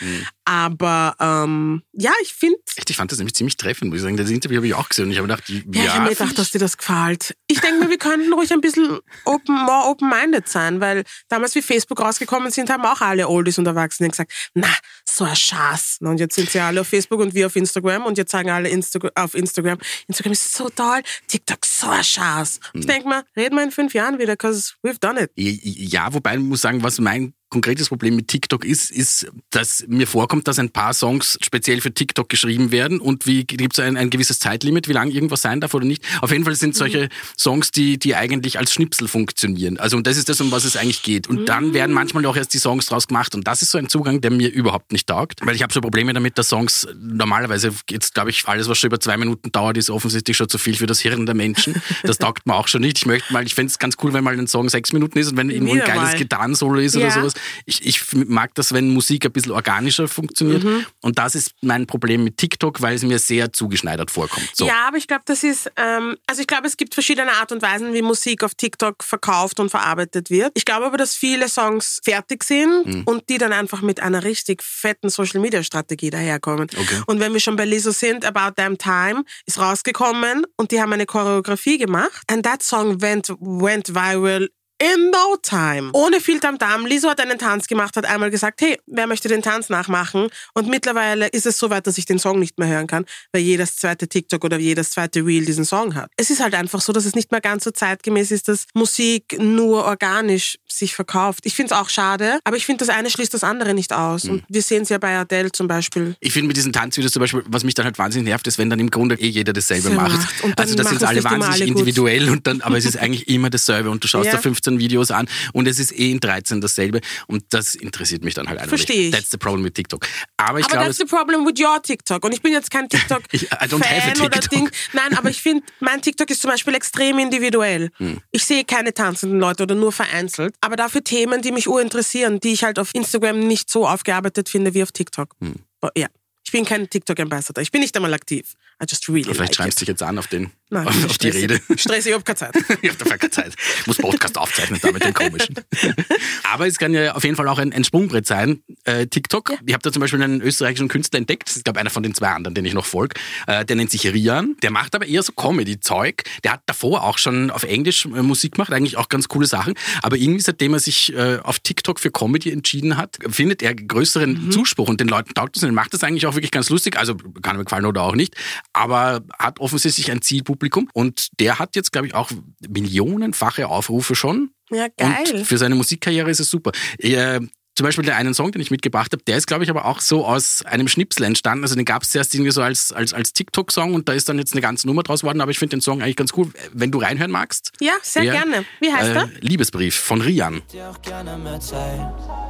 Aber 0.45 1.15
ähm, 1.19 1.84
ja, 1.93 2.12
ich 2.23 2.34
finde, 2.34 2.58
Echt, 2.75 2.89
ich 2.89 2.97
fand 2.97 3.12
das 3.12 3.19
nämlich 3.19 3.36
ziemlich 3.36 3.56
treffend, 3.56 3.89
muss 3.89 3.97
ich 3.97 4.04
sagen. 4.04 4.17
Das 4.17 4.30
Interview 4.30 4.58
habe 4.58 4.67
ich 4.67 4.73
auch 4.73 4.89
gesehen 4.89 5.06
und 5.06 5.12
ich 5.12 5.17
habe 5.17 5.28
gedacht, 5.28 5.47
ja, 5.47 5.62
ja, 5.71 5.84
ich 5.84 5.89
habe 5.93 6.04
mir 6.06 6.10
gedacht, 6.10 6.38
dass 6.38 6.52
dir 6.52 6.60
das 6.60 6.78
gefällt. 6.78 7.36
Ich 7.47 7.60
denke 7.60 7.84
mir, 7.84 7.89
wir 7.89 7.97
könnten 7.97 8.34
ruhig 8.34 8.52
ein 8.52 8.62
bisschen 8.62 8.99
open, 9.25 9.56
more 9.56 9.89
open-minded 9.89 10.47
sein, 10.47 10.82
weil 10.82 11.04
damals, 11.28 11.54
wie 11.56 11.62
Facebook 11.62 11.99
rausgekommen 11.99 12.52
sind, 12.52 12.69
haben 12.69 12.84
auch 12.86 13.02
alle 13.02 13.28
Oldies 13.28 13.60
und 13.60 13.67
Erwachsene 13.67 14.10
gesagt, 14.10 14.32
na, 14.54 14.67
so 15.06 15.23
ein 15.23 15.36
Schatz. 15.36 15.97
Und 15.99 16.19
jetzt 16.19 16.36
sind 16.36 16.49
sie 16.49 16.60
alle 16.60 16.82
auf 16.82 16.88
Facebook 16.88 17.19
und 17.19 17.34
wir 17.34 17.45
auf 17.47 17.56
Instagram 17.56 18.06
und 18.06 18.17
jetzt 18.17 18.32
sagen 18.32 18.49
alle 18.49 18.69
Insta 18.69 18.99
auf 19.15 19.36
Instagram, 19.36 19.78
Instagram 20.08 20.32
ist 20.32 20.54
so 20.54 20.69
toll, 20.69 21.02
TikTok 21.28 21.65
so 21.65 21.89
ein 21.89 22.04
Schatz. 22.04 22.60
Ich 22.73 22.86
denke 22.86 23.08
mir, 23.08 23.23
reden 23.36 23.56
wir 23.56 23.63
in 23.63 23.71
fünf 23.71 23.93
Jahren 23.93 24.17
wieder, 24.19 24.34
because 24.34 24.73
we've 24.84 24.99
done 24.99 25.19
it. 25.21 25.32
Ja, 25.36 26.13
wobei 26.13 26.36
ich 26.36 26.41
muss 26.41 26.62
sagen, 26.62 26.82
was 26.82 26.99
mein 26.99 27.34
konkretes 27.49 27.89
Problem 27.89 28.15
mit 28.15 28.27
TikTok 28.27 28.63
ist, 28.65 28.91
ist, 28.91 29.27
dass 29.49 29.83
mir 29.88 30.07
vorkommt, 30.07 30.47
dass 30.47 30.59
ein 30.59 30.69
paar 30.69 30.93
Songs 30.93 31.38
speziell 31.41 31.81
für 31.81 31.93
TikTok 31.93 32.29
geschrieben 32.29 32.71
werden 32.71 32.99
und 32.99 33.25
wie 33.25 33.43
gibt 33.45 33.77
es 33.77 33.83
ein, 33.83 33.97
ein 33.97 34.09
gewisses 34.09 34.39
Zeitlimit, 34.39 34.88
wie 34.88 34.93
lang 34.93 35.09
irgendwas 35.12 35.41
sein 35.41 35.59
darf 35.62 35.73
oder 35.73 35.85
nicht. 35.85 36.03
Auf 36.21 36.31
jeden 36.31 36.43
Fall 36.45 36.55
sind 36.55 36.75
solche 36.75 37.09
Songs, 37.38 37.71
die, 37.71 37.97
die 37.97 38.15
eigentlich 38.15 38.59
als 38.59 38.73
Schnipsel 38.73 39.07
funktionieren. 39.07 39.77
Also 39.77 39.97
und 39.97 40.05
das 40.07 40.17
ist 40.17 40.29
das, 40.29 40.39
um 40.41 40.51
was 40.51 40.63
es 40.63 40.77
eigentlich 40.77 41.03
geht. 41.03 41.27
Und 41.27 41.47
dann 41.47 41.73
werden 41.73 41.93
manchmal 41.93 42.25
auch 42.25 42.35
erst 42.35 42.53
die 42.53 42.59
Songs 42.59 42.85
draus 42.85 43.07
gemacht 43.07 43.33
und 43.35 43.47
das 43.47 43.62
ist 43.62 43.71
so 43.71 43.77
ein 43.77 43.89
Zugang, 43.89 44.21
der 44.21 44.31
mir 44.31 44.49
überhaupt 44.51 44.91
nicht 44.91 45.07
taugt, 45.07 45.45
weil 45.45 45.55
ich 45.55 45.63
habe 45.63 45.73
so 45.73 45.81
Probleme 45.81 46.13
damit, 46.13 46.38
dass 46.38 46.49
Songs 46.49 46.88
normalerweise 46.99 47.71
geht's, 47.88 48.13
glaube 48.13 48.29
ich, 48.29 48.47
alles, 48.47 48.67
was 48.69 48.77
schon 48.77 48.88
über 48.89 48.99
zwei 48.99 49.17
Minuten 49.17 49.51
dauert, 49.51 49.77
ist 49.77 49.89
offensichtlich 49.89 50.38
schon 50.38 50.49
zu 50.49 50.57
viel 50.57 50.75
für 50.75 50.85
das 50.85 50.99
Hirn 50.99 51.25
der 51.25 51.35
Menschen. 51.35 51.81
Das 52.03 52.17
taugt 52.17 52.45
mir 52.45 52.55
auch 52.55 52.67
schon 52.67 52.81
nicht. 52.81 52.97
Ich 52.99 53.05
möchte 53.05 53.33
mal, 53.33 53.45
ich 53.45 53.55
fände 53.55 53.71
es 53.71 53.79
ganz 53.79 53.95
cool, 54.03 54.13
wenn 54.13 54.23
mal 54.23 54.38
ein 54.38 54.47
Song 54.47 54.69
sechs 54.69 54.93
Minuten 54.93 55.17
ist 55.19 55.31
und 55.31 55.38
wenn 55.38 55.49
irgendwo 55.49 55.73
ein 55.73 55.79
geiles. 55.79 56.15
Gitarrensolo 56.15 56.79
ist 56.79 56.95
oder 56.95 57.05
Ja. 57.07 57.12
sowas. 57.12 57.33
Ich, 57.65 57.86
ich 57.86 58.02
mag 58.13 58.54
das, 58.56 58.73
wenn 58.73 58.89
Musik 58.93 59.25
ein 59.25 59.32
bisschen 59.32 59.52
organischer 59.52 60.08
funktioniert. 60.08 60.63
Mhm. 60.63 60.86
Und 61.02 61.19
das 61.19 61.36
ist 61.36 61.54
mein 61.62 61.88
Problem 61.88 62.23
mit 62.23 62.38
TikTok, 62.38 62.82
weil 62.82 62.95
es 62.95 63.04
mir 63.04 63.19
sehr 63.19 63.54
zugeschneidert 63.54 64.12
vorkommt. 64.12 64.49
So. 64.54 64.67
Ja, 64.67 64.88
aber 64.88 64.97
ich 64.97 65.08
glaube, 65.08 65.23
das 65.25 65.43
ist, 65.43 65.71
ähm, 65.75 66.17
also 66.28 66.41
ich 66.41 66.47
glaube, 66.47 66.67
es 66.67 66.78
gibt 66.78 66.93
verschiedene 66.93 67.32
Art 67.34 67.52
und 67.52 67.62
Weisen, 67.62 67.93
wie 67.93 68.02
Musik 68.02 68.43
auf 68.43 68.56
TikTok 68.56 69.04
verkauft 69.04 69.60
und 69.60 69.69
verarbeitet 69.69 70.30
wird. 70.30 70.52
Ich 70.56 70.65
glaube 70.65 70.86
aber, 70.86 70.97
dass 70.97 71.15
viele 71.15 71.49
Songs 71.49 71.99
fertig 72.04 72.43
sind 72.43 72.86
Mhm. 72.86 73.04
und 73.06 73.30
die 73.30 73.38
dann 73.38 73.54
einfach 73.54 73.82
mit 73.82 74.02
einer 74.02 74.23
richtig 74.23 74.63
fetten 74.63 75.10
Social 75.10 75.39
Media 75.39 75.63
Strategie 75.63 76.10
daherkommen. 76.10 76.63
Okay. 76.63 77.02
Und 77.08 77.19
wenn 77.19 77.34
wir 77.34 77.39
schon 77.39 77.56
bei 77.56 77.65
Lizzo 77.65 77.91
sind, 77.91 78.25
About 78.25 78.54
Damn 78.56 78.78
Time 78.78 79.23
ist 79.45 79.60
rausgekommen 79.60 80.45
und 80.58 80.71
die 80.71 80.82
haben 80.82 80.93
eine 80.93 81.06
Choreografie 81.06 81.78
gemacht. 81.78 82.21
And 82.28 82.43
that 82.45 82.63
song 82.63 83.02
went, 83.02 83.30
went 83.39 83.93
viral 83.93 84.49
in 84.82 85.12
no 85.12 85.36
time. 85.42 85.89
Ohne 85.94 86.22
viel 86.22 86.39
Tamtam. 86.39 86.86
Lizzo 86.86 87.10
hat 87.10 87.20
einen 87.20 87.38
Tanz 87.38 87.68
gemacht, 87.68 87.96
hat 87.98 88.06
einmal 88.06 88.30
gesagt, 88.32 88.62
hey, 88.62 88.78
wer 88.88 89.08
möchte 89.08 89.28
den 89.28 89.42
Tanz 89.42 89.70
nachmachen? 89.70 90.30
Und 90.54 90.68
mittlerweile 90.70 91.28
ist 91.28 91.46
es 91.46 91.58
so 91.60 91.70
weit, 91.70 91.86
dass 91.88 91.98
ich 91.98 92.06
den 92.06 92.18
Song 92.20 92.39
nicht 92.39 92.58
mehr 92.58 92.68
hören 92.70 92.88
kann, 92.88 93.06
weil 93.34 93.42
jedes 93.42 93.76
zweite 93.76 94.08
TikTok 94.08 94.44
oder 94.44 94.58
jedes 94.58 94.92
zweite 94.92 95.26
Reel 95.26 95.46
diesen 95.46 95.65
Song 95.65 95.96
hat. 95.96 96.10
Es 96.18 96.30
ist 96.30 96.42
halt 96.42 96.56
einfach 96.56 96.82
so, 96.82 96.94
dass 96.94 97.06
es 97.06 97.13
nicht 97.15 97.32
mehr 97.32 97.42
ganz 97.42 97.63
so 97.65 97.72
zeitgemäß 97.72 98.32
ist, 98.32 98.48
dass 98.48 98.65
Musik 98.74 99.38
nur 99.39 99.84
organisch 99.86 100.58
sich 100.68 100.96
verkauft. 100.96 101.46
Ich 101.46 101.56
finde 101.56 101.74
es 101.74 101.80
auch 101.80 101.89
schade, 101.89 102.39
aber 102.46 102.56
ich 102.58 102.65
finde, 102.65 102.86
das 102.86 102.96
eine 102.96 103.10
schließt 103.10 103.34
das 103.34 103.44
andere 103.44 103.74
nicht 103.74 103.92
aus. 103.94 104.26
Und 104.26 104.44
wir 104.48 104.62
sehen 104.62 104.84
es 104.84 104.89
ja 104.89 104.98
bei 104.98 105.18
Adele 105.18 105.52
zum 105.52 105.68
Beispiel. 105.68 106.15
Ich 106.22 106.32
finde 106.32 106.48
mit 106.48 106.58
diesen 106.58 106.72
Tanzvideos 106.72 107.12
zum 107.12 107.20
Beispiel, 107.22 107.44
was 107.48 107.63
mich 107.63 107.74
dann 107.74 107.86
halt 107.86 107.98
wahnsinnig 107.98 108.28
nervt, 108.30 108.48
ist, 108.48 108.58
wenn 108.58 108.70
dann 108.70 108.80
im 108.80 108.89
Grunde 108.89 109.15
eh 109.15 109.28
jeder 109.28 109.52
dasselbe 109.54 109.89
macht. 109.89 110.12
macht. 110.44 110.60
Also 110.60 110.76
das 110.76 110.89
sind 110.89 111.04
alle 111.04 111.24
wahnsinnig 111.24 111.50
alle 111.50 111.65
individuell 111.65 112.30
und 112.30 112.48
dann, 112.48 112.62
aber 112.62 112.78
es 112.78 112.86
ist 112.86 112.98
eigentlich 113.02 113.28
immer 113.28 113.50
dasselbe 113.50 113.89
und 113.89 114.04
du 114.04 114.08
schaust 114.08 114.28
Ja. 114.28 114.34
da 114.34 114.38
15 114.38 114.68
Videos 114.77 115.10
an 115.10 115.27
und 115.53 115.67
es 115.67 115.79
ist 115.79 115.91
eh 115.97 116.12
in 116.12 116.19
13 116.19 116.62
dasselbe 116.62 117.01
und 117.25 117.43
das 117.49 117.73
interessiert 117.73 118.23
mich 118.23 118.36
dann 118.36 118.47
halt 118.47 118.60
einfach 118.60 118.77
Versteh 118.77 118.93
nicht. 118.97 119.05
ich. 119.05 119.12
That's 119.12 119.32
the 119.32 119.38
problem 119.38 119.63
mit 119.63 119.73
TikTok. 119.73 120.05
Aber 120.38 120.60
ich 120.60 120.65
aber 120.65 120.73
glaube, 120.73 120.86
that's 120.86 120.97
the 120.97 121.05
problem 121.05 121.45
with 121.47 121.60
your 121.60 121.82
TikTok. 121.82 122.23
Und 122.23 122.34
ich 122.34 122.41
bin 122.41 122.53
jetzt 122.53 122.69
kein 122.69 122.88
TikTok 122.89 123.23
I 123.34 123.38
don't 123.65 123.84
Fan 123.84 124.21
oder 124.21 124.39
TikTok. 124.39 124.49
Ding. 124.49 124.69
Nein, 124.93 125.17
aber 125.17 125.29
ich 125.29 125.41
finde, 125.41 125.65
mein 125.79 126.01
TikTok 126.01 126.29
ist 126.29 126.41
zum 126.41 126.51
Beispiel 126.51 126.75
extrem 126.75 127.17
individuell. 127.19 127.89
Hm. 127.97 128.19
Ich 128.32 128.45
sehe 128.45 128.63
keine 128.65 128.93
tanzenden 128.93 129.39
Leute 129.39 129.63
oder 129.63 129.75
nur 129.75 129.91
vereinzelt. 129.91 130.55
Aber 130.62 130.75
dafür 130.75 131.03
Themen, 131.03 131.41
die 131.41 131.51
mich 131.51 131.67
urinteressieren, 131.67 132.39
die 132.39 132.53
ich 132.53 132.63
halt 132.63 132.79
auf 132.79 132.93
Instagram 132.93 133.39
nicht 133.39 133.69
so 133.69 133.88
aufgearbeitet 133.88 134.49
finde 134.49 134.73
wie 134.73 134.84
auf 134.84 134.91
TikTok. 134.91 135.36
Hm. 135.39 135.55
Ja. 135.95 136.08
Ich 136.45 136.51
bin 136.51 136.65
kein 136.65 136.89
TikTok-Ambassador. 136.89 137.62
Ich 137.62 137.71
bin 137.71 137.82
nicht 137.82 137.95
einmal 137.95 138.13
aktiv. 138.13 138.55
I 138.82 138.86
just 138.89 139.08
really 139.08 139.23
vielleicht 139.23 139.39
like 139.39 139.55
schreibst 139.55 139.82
du 139.82 139.86
dich 139.86 139.89
jetzt 139.89 140.01
an 140.01 140.17
auf 140.17 140.27
den 140.27 140.51
Nein, 140.71 140.88
auf, 140.88 141.05
auf 141.05 141.17
die. 141.17 141.29
Rede. 141.29 141.60
Stressig, 141.75 142.12
ich 142.12 142.13
hab 142.13 142.25
keine 142.25 142.38
Zeit. 142.38 142.55
Ich 142.82 142.89
hab 142.89 142.97
dafür 142.97 143.17
keine 143.17 143.32
Zeit. 143.32 143.53
Ich 143.79 143.88
muss 143.88 143.97
Podcast 143.97 144.38
aufzeichnen, 144.38 144.79
da 144.82 144.91
mit 144.91 145.03
dem 145.03 145.13
Komischen. 145.13 145.55
Aber 146.51 146.67
es 146.67 146.77
kann 146.77 146.93
ja 146.93 147.13
auf 147.15 147.23
jeden 147.23 147.36
Fall 147.36 147.47
auch 147.47 147.58
ein, 147.58 147.73
ein 147.73 147.84
Sprungbrett 147.84 148.27
sein, 148.27 148.62
äh, 148.84 149.08
TikTok. 149.08 149.53
Ich 149.65 149.73
habe 149.73 149.82
da 149.82 149.91
zum 149.91 149.99
Beispiel 149.99 150.21
einen 150.21 150.41
österreichischen 150.41 150.88
Künstler 150.88 151.17
entdeckt, 151.17 151.49
das 151.49 151.58
ist, 151.58 151.65
glaube 151.65 151.79
einer 151.79 151.89
von 151.89 152.03
den 152.03 152.13
zwei 152.13 152.29
anderen, 152.29 152.53
den 152.53 152.65
ich 152.65 152.73
noch 152.73 152.86
folge. 152.86 153.19
Äh, 153.47 153.65
der 153.65 153.75
nennt 153.75 153.89
sich 153.89 154.05
Rian. 154.05 154.55
Der 154.62 154.71
macht 154.71 154.95
aber 154.95 155.08
eher 155.08 155.23
so 155.23 155.32
Comedy-Zeug. 155.34 156.23
Der 156.43 156.53
hat 156.53 156.62
davor 156.67 157.03
auch 157.03 157.17
schon 157.17 157.49
auf 157.49 157.63
Englisch 157.63 158.05
äh, 158.05 158.21
Musik 158.21 158.53
gemacht, 158.53 158.71
eigentlich 158.71 158.97
auch 158.97 159.10
ganz 159.10 159.27
coole 159.27 159.47
Sachen. 159.47 159.73
Aber 160.03 160.17
irgendwie, 160.17 160.41
seitdem 160.41 160.73
er 160.73 160.79
sich 160.79 161.13
äh, 161.13 161.39
auf 161.43 161.60
TikTok 161.60 161.99
für 161.99 162.12
Comedy 162.12 162.51
entschieden 162.51 162.95
hat, 162.95 163.17
findet 163.29 163.63
er 163.63 163.73
größeren 163.73 164.29
Mhm. 164.29 164.51
Zuspruch 164.51 164.88
und 164.88 164.99
den 164.99 165.08
Leuten 165.08 165.34
taugt 165.34 165.55
das 165.55 165.63
und 165.63 165.69
er 165.69 165.73
macht 165.73 165.93
das 165.93 166.03
eigentlich 166.03 166.27
auch 166.27 166.36
wirklich 166.36 166.51
ganz 166.51 166.69
lustig. 166.69 166.97
Also 166.97 167.15
kann 167.15 167.58
mir 167.58 167.63
gefallen 167.63 167.86
oder 167.86 168.03
auch 168.03 168.15
nicht. 168.15 168.36
Aber 168.73 169.21
hat 169.38 169.60
offensichtlich 169.60 170.12
ein 170.12 170.21
Zielpublikum 170.21 170.59
und 170.93 171.28
der 171.39 171.60
hat 171.60 171.76
jetzt, 171.76 171.91
glaube 171.91 172.08
ich, 172.08 172.13
auch 172.15 172.30
millionenfache 172.67 173.67
Aufrufe 173.67 174.15
schon. 174.15 174.52
Ja, 174.72 174.88
geil. 174.98 175.15
Und 175.34 175.45
für 175.45 175.58
seine 175.58 175.76
Musikkarriere 175.76 176.30
ist 176.30 176.39
es 176.39 176.50
super. 176.50 176.72
Äh, 177.00 177.39
zum 177.76 177.86
Beispiel 177.86 178.04
der 178.04 178.17
einen 178.17 178.34
Song, 178.34 178.52
den 178.52 178.62
ich 178.62 178.72
mitgebracht 178.72 179.13
habe, 179.13 179.24
der 179.24 179.38
ist, 179.38 179.48
glaube 179.48 179.63
ich, 179.63 179.69
aber 179.69 179.86
auch 179.86 180.02
so 180.02 180.26
aus 180.26 180.65
einem 180.65 180.89
Schnipsel 180.89 181.24
entstanden. 181.24 181.63
Also 181.63 181.76
den 181.76 181.86
gab 181.86 182.04
es 182.04 182.10
zuerst 182.10 182.34
irgendwie 182.36 182.52
so 182.52 182.62
als, 182.62 182.91
als, 182.91 183.13
als 183.13 183.32
TikTok-Song 183.32 183.93
und 183.93 184.10
da 184.10 184.13
ist 184.13 184.28
dann 184.28 184.38
jetzt 184.38 184.52
eine 184.52 184.60
ganze 184.62 184.86
Nummer 184.86 185.02
draus 185.02 185.22
geworden. 185.22 185.39
Aber 185.39 185.52
ich 185.52 185.60
finde 185.60 185.78
den 185.78 185.82
Song 185.82 186.02
eigentlich 186.02 186.17
ganz 186.17 186.32
cool. 186.36 186.52
Wenn 186.74 186.91
du 186.91 187.00
reinhören 187.00 187.32
magst. 187.32 187.72
Ja, 187.80 187.93
sehr 188.04 188.24
Ja. 188.24 188.34
gerne. 188.34 188.65
Wie 188.82 188.91
heißt 188.91 189.10
Äh, 189.12 189.15
er? 189.15 189.30
Liebesbrief 189.39 189.95
von 189.95 190.19
Rian. 190.22 190.62
dir 190.74 190.89
auch 190.89 191.02
gerne 191.02 191.38
mehr 191.38 191.60
Zeit. 191.62 192.00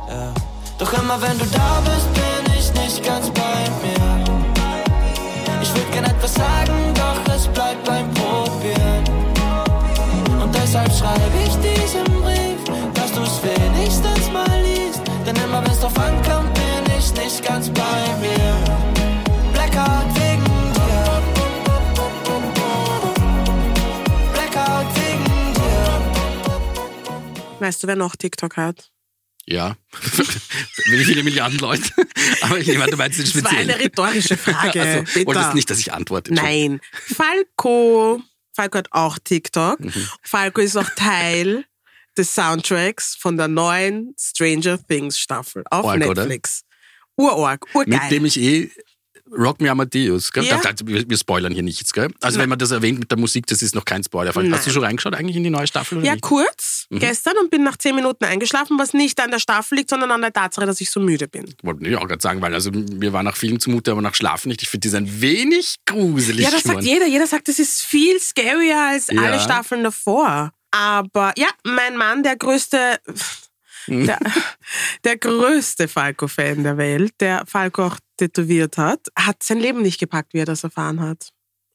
Ja. 0.09 0.33
Doch 0.79 0.93
immer 0.93 1.21
wenn 1.21 1.37
du 1.37 1.45
da 1.45 1.81
bist, 1.81 2.11
bin 2.15 2.53
ich 2.57 2.73
nicht 2.73 3.05
ganz 3.05 3.29
bei 3.31 3.69
mir. 3.83 4.38
Gern 5.91 6.05
etwas 6.05 6.33
sagen, 6.33 6.93
doch 6.93 7.33
es 7.33 7.47
bleibt 7.47 7.83
beim 7.85 8.09
Probieren. 8.13 9.03
Und 10.41 10.53
deshalb 10.53 10.91
schreibe 10.93 11.37
ich 11.45 11.55
diesen 11.57 12.03
Brief, 12.21 12.63
dass 12.93 13.11
du's 13.11 13.41
wenigstens 13.43 14.31
mal 14.31 14.61
liest. 14.61 15.01
Denn 15.25 15.35
immer 15.35 15.63
wenn's 15.65 15.79
drauf 15.79 15.97
ankommt, 15.97 16.53
bin 16.53 16.85
ich 16.97 17.13
nicht 17.13 17.43
ganz 17.43 17.69
bei 17.69 18.15
mir. 18.21 18.55
Blackout 19.53 20.15
wegen 20.15 20.43
dir. 20.73 21.21
Blackout 24.33 24.87
wegen 24.95 25.53
dir. 25.53 25.87
Weißt 27.59 27.83
du, 27.83 27.87
wer 27.87 27.95
noch 27.95 28.15
TikTok 28.15 28.57
hat? 28.57 28.91
Ja. 29.45 29.77
Wie 30.91 31.03
viele 31.05 31.23
Milliarden 31.23 31.57
Leute? 31.59 31.91
Aber 32.41 32.59
ich 32.59 32.67
nehme 32.67 32.83
an, 32.83 32.91
du 32.91 32.97
meinst 32.97 33.17
den 33.17 33.25
Das 33.25 33.35
war 33.35 33.41
speziellen. 33.41 33.69
eine 33.71 33.79
rhetorische 33.83 34.37
Frage. 34.37 34.79
Also, 35.09 35.25
wolltest 35.25 35.53
nicht, 35.55 35.69
dass 35.69 35.79
ich 35.79 35.91
antworte. 35.91 36.33
Nein. 36.33 36.79
Falco. 36.91 38.21
Falco 38.53 38.77
hat 38.77 38.87
auch 38.91 39.17
TikTok. 39.23 39.79
Mhm. 39.79 40.07
Falco 40.21 40.61
ist 40.61 40.77
auch 40.77 40.89
Teil 40.95 41.65
des 42.17 42.33
Soundtracks 42.35 43.15
von 43.15 43.37
der 43.37 43.47
neuen 43.47 44.13
Stranger 44.19 44.77
Things 44.87 45.17
Staffel 45.17 45.63
auf 45.71 45.85
Org, 45.85 45.95
oder? 45.97 46.21
Netflix. 46.23 46.63
Urorg, 47.17 47.65
urgeil. 47.73 47.99
Mit 47.99 48.11
dem 48.11 48.25
ich 48.25 48.39
eh 48.39 48.69
Rock 49.31 49.61
Me 49.61 49.69
Amadeus. 49.69 50.31
Gell? 50.31 50.45
Ja. 50.45 50.59
Wir 50.85 51.17
spoilern 51.17 51.53
hier 51.53 51.63
nichts. 51.63 51.93
Gell? 51.93 52.09
Also 52.21 52.39
wenn 52.39 52.49
man 52.49 52.57
das 52.59 52.71
erwähnt 52.71 52.99
mit 52.99 53.11
der 53.11 53.17
Musik, 53.17 53.45
das 53.47 53.61
ist 53.61 53.75
noch 53.75 53.85
kein 53.85 54.03
Spoiler. 54.03 54.31
Nein. 54.35 54.53
Hast 54.53 54.67
du 54.67 54.71
schon 54.71 54.83
reingeschaut 54.83 55.13
eigentlich 55.15 55.35
in 55.35 55.43
die 55.43 55.49
neue 55.49 55.67
Staffel? 55.67 56.03
Ja, 56.03 56.13
nicht? 56.13 56.21
kurz, 56.21 56.78
Mhm. 56.91 56.99
gestern 56.99 57.37
und 57.37 57.51
bin 57.51 57.63
nach 57.63 57.77
zehn 57.77 57.93
Minuten 57.95 58.25
eingeschlafen, 58.25 58.79
was 58.79 58.93
nicht 58.93 59.19
an 59.19 59.29
der 59.31 59.39
Staffel 59.39 59.77
liegt, 59.77 59.89
sondern 59.91 60.09
an 60.11 60.21
der 60.21 60.33
Tatsache, 60.33 60.65
dass 60.65 60.81
ich 60.81 60.89
so 60.89 60.99
müde 60.99 61.27
bin. 61.27 61.53
Wollte 61.61 61.87
ich 61.87 61.95
auch 61.95 62.07
gerade 62.07 62.21
sagen, 62.21 62.41
weil 62.41 62.53
also 62.53 62.71
mir 62.71 63.13
war 63.13 63.21
nach 63.23 63.35
Film 63.37 63.59
zumute, 63.59 63.91
aber 63.91 64.01
nach 64.01 64.15
Schlafen 64.15 64.49
nicht. 64.49 64.63
Ich 64.63 64.69
finde 64.69 64.81
die 64.85 64.89
sind 64.89 65.07
ein 65.07 65.21
wenig 65.21 65.75
gruselig. 65.85 66.43
Ja, 66.45 66.51
das 66.51 66.63
sagt 66.63 66.83
jeder. 66.83 67.05
Jeder 67.05 67.27
sagt, 67.27 67.47
es 67.49 67.59
ist 67.59 67.83
viel 67.83 68.19
scarier 68.19 68.77
als 68.89 69.07
Ja. 69.07 69.21
alle 69.21 69.39
Staffeln 69.39 69.83
davor. 69.83 70.51
Aber 70.71 71.33
ja, 71.37 71.47
mein 71.63 71.95
Mann, 71.97 72.23
der 72.23 72.35
größte, 72.37 72.99
Hm. 73.85 74.05
der, 74.07 74.19
der 75.03 75.17
größte 75.17 75.87
Falco-Fan 75.87 76.63
der 76.63 76.77
Welt, 76.77 77.13
der 77.19 77.43
Falco 77.47 77.85
auch 77.85 77.97
tätowiert 78.17 78.77
hat, 78.77 78.99
hat 79.17 79.41
sein 79.43 79.59
Leben 79.59 79.81
nicht 79.81 79.99
gepackt, 79.99 80.33
wie 80.33 80.39
er 80.39 80.45
das 80.45 80.63
erfahren 80.63 80.99
hat. 81.01 81.29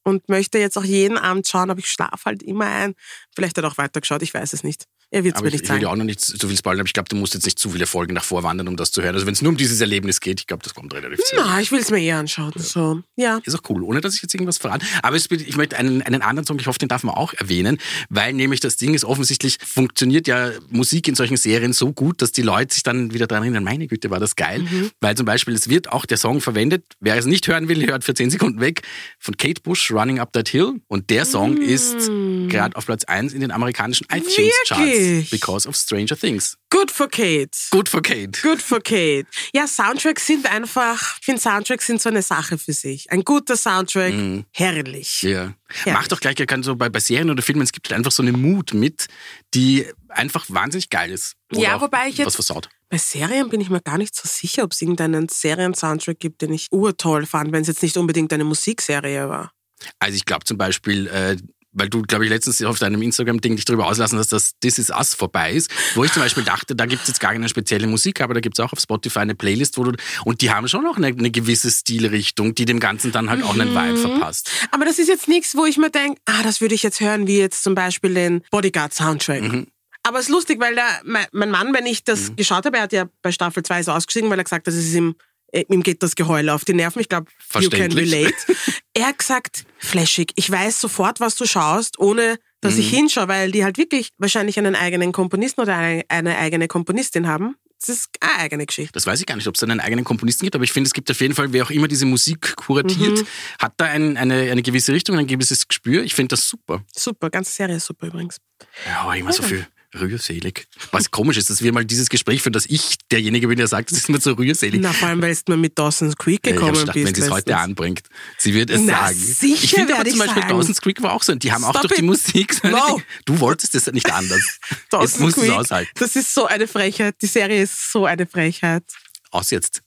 Und 0.07 0.29
möchte 0.29 0.59
jetzt 0.59 0.77
auch 0.77 0.85
jeden 0.85 1.17
Abend 1.17 1.49
schauen, 1.49 1.71
aber 1.71 1.81
ich 1.81 1.89
schlafe 1.89 2.27
halt 2.27 2.43
immer 2.43 2.67
ein. 2.67 2.95
Vielleicht 3.35 3.57
hat 3.57 3.65
er 3.65 3.71
auch 3.71 3.79
weitergeschaut, 3.79 4.23
ich 4.23 4.35
weiß 4.35 4.53
es 4.53 4.63
nicht. 4.63 4.85
Er 5.15 5.23
wird 5.23 5.37
es 5.37 5.43
mir 5.43 5.47
ich, 5.47 5.53
nicht 5.53 5.63
ich 5.63 5.69
will 5.69 5.75
sagen. 5.77 5.83
ja 5.83 5.89
auch 5.91 5.97
noch 5.97 6.05
nicht 6.05 6.21
so 6.21 6.49
viel 6.49 6.57
spoilern, 6.57 6.81
aber 6.81 6.89
ich 6.89 6.93
glaube, 6.93 7.09
du 7.09 7.15
musst 7.15 7.35
jetzt 7.35 7.45
nicht 7.45 7.57
zu 7.57 7.71
viele 7.71 7.87
Folgen 7.87 8.17
davor 8.17 8.43
wandern, 8.43 8.67
um 8.67 8.77
das 8.77 8.91
zu 8.91 9.01
hören. 9.01 9.15
Also 9.15 9.27
wenn 9.27 9.35
es 9.35 9.43
nur 9.43 9.51
um 9.51 9.57
dieses 9.57 9.81
Erlebnis 9.81 10.19
geht, 10.19 10.41
ich 10.41 10.49
glaube, 10.49 10.65
das 10.65 10.75
kommt 10.75 10.93
relativ. 10.93 11.21
Na, 11.37 11.61
ich 11.61 11.71
will 11.71 11.79
es 11.79 11.93
mir 11.93 12.01
eher 12.03 12.19
anschauen. 12.19 12.53
So, 12.57 13.01
ja. 13.15 13.41
Ist 13.45 13.55
auch 13.55 13.63
cool, 13.69 13.85
ohne 13.85 14.01
dass 14.01 14.17
ich 14.17 14.23
jetzt 14.23 14.35
irgendwas 14.35 14.59
verrate. 14.59 14.85
Aber 15.03 15.15
es, 15.15 15.31
ich 15.31 15.57
möchte 15.57 15.77
einen, 15.77 16.03
einen 16.03 16.21
anderen 16.21 16.45
Song, 16.45 16.59
ich 16.59 16.67
hoffe, 16.67 16.81
den 16.81 16.89
darf 16.89 17.05
man 17.05 17.15
auch 17.15 17.33
erwähnen, 17.33 17.79
weil 18.09 18.33
nämlich 18.33 18.59
das 18.59 18.77
Ding 18.77 18.93
ist, 18.93 19.05
offensichtlich 19.05 19.59
funktioniert 19.65 20.27
ja 20.27 20.51
Musik 20.69 21.07
in 21.07 21.15
solchen 21.15 21.37
Serien 21.37 21.73
so 21.73 21.93
gut, 21.93 22.21
dass 22.21 22.33
die 22.33 22.43
Leute 22.43 22.75
sich 22.75 22.83
dann 22.83 23.15
wieder 23.15 23.29
daran 23.29 23.45
erinnern, 23.45 23.63
meine 23.63 23.87
Güte, 23.87 24.11
war 24.11 24.19
das 24.19 24.35
geil. 24.35 24.63
Mhm. 24.63 24.91
Weil 25.01 25.17
zum 25.17 25.27
Beispiel, 25.27 25.55
es 25.55 25.69
wird 25.69 25.93
auch 25.93 26.07
der 26.07 26.17
Song 26.17 26.41
verwendet, 26.41 26.87
wer 26.99 27.17
es 27.17 27.27
nicht 27.27 27.47
hören 27.47 27.69
will, 27.69 27.87
hört 27.87 28.03
für 28.03 28.15
10 28.15 28.31
Sekunden 28.31 28.61
weg, 28.61 28.83
von 29.21 29.37
Kate 29.37 29.63
Bush, 29.63 29.93
Running 29.93 30.19
Up 30.19 30.33
That 30.33 30.49
Hill. 30.49 30.81
Und 30.89 31.11
der 31.11 31.25
Song 31.25 31.59
ist 31.59 32.11
gerade 32.49 32.75
auf 32.75 32.87
Platz 32.87 33.05
1 33.05 33.33
in 33.33 33.41
den 33.41 33.53
amerikanischen 33.53 34.09
iTunes-Charts, 34.11 35.04
Mm. 35.04 35.04
Wirklich? 35.05 35.31
because 35.31 35.69
of 35.69 35.77
Stranger 35.77 36.17
Things. 36.19 36.57
Good 36.71 36.91
for 36.91 37.09
Kate. 37.09 37.57
Good 37.71 37.89
for 37.89 38.03
Kate. 38.03 38.41
Good 38.43 38.61
for 38.61 38.81
Kate. 38.81 39.27
Ja, 39.55 39.67
Soundtracks 39.67 40.27
sind 40.27 40.47
einfach, 40.51 41.17
ich 41.21 41.25
finde 41.25 41.41
Soundtracks 41.41 41.87
sind 41.87 42.01
so 42.03 42.09
eine 42.09 42.23
Sache 42.23 42.59
für 42.59 42.73
sich. 42.73 43.11
Ein 43.11 43.23
guter 43.23 43.57
Soundtrack, 43.57 44.13
herrlich. 44.53 45.21
Mhm. 45.23 45.29
Ja. 45.31 45.55
Ja. 45.85 45.93
Macht 45.95 46.13
doch 46.13 46.21
gleich, 46.21 46.37
kann 46.47 46.63
so 46.63 46.77
bei, 46.77 46.89
bei 46.89 47.01
Serien 47.01 47.31
oder 47.31 47.43
Filmen, 47.43 47.63
es 47.63 47.73
gibt 47.73 47.89
halt 47.89 47.97
einfach 47.99 48.13
so 48.13 48.23
eine 48.23 48.33
Mut 48.33 48.75
mit, 48.75 49.07
die 49.55 49.87
einfach 50.09 50.45
wahnsinnig 50.49 50.91
geil 50.91 51.11
ist. 51.11 51.35
Oder 51.53 51.61
Ja, 51.61 51.81
wobei 51.81 52.09
ich 52.09 52.17
jetzt- 52.19 52.27
Was 52.27 52.35
versaut. 52.37 52.69
Bei 52.89 52.99
Serien 52.99 53.49
bin 53.49 53.61
ich 53.61 53.71
mir 53.71 53.81
gar 53.81 53.99
nicht 53.99 54.15
so 54.15 54.29
sicher, 54.29 54.63
ob 54.63 54.73
es 54.73 54.81
irgendeinen 54.83 55.29
Serien-Soundtrack 55.29 56.21
gibt, 56.21 56.43
den 56.43 56.53
ich 56.53 56.69
urtoll 56.71 57.27
fand, 57.27 57.51
wenn 57.53 57.63
es 57.63 57.69
jetzt 57.69 57.83
nicht 57.83 57.97
unbedingt 57.97 58.33
eine 58.33 58.45
Musikserie 58.45 59.29
war. 59.29 59.53
Also 59.99 60.15
ich 60.17 60.25
glaube 60.25 60.45
zum 60.45 60.59
Beispiel, 60.59 61.09
äh, 61.09 61.37
weil 61.75 61.89
du, 61.89 62.03
glaube 62.03 62.25
ich, 62.25 62.31
letztens 62.31 62.63
auf 62.63 62.79
deinem 62.79 63.03
Instagram-Ding 63.03 63.57
dich 63.57 63.65
darüber 63.65 63.87
auslassen 63.87 64.19
hast, 64.19 64.33
dass 64.33 64.59
This 64.61 64.79
Is 64.79 64.91
Us 64.91 65.15
vorbei 65.15 65.53
ist, 65.53 65.71
wo 65.95 66.05
ich 66.05 66.13
zum 66.13 66.23
Beispiel 66.23 66.45
dachte, 66.45 66.75
da 66.75 66.87
gibt 66.87 67.03
es 67.03 67.09
jetzt 67.09 67.21
gar 67.21 67.33
keine 67.33 67.49
spezielle 67.49 67.87
Musik, 67.87 68.21
aber 68.21 68.35
da 68.35 68.41
gibt 68.41 68.59
es 68.59 68.65
auch 68.65 68.73
auf 68.73 68.81
Spotify 68.81 69.21
eine 69.21 69.35
Playlist, 69.35 69.77
wo 69.77 69.85
du, 69.85 69.93
und 70.25 70.41
die 70.41 70.51
haben 70.51 70.69
schon 70.69 70.87
auch 70.87 70.97
eine, 70.97 71.09
eine 71.09 71.31
gewisse 71.31 71.71
Stilrichtung, 71.71 72.55
die 72.55 72.65
dem 72.65 72.81
Ganzen 72.81 73.13
dann 73.13 73.29
halt 73.29 73.43
auch 73.43 73.55
einen 73.55 73.73
Mhm. 73.73 73.79
Vibe 73.79 73.97
verpasst. 73.99 74.51
Aber 74.71 74.85
das 74.85 74.99
ist 74.99 75.09
jetzt 75.09 75.29
nichts, 75.29 75.57
wo 75.57 75.67
ich 75.67 75.77
mir 75.77 75.91
denke, 75.91 76.21
ah, 76.27 76.43
das 76.43 76.61
würde 76.61 76.75
ich 76.75 76.83
jetzt 76.83 77.01
hören, 77.01 77.27
wie 77.27 77.39
jetzt 77.39 77.63
zum 77.65 77.75
Beispiel 77.75 78.15
den 78.15 78.43
Bodyguard-Soundtrack. 78.51 79.43
Mhm. 79.43 79.67
Aber 80.03 80.19
es 80.19 80.27
ist 80.27 80.31
lustig, 80.33 80.61
weil 80.61 80.75
der, 80.75 80.85
mein, 81.05 81.51
Mann, 81.51 81.73
wenn 81.73 81.87
ich 81.87 82.05
das 82.05 82.37
geschaut 82.37 82.67
habe, 82.67 82.77
er 82.77 82.83
hat 82.83 82.93
ja 82.93 83.07
bei 83.23 83.33
Staffel 83.33 83.63
2 83.63 83.85
so 83.85 83.93
ausgestiegen, 83.93 84.29
weil 84.31 84.39
er 84.39 84.45
gesagt 84.45 84.67
hat, 84.67 84.75
das 84.75 84.75
ist 84.75 84.95
ihm, 84.95 85.15
äh, 85.55 85.65
ihm 85.69 85.83
geht 85.83 86.03
das 86.03 86.15
Geheul 86.17 86.49
auf 86.51 86.65
die 86.65 86.75
Nerven. 86.75 87.01
Ich 87.01 87.09
glaube, 87.09 87.31
you 87.61 87.71
can 87.71 87.93
relate. 87.93 88.35
er 88.95 89.07
hat 89.09 89.19
gesagt, 89.19 89.65
flashig, 89.79 90.33
ich 90.35 90.51
weiß 90.51 90.81
sofort, 90.81 91.21
was 91.21 91.37
du 91.37 91.47
schaust, 91.47 91.99
ohne 91.99 92.39
dass 92.61 92.77
ich 92.79 92.91
Mhm. 92.91 92.97
hinschaue, 92.97 93.29
weil 93.29 93.51
die 93.53 93.63
halt 93.65 93.77
wirklich 93.79 94.09
wahrscheinlich 94.19 94.59
einen 94.59 94.75
eigenen 94.75 95.13
Komponisten 95.13 95.61
oder 95.61 95.77
eine, 95.77 96.03
eine 96.09 96.37
eigene 96.39 96.67
Komponistin 96.67 97.27
haben. 97.29 97.57
Das 97.81 97.91
ist 97.91 98.09
eine 98.21 98.39
eigene 98.39 98.65
Geschichte. 98.65 98.93
Das 98.95 99.07
weiß 99.07 99.21
ich 99.21 99.27
gar 99.27 99.37
nicht, 99.37 99.47
ob 99.47 99.57
es 99.57 99.63
einen 99.63 99.79
eigenen 99.81 100.05
Komponisten 100.07 100.47
gibt, 100.47 100.55
aber 100.55 100.65
ich 100.65 100.73
finde, 100.73 100.89
es 100.89 100.95
gibt 100.95 101.11
auf 101.11 101.21
jeden 101.21 101.35
Fall, 101.35 101.53
wer 101.53 101.65
auch 101.65 101.71
immer 101.71 101.87
diese 101.89 102.07
Musik 102.07 102.57
kuratiert, 102.57 103.19
Mhm. 103.19 103.27
hat 103.59 103.75
da 103.77 103.85
ein, 103.85 104.17
eine, 104.17 104.51
eine 104.51 104.63
gewisse 104.63 104.95
Richtung, 104.95 105.19
ein 105.19 105.27
gewisses 105.27 105.69
Gespür. 105.69 106.03
Ich 106.03 106.15
finde 106.15 106.29
das 106.37 106.49
super. 106.49 106.83
Super, 106.97 107.29
ganze 107.29 107.53
Serie 107.53 107.77
ist 107.77 107.85
super 107.85 108.07
übrigens. 108.07 108.39
Ja, 108.87 109.13
immer 109.15 109.33
so 109.35 109.43
viel 109.43 109.67
rührselig. 109.99 110.67
Was 110.93 111.11
komisch 111.11 111.37
ist, 111.37 111.51
dass 111.51 111.63
wir 111.63 111.73
mal 111.73 111.85
dieses 111.85 112.09
Gespräch 112.09 112.43
führen, 112.43 112.53
dass 112.53 112.67
ich 112.67 112.97
derjenige 113.11 113.49
bin, 113.49 113.57
der 113.57 113.69
sagt, 113.69 113.91
das 113.91 113.99
ist 113.99 114.09
mir 114.09 114.21
so 114.21 114.33
rührselig. 114.33 114.81
Na, 114.81 114.93
vor 114.93 115.09
allem, 115.09 115.23
weil 115.23 115.37
du 115.45 115.57
mit 115.57 115.79
Dawson's 115.79 116.17
Creek 116.17 116.47
Ja, 116.47 116.53
ich 116.53 116.57
gekommen 116.57 116.79
gedacht, 116.79 116.95
bist. 116.95 117.07
wenn 117.07 117.15
sie 117.15 117.21
es 117.23 117.31
heute 117.31 117.57
anbringt, 117.57 118.03
sie 118.39 118.55
wird 118.55 118.71
es 118.71 118.81
Na, 118.83 119.07
sagen. 119.07 119.17
sicher 119.17 119.65
ich 119.65 119.71
finde 119.75 119.95
aber 119.95 120.05
zum 120.09 120.19
Beispiel 120.19 120.43
sagen. 120.43 120.55
Dawson's 120.55 120.81
Creek 120.81 121.03
war 121.03 121.13
auch 121.13 121.23
so, 121.23 121.33
und 121.33 121.43
die 121.43 121.53
haben 121.53 121.65
auch 121.65 121.71
Stop 121.71 121.83
durch 121.83 121.95
die 121.95 122.01
it. 122.01 122.07
Musik. 122.07 122.55
so 122.55 122.69
No. 122.69 123.01
Du 123.25 123.41
wolltest 123.41 123.75
es 123.75 123.87
nicht 123.93 124.11
anders. 124.13 124.59
Jetzt 124.93 125.21
musst 125.21 125.37
du 125.37 125.43
es 125.43 125.51
aushalten. 125.51 125.91
Das 125.97 126.17
ist 126.17 126.33
so 126.35 126.47
eine 126.47 126.67
Frechheit. 126.67 127.17
Die 127.23 127.27
Serie 127.27 127.63
ist 127.63 127.93
so 127.93 128.07
eine 128.07 128.27
Frechheit. 128.27 128.85
Aus 129.31 129.51
jetzt. 129.51 129.83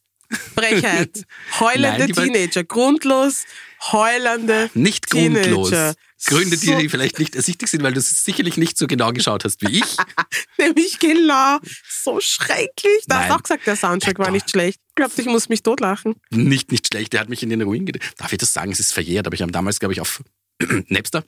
Frechheit. 0.56 1.24
Heulende 1.60 2.00
Nein, 2.00 2.08
die 2.08 2.14
Teenager. 2.14 2.64
Grundlos 2.66 3.44
heulende 3.92 4.70
Nicht 4.74 5.10
Teenager. 5.10 5.52
grundlos. 5.52 5.96
Gründe, 6.26 6.58
die 6.58 6.66
So- 6.66 6.78
dir 6.78 6.90
vielleicht 6.90 7.20
nicht 7.20 7.36
ersichtlich 7.36 7.70
sind, 7.70 7.84
weil 7.84 7.94
du 7.94 8.00
es 8.00 8.24
sicherlich 8.24 8.58
nicht 8.58 8.78
so 8.78 8.88
genau 8.88 9.12
geschaut 9.12 9.46
hast 9.46 9.62
wie 9.62 9.80
ich. 9.80 9.84
Nämlich 10.58 10.98
genau. 11.00 11.60
So 11.90 12.20
schrecklich. 12.20 13.04
Du 13.08 13.16
hast 13.16 13.32
auch 13.32 13.44
gesagt, 13.44 13.68
der 13.68 13.76
Soundtrack 13.76 14.18
war 14.20 14.26
Doch. 14.28 14.34
nicht 14.34 14.50
schlecht. 14.50 14.80
Ich 14.90 14.96
glaube, 14.96 15.14
ich 15.18 15.26
muss 15.28 15.48
mich 15.50 15.62
totlachen. 15.64 16.16
nicht, 16.32 16.72
nicht 16.72 16.88
schlecht. 16.88 17.14
Der 17.14 17.20
hat 17.22 17.30
mich 17.30 17.44
in 17.44 17.50
den 17.50 17.62
Ruin 17.62 17.86
gedreht. 17.86 18.04
Darf 18.18 18.32
ich 18.32 18.40
das 18.40 18.52
sagen? 18.54 18.72
Es 18.72 18.80
ist 18.80 18.94
verjährt, 18.94 19.28
aber 19.28 19.36
ich 19.36 19.42
habe 19.44 19.52
damals, 19.52 19.80
glaube 19.80 19.94
ich, 19.94 20.02
auf 20.02 20.24
Napster 20.88 21.24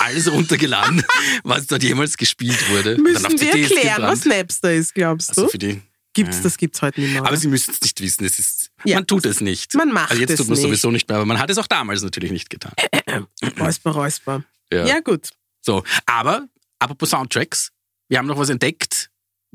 alles 0.00 0.30
runtergeladen, 0.30 1.04
was 1.44 1.66
dort 1.66 1.82
jemals 1.82 2.16
gespielt 2.16 2.68
wurde. 2.70 2.98
Müssen 2.98 3.40
wir 3.40 3.54
erklären, 3.54 4.02
was 4.02 4.24
Napster 4.24 4.72
ist, 4.74 4.94
glaubst 4.94 5.30
Also 5.30 5.44
du? 5.44 5.48
für 5.48 5.58
die. 5.58 5.80
Gibt's, 6.12 6.36
Ja. 6.38 6.42
das 6.42 6.56
gibt's 6.58 6.82
heute 6.82 7.00
nicht 7.00 7.12
mehr. 7.12 7.24
Aber? 7.24 7.36
Sie 7.36 7.48
müssen 7.48 7.72
es 7.72 7.80
nicht 7.80 8.00
wissen. 8.00 8.24
Es 8.24 8.38
ist 8.38 8.63
Ja. 8.84 8.96
Man 8.96 9.06
tut 9.06 9.24
es 9.26 9.40
nicht. 9.40 9.74
Man 9.74 9.92
macht 9.92 10.10
Also 10.10 10.20
jetzt 10.20 10.30
es 10.30 10.38
tut 10.38 10.48
man 10.48 10.56
es 10.56 10.62
sowieso 10.62 10.90
nicht 10.90 11.08
mehr, 11.08 11.16
aber 11.16 11.26
man 11.26 11.38
hat 11.38 11.50
es 11.50 11.58
auch 11.58 11.66
damals 11.66 12.02
natürlich 12.02 12.32
nicht 12.32 12.50
getan. 12.50 12.72
Räusper, 13.60 13.90
Räusper. 13.92 14.44
Ja. 14.72 14.86
Ja, 14.86 15.00
gut. 15.00 15.30
So, 15.62 15.82
aber 16.06 16.46
apropos 16.78 17.10
Soundtracks, 17.10 17.70
wir 18.08 18.18
haben 18.18 18.26
noch 18.26 18.38
was 18.38 18.50
entdeckt, 18.50 19.10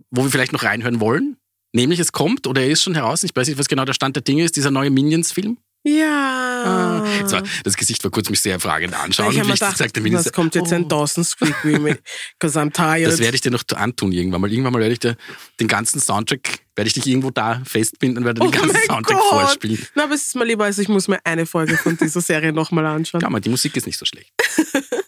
wo 0.09 0.23
wir 0.23 0.31
vielleicht 0.31 0.53
noch 0.53 0.63
reinhören 0.63 0.99
wollen. 0.99 1.37
Nämlich 1.71 1.99
es 1.99 2.11
kommt 2.11 2.47
oder 2.47 2.61
er 2.61 2.69
ist 2.69 2.81
schon 2.81 2.95
heraus, 2.95 3.23
ich 3.23 3.35
weiß 3.35 3.47
nicht, 3.47 3.59
was 3.59 3.67
genau 3.67 3.85
der 3.85 3.93
Stand 3.93 4.15
der 4.15 4.23
Dinge 4.23 4.43
ist, 4.43 4.55
dieser 4.55 4.71
neue 4.71 4.89
Minions-Film. 4.89 5.59
Ja. 5.83 7.05
Jetzt 7.19 7.31
war, 7.31 7.43
das 7.63 7.77
Gesicht 7.77 8.03
war 8.03 8.11
kurz 8.11 8.29
mich 8.29 8.41
sehr 8.41 8.59
fragend 8.59 8.93
anschauen. 8.93 9.31
ich 9.31 9.39
habe 9.39 9.51
gedacht, 9.51 9.77
sagte, 9.77 10.03
was 10.13 10.31
kommt 10.33 10.55
jetzt 10.55 10.71
oh, 10.73 10.75
ein 10.75 10.89
Dawson's 10.89 11.37
Creek 11.37 11.55
Remake? 11.63 12.01
Because 12.37 12.59
I'm 12.59 12.71
tired. 12.73 13.07
Das 13.07 13.19
werde 13.19 13.35
ich 13.35 13.41
dir 13.41 13.51
noch 13.51 13.63
antun 13.75 14.11
irgendwann 14.11 14.41
mal. 14.41 14.51
Irgendwann 14.51 14.73
mal 14.73 14.79
werde 14.79 14.93
ich 14.93 14.99
dir 14.99 15.15
den 15.59 15.67
ganzen 15.67 16.01
Soundtrack, 16.01 16.59
werde 16.75 16.87
ich 16.87 16.93
dich 16.93 17.07
irgendwo 17.07 17.31
da 17.31 17.61
festbinden 17.63 18.19
und 18.19 18.25
werde 18.25 18.41
oh 18.41 18.49
den 18.49 18.59
ganzen 18.59 18.77
Soundtrack 18.87 19.17
Gott. 19.17 19.29
vorspielen. 19.29 19.87
Na, 19.95 20.03
aber 20.03 20.15
es 20.15 20.27
ist 20.27 20.35
mir 20.35 20.45
lieber, 20.45 20.65
als 20.65 20.77
ich 20.79 20.89
muss 20.89 21.07
mir 21.07 21.19
eine 21.23 21.45
Folge 21.45 21.77
von 21.77 21.95
dieser 21.97 22.21
Serie 22.21 22.51
nochmal 22.51 22.85
anschauen. 22.85 23.21
Ja, 23.21 23.27
aber 23.27 23.39
die 23.39 23.49
Musik 23.49 23.75
ist 23.77 23.85
nicht 23.85 23.97
so 23.97 24.05
schlecht. 24.05 24.33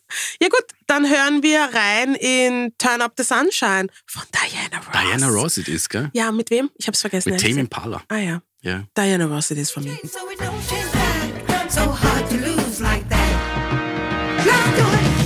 Ja 0.41 0.49
gut, 0.49 0.60
hören 1.11 1.43
wir 1.43 1.59
rein 1.73 2.15
in 2.15 2.73
Turn 2.77 3.01
Up 3.01 3.13
the 3.17 3.23
Sunshine 3.23 3.87
von 4.05 4.23
Diana 4.31 4.77
Ross. 4.77 4.91
Diana 4.93 5.27
Ross 5.29 5.57
it 5.57 5.67
is, 5.67 5.87
gell? 5.89 6.09
Ja, 6.13 6.31
mit 6.31 6.49
wem? 6.49 6.69
Ich 6.77 6.87
hab's 6.87 7.01
vergessen. 7.01 7.31
Mit 7.33 7.41
Tame. 7.41 7.59
Impala. 7.59 8.01
Ah 8.07 8.17
ja, 8.17 8.41
Ja. 8.61 8.83
Diana 8.97 9.25
Ross 9.25 9.51
it 9.51 9.57
is 9.57 9.71
von 9.71 9.83
mir. 9.83 9.97
So 11.69 11.81
hard 11.81 12.29
to 12.29 12.35
lose 12.35 12.81
like 12.81 13.07
that. 13.09 14.45
Let's 14.45 14.77
do 14.77 15.20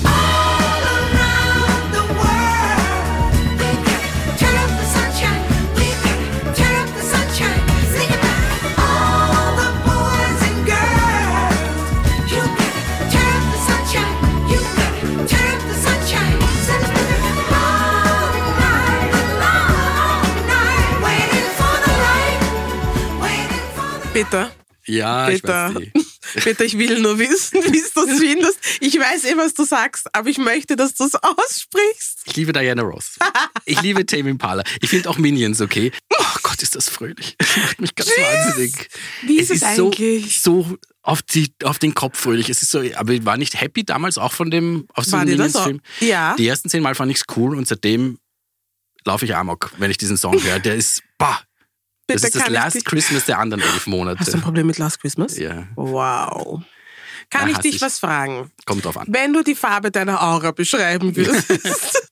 Bitte, 24.15 24.49
Ja, 24.85 25.29
ich 25.29 25.41
Peter. 25.41 25.75
weiß. 25.75 25.81
eh. 25.83 26.39
bitte, 26.45 26.63
ich 26.63 26.77
will 26.77 27.01
nur 27.01 27.19
wissen, 27.19 27.61
wie 27.65 27.81
du 27.81 28.07
das 28.07 28.17
findest. 28.17 28.59
Ich 28.79 28.97
weiß 28.97 29.25
eh, 29.25 29.35
was 29.35 29.53
du 29.53 29.65
sagst, 29.65 30.07
aber 30.15 30.29
ich 30.29 30.37
möchte, 30.37 30.77
dass 30.77 30.93
du 30.93 31.03
es 31.03 31.15
aussprichst. 31.15 32.21
Ich 32.23 32.35
liebe 32.37 32.53
Diana 32.53 32.81
Ross. 32.81 33.17
Ich 33.65 33.81
liebe 33.81 34.05
Tame 34.05 34.29
Impala. 34.29 34.63
Ich 34.79 34.89
finde 34.89 35.09
auch 35.09 35.17
Minions 35.17 35.59
okay. 35.59 35.91
Oh 36.17 36.23
Gott, 36.43 36.61
ist 36.63 36.75
das 36.75 36.87
fröhlich. 36.87 37.35
Das 37.45 37.57
macht 37.57 37.81
mich 37.81 37.95
ganz 37.95 38.09
wahnsinnig. 38.09 38.87
Wie 39.23 39.37
ist 39.39 39.51
es 39.51 39.59
so, 39.75 39.87
eigentlich? 39.87 40.41
so 40.41 40.77
auf, 41.01 41.21
die, 41.21 41.53
auf 41.63 41.77
den 41.79 41.93
Kopf 41.93 42.17
fröhlich. 42.17 42.47
Es 42.49 42.61
ist 42.61 42.71
so, 42.71 42.81
aber 42.95 43.11
ich 43.13 43.25
war 43.25 43.35
nicht 43.37 43.59
happy 43.59 43.83
damals 43.83 44.17
auch 44.17 44.31
von 44.31 44.49
dem 44.49 44.87
aus 44.93 45.07
dem? 45.07 45.19
Minions-Film. 45.19 45.81
Ja. 45.99 46.35
Die 46.37 46.47
ersten 46.47 46.69
zehn 46.69 46.81
Mal 46.81 46.95
fand 46.95 47.11
ich 47.11 47.17
es 47.17 47.23
cool 47.35 47.55
und 47.57 47.67
seitdem 47.67 48.17
laufe 49.03 49.25
ich 49.25 49.35
amok, 49.35 49.71
wenn 49.77 49.91
ich 49.91 49.97
diesen 49.97 50.15
Song 50.17 50.41
höre. 50.41 50.59
Der 50.59 50.75
ist, 50.75 51.03
bah, 51.17 51.41
das 52.07 52.21
Bitte 52.21 52.27
ist 52.27 52.35
das 52.35 52.43
kann 52.43 52.53
ich 52.53 52.59
Last 52.59 52.75
dich- 52.75 52.85
Christmas 52.85 53.25
der 53.25 53.39
anderen 53.39 53.61
elf 53.63 53.73
Hast 53.73 53.85
du 53.87 53.89
ein 53.91 53.97
Monate. 53.97 54.37
Problem 54.39 54.67
mit 54.67 54.77
Last 54.77 54.99
Christmas? 55.01 55.37
Ja, 55.37 55.67
Wow. 55.75 56.61
Kann 57.31 57.49
Ja, 57.49 57.55
ich 57.55 57.57
dich 57.61 57.75
ich. 57.75 57.81
was 57.81 57.97
fragen? 57.97 58.51
kommt 58.65 58.85
drauf 58.85 58.97
an. 58.97 59.07
Wenn 59.09 59.33
du 59.33 59.41
die 59.43 59.55
Farbe 59.55 59.89
deiner 59.89 60.21
Aura 60.21 60.51
beschreiben 60.51 61.15
würdest, 61.15 61.47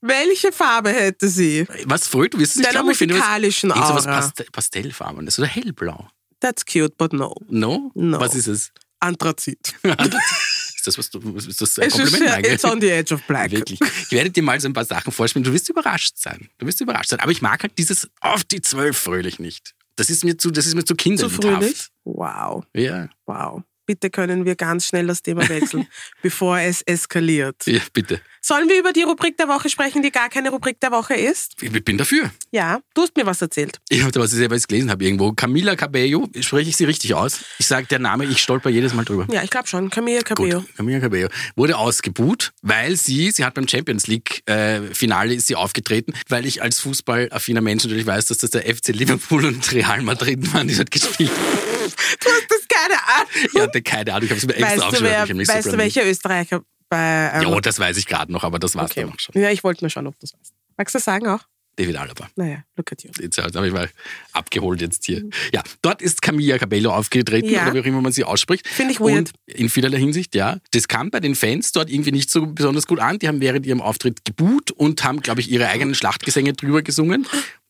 welche 0.02 0.52
Farbe 0.52 0.90
hätte 0.92 1.28
sie? 1.28 1.68
Was 1.86 2.08
fröht? 2.08 2.34
Du 2.34 2.40
wirst 2.40 2.54
es 2.54 2.56
nicht 2.58 2.68
Deiner 2.70 2.80
glauben, 2.80 2.92
ich 2.92 2.98
finde 2.98 3.14
was- 3.16 3.22
musikalischen 3.22 3.70
irgend 3.70 3.88
sowas 3.88 4.08
Aura. 4.08 4.16
Past 4.22 4.52
Pastellfarbenes 4.52 5.38
oder 5.38 5.48
hellblau. 5.48 6.08
That's 6.40 6.66
cute, 6.66 6.98
but 6.98 7.14
no. 7.14 7.36
No? 7.48 7.92
No. 7.94 8.20
Was 8.20 8.34
ist 8.34 8.48
es? 8.48 8.72
Anthrazit. 9.00 9.76
ist 9.84 10.88
das, 10.88 10.98
was 10.98 11.10
du, 11.12 11.20
ist 11.38 11.62
das 11.62 11.78
ein 11.78 11.88
Es 11.88 11.94
ist, 12.00 12.00
Kompliment? 12.12 12.38
äh, 12.38 12.42
gell? 12.42 12.54
it's 12.56 12.66
on 12.66 12.82
the 12.82 12.90
edge 12.90 13.14
of 13.14 13.22
black. 13.24 13.52
Wirklich. 13.52 13.80
Ich 13.82 14.12
werde 14.12 14.32
dir 14.32 14.42
mal 14.44 14.60
so 14.60 14.68
ein 14.68 14.74
paar 14.74 14.86
Sachen 14.86 15.12
vorspielen. 15.14 15.44
Du 15.44 15.54
wirst 15.54 15.70
überrascht 15.70 16.18
sein. 16.18 16.50
Du 16.58 16.66
wirst 16.66 16.82
überrascht 16.82 17.10
sein. 17.10 17.20
Aber 17.20 17.32
ich 17.32 17.42
mag 17.42 17.62
halt 17.64 17.78
dieses 17.78 18.10
auf 18.22 18.44
die 18.44 18.62
zwölf 18.62 18.98
fröhlich 18.98 19.40
nicht. 19.40 19.76
Das 19.96 20.10
ist 20.10 20.24
mir 20.24 20.38
zu, 20.38 20.52
das 20.52 20.66
ist 20.66 20.76
mir 20.76 20.84
zu 20.84 20.94
Zu 20.94 20.96
kinderhaft. 20.96 21.36
fröhlich? 21.44 21.88
Wow, 22.04 22.64
Ja. 22.76 23.10
wow. 23.26 23.62
Bitte 23.86 24.10
können 24.10 24.46
wir 24.46 24.56
ganz 24.56 24.88
schnell 24.88 25.08
das 25.08 25.22
Thema 25.22 25.48
wechseln, 25.50 25.88
bevor 26.22 26.58
es 26.60 26.82
eskaliert. 26.84 27.66
ja, 27.66 27.82
bitte. 27.92 28.22
Sollen 28.46 28.68
wir 28.68 28.78
über 28.78 28.92
die 28.92 29.04
Rubrik 29.04 29.38
der 29.38 29.48
Woche 29.48 29.70
sprechen, 29.70 30.02
die 30.04 30.12
gar 30.12 30.28
keine 30.28 30.50
Rubrik 30.50 30.78
der 30.82 30.92
Woche 30.92 31.14
ist? 31.14 31.54
Ich 31.62 31.72
bin 31.86 31.98
dafür. 31.98 32.30
Ja, 32.52 32.82
du 32.94 33.04
hast 33.04 33.16
mir 33.16 33.26
was 33.26 33.42
erzählt. 33.42 33.80
Ich 33.88 34.02
habe 34.02 34.12
da 34.12 34.20
was 34.20 34.34
ich 34.34 34.38
selber 34.38 34.56
jetzt 34.56 34.68
gelesen 34.68 34.92
habe 34.92 35.06
irgendwo. 35.06 35.32
Camila 35.32 35.78
Cabello, 35.78 36.30
spreche 36.42 36.70
ich 36.70 36.76
sie 36.76 36.84
richtig 36.84 37.14
aus? 37.14 37.40
Ich 37.58 37.68
sage 37.68 37.88
der 37.88 38.00
Name, 38.00 38.26
ich 38.26 38.40
stolper 38.42 38.70
jedes 38.70 38.94
Mal 38.94 39.06
drüber. 39.06 39.28
Ja, 39.32 39.44
ich 39.44 39.50
glaube 39.50 39.68
schon. 39.70 39.90
Camilla 39.90 40.24
Cabello. 40.24 40.60
Gut, 40.60 40.76
Camila 40.76 41.00
Cabello 41.00 41.30
wurde 41.56 41.78
ausgebuht, 41.78 42.52
weil 42.62 42.98
sie, 42.98 43.32
sie 43.32 43.46
hat 43.46 43.54
beim 43.54 43.66
Champions 43.66 44.08
League 44.08 44.44
äh, 44.50 44.82
Finale 44.94 45.34
ist 45.36 45.48
sie 45.48 45.56
aufgetreten, 45.56 46.14
weil 46.28 46.46
ich 46.46 46.62
als 46.62 46.82
fußballaffiner 46.82 47.62
Mensch 47.62 47.86
natürlich 47.86 48.06
weiß, 48.06 48.26
dass 48.26 48.40
das 48.40 48.50
der 48.50 48.64
FC 48.64 48.90
Liverpool 48.90 49.46
und 49.46 49.72
Real 49.72 50.02
Madrid 50.02 50.54
waren, 50.54 50.68
die 50.68 50.76
dort 50.76 50.92
gespielt 50.92 51.32
haben. 51.32 51.92
Du 52.20 52.30
hast 52.30 52.46
das 52.50 52.63
keine 52.88 53.08
Ahnung. 53.08 53.30
Ich 53.54 53.60
hatte 53.62 53.82
keine 53.82 54.14
Ahnung, 54.14 54.24
ich 54.26 54.30
habe 54.32 54.40
es 54.40 54.46
mir 54.48 54.54
extra 54.54 54.68
Weißt 54.72 54.78
du, 54.78 54.84
aufgeschrieben. 54.86 55.28
wer, 55.28 55.36
nicht 55.36 55.48
so 55.48 55.54
weißt 55.54 55.68
du, 55.74 55.78
welcher 55.78 56.06
Österreicher 56.10 56.62
bei... 56.90 57.32
Ähm, 57.34 57.42
Ja, 57.50 57.62
das 57.62 57.80
weiß 57.80 57.98
ich 57.98 58.06
gerade 58.08 58.32
noch, 58.32 58.44
aber 58.44 58.60
das 58.60 58.76
war's 58.76 58.92
okay. 58.92 59.02
dann 59.02 59.12
auch 59.14 59.20
schon. 59.20 59.42
Ja, 59.42 59.50
ich 59.50 59.64
wollte 59.64 59.84
nur 59.84 59.90
schauen, 59.90 60.08
ob 60.08 60.14
du 60.16 60.22
das 60.22 60.34
weißt. 60.34 60.54
Magst 60.78 60.96
du 60.96 60.98
das 60.98 61.06
sagen 61.06 61.28
auch? 61.28 61.40
David 61.76 61.96
Alaba. 61.98 62.30
Naja, 62.36 62.64
look 62.78 62.92
at 62.92 63.04
you. 63.04 63.10
Jetzt 63.20 63.40
habe 63.40 63.66
ich 63.68 63.74
mal 63.74 63.90
abgeholt 64.32 64.80
jetzt 64.80 65.06
hier. 65.06 65.24
Ja, 65.52 65.64
dort 65.82 66.04
ist 66.04 66.22
Camilla 66.22 66.60
Cabello 66.60 66.94
aufgetreten, 66.94 67.50
Ja. 67.50 67.64
oder 67.64 67.74
wie 67.74 67.80
auch 67.80 67.86
immer 67.86 68.00
man 68.00 68.12
sie 68.12 68.24
ausspricht. 68.24 68.68
Finde 68.68 68.94
ich 68.94 69.00
weird. 69.00 69.18
Und 69.18 69.32
in 69.48 69.70
vielerlei 69.70 69.98
Hinsicht, 69.98 70.36
ja. 70.36 70.58
Das 70.70 70.88
kam 70.88 71.10
bei 71.10 71.20
den 71.20 71.34
Fans 71.34 71.72
dort 71.72 71.90
irgendwie 71.90 72.12
nicht 72.12 72.30
so 72.30 72.46
besonders 72.46 72.86
gut 72.86 73.00
an. 73.00 73.18
Die 73.18 73.28
haben 73.28 73.42
während 73.42 73.66
ihrem 73.66 73.82
Auftritt 73.82 74.24
gebuht 74.24 74.70
und 74.70 75.04
haben, 75.04 75.22
glaube 75.22 75.42
ich, 75.42 75.50
ihre 75.50 75.68
eigenen 75.68 75.96
Schlachtgesänge 75.96 76.54
drüber 76.54 76.84
gesungen. 76.84 77.26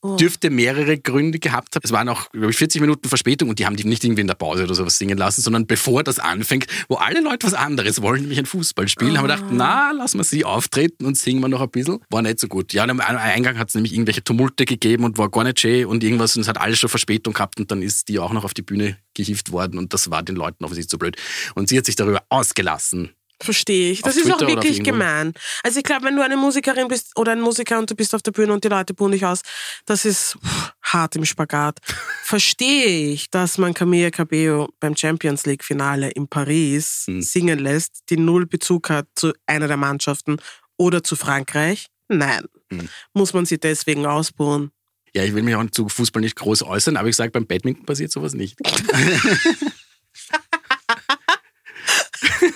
Oh. 0.06 0.18
Dürfte 0.18 0.50
mehrere 0.50 0.98
Gründe 0.98 1.40
gehabt 1.40 1.76
haben. 1.76 1.82
Es 1.82 1.94
waren 1.94 2.10
auch, 2.10 2.30
glaube 2.32 2.52
ich, 2.52 2.58
40 2.58 2.82
Minuten 2.82 3.08
Verspätung 3.08 3.48
und 3.48 3.60
die 3.60 3.66
haben 3.66 3.78
die 3.78 3.86
nicht 3.86 4.04
irgendwie 4.04 4.20
in 4.20 4.28
der 4.28 4.34
Pause 4.34 4.66
oder 4.66 4.76
sowas 4.76 4.98
singen 4.98 5.18
lassen, 5.18 5.42
sondern 5.42 5.66
bevor 5.66 6.04
das 6.04 6.20
anfängt, 6.20 6.68
wo 6.90 6.96
alle 6.96 7.22
Leute 7.22 7.48
was 7.48 7.54
anderes 7.54 8.02
wollen, 8.02 8.24
nämlich 8.24 8.38
ein 8.38 8.46
Fußballspiel, 8.46 9.18
haben 9.18 9.30
wir 9.30 9.36
gedacht, 9.36 9.46
na, 9.50 9.92
lassen 9.92 10.18
wir 10.18 10.26
sie 10.26 10.44
auftreten 10.44 11.06
und 11.06 11.18
singen 11.18 11.40
wir 11.40 11.48
noch 11.48 11.62
ein 11.62 11.70
bisschen. 11.70 12.00
War 12.10 12.22
nicht 12.22 12.38
so 12.38 12.50
gut. 12.50 12.74
Ja, 12.74 12.84
am 12.84 13.00
Eingang 13.00 13.58
hat 13.58 13.70
es 13.70 13.76
nämlich 13.76 13.94
irgendwelche 13.94 14.26
Tumulte 14.26 14.66
gegeben 14.66 15.06
und 15.06 15.18
war 15.18 15.30
gar 15.30 15.46
nicht 15.46 15.62
schön 15.62 15.86
und 15.86 16.04
irgendwas 16.04 16.36
und 16.36 16.42
es 16.42 16.50
hat 16.50 16.60
alles 16.60 16.80
schon 16.80 16.90
Verspätung 16.90 17.34
gehabt 17.34 17.58
und 17.62 17.72
dann 17.72 17.82
ist 17.82 18.10
die 18.10 18.20
auch 18.20 18.34
noch 18.34 18.44
auf 18.44 18.54
die 18.54 18.62
Bühne 18.62 18.98
gehievt 19.14 19.54
worden 19.54 19.80
und 19.80 19.94
das 19.94 20.12
war 20.12 20.22
den 20.22 20.36
Leuten 20.36 20.66
offensichtlich 20.66 20.90
zu 20.90 20.98
blöd. 20.98 21.16
Und 21.56 21.70
sie 21.70 21.78
hat 21.78 21.86
sich 21.86 21.96
darüber 21.96 22.24
ausgelassen. 22.28 23.12
Verstehe 23.42 23.92
ich. 23.92 24.02
Das 24.02 24.16
Auf 24.16 24.24
ist 24.24 24.32
auch 24.32 24.38
Twitter 24.38 24.58
auf 24.60 24.64
wirklich 24.64 24.84
gemein. 24.84 25.34
Also 25.64 25.80
ich 25.80 25.84
glaube, 25.84 26.06
wenn 26.06 26.16
du 26.16 26.24
eine 26.24 26.38
Musikerin 26.38 26.88
bist 26.88 27.12
oder 27.18 27.34
ein 27.34 27.42
Musiker 27.42 27.78
und 27.80 27.90
du 27.90 27.96
bist 27.96 28.16
auf 28.16 28.22
der 28.22 28.32
Bühne 28.32 28.54
und 28.54 28.64
die 28.64 28.70
Leute 28.70 28.94
buhen 28.94 29.12
dich 29.12 29.26
aus, 29.26 29.42
das 29.86 30.06
ist 30.06 30.38
pff, 30.44 30.72
hart 30.84 31.16
im 31.16 31.26
Spagat. 31.26 31.80
Verstehe 32.24 33.12
ich, 33.12 33.30
dass 33.30 33.58
man 33.58 33.74
Camilla 33.74 34.12
Cabello 34.12 34.70
beim 34.80 34.96
Champions 34.96 35.46
League 35.46 35.64
Finale 35.64 36.10
in 36.12 36.28
Paris 36.28 37.04
Hm. 37.08 37.22
singen 37.22 37.60
lässt, 37.60 38.04
die 38.10 38.18
null 38.18 38.46
Bezug 38.46 38.90
hat 38.90 39.08
zu 39.16 39.34
einer 39.46 39.68
der 39.68 39.78
Mannschaften 39.78 40.38
oder 40.78 41.04
zu 41.04 41.16
Frankreich. 41.16 41.88
Nein. 42.08 42.46
Hm. 42.72 42.88
Muss 43.14 43.34
man 43.34 43.46
sie 43.46 43.60
deswegen 43.60 44.06
ausbuhen? 44.06 44.72
Ja, 45.16 45.24
ich 45.24 45.34
will 45.36 45.44
mich 45.44 45.56
auch 45.56 45.64
zu 45.70 45.90
Fußball 45.90 46.22
nicht 46.22 46.36
groß 46.36 46.64
äußern, 46.64 46.98
aber 46.98 47.08
ich 47.08 47.16
sage, 47.16 47.32
beim 47.32 47.46
Badminton 47.46 47.86
passiert 47.86 48.12
sowas 48.12 48.34
nicht. 48.34 48.58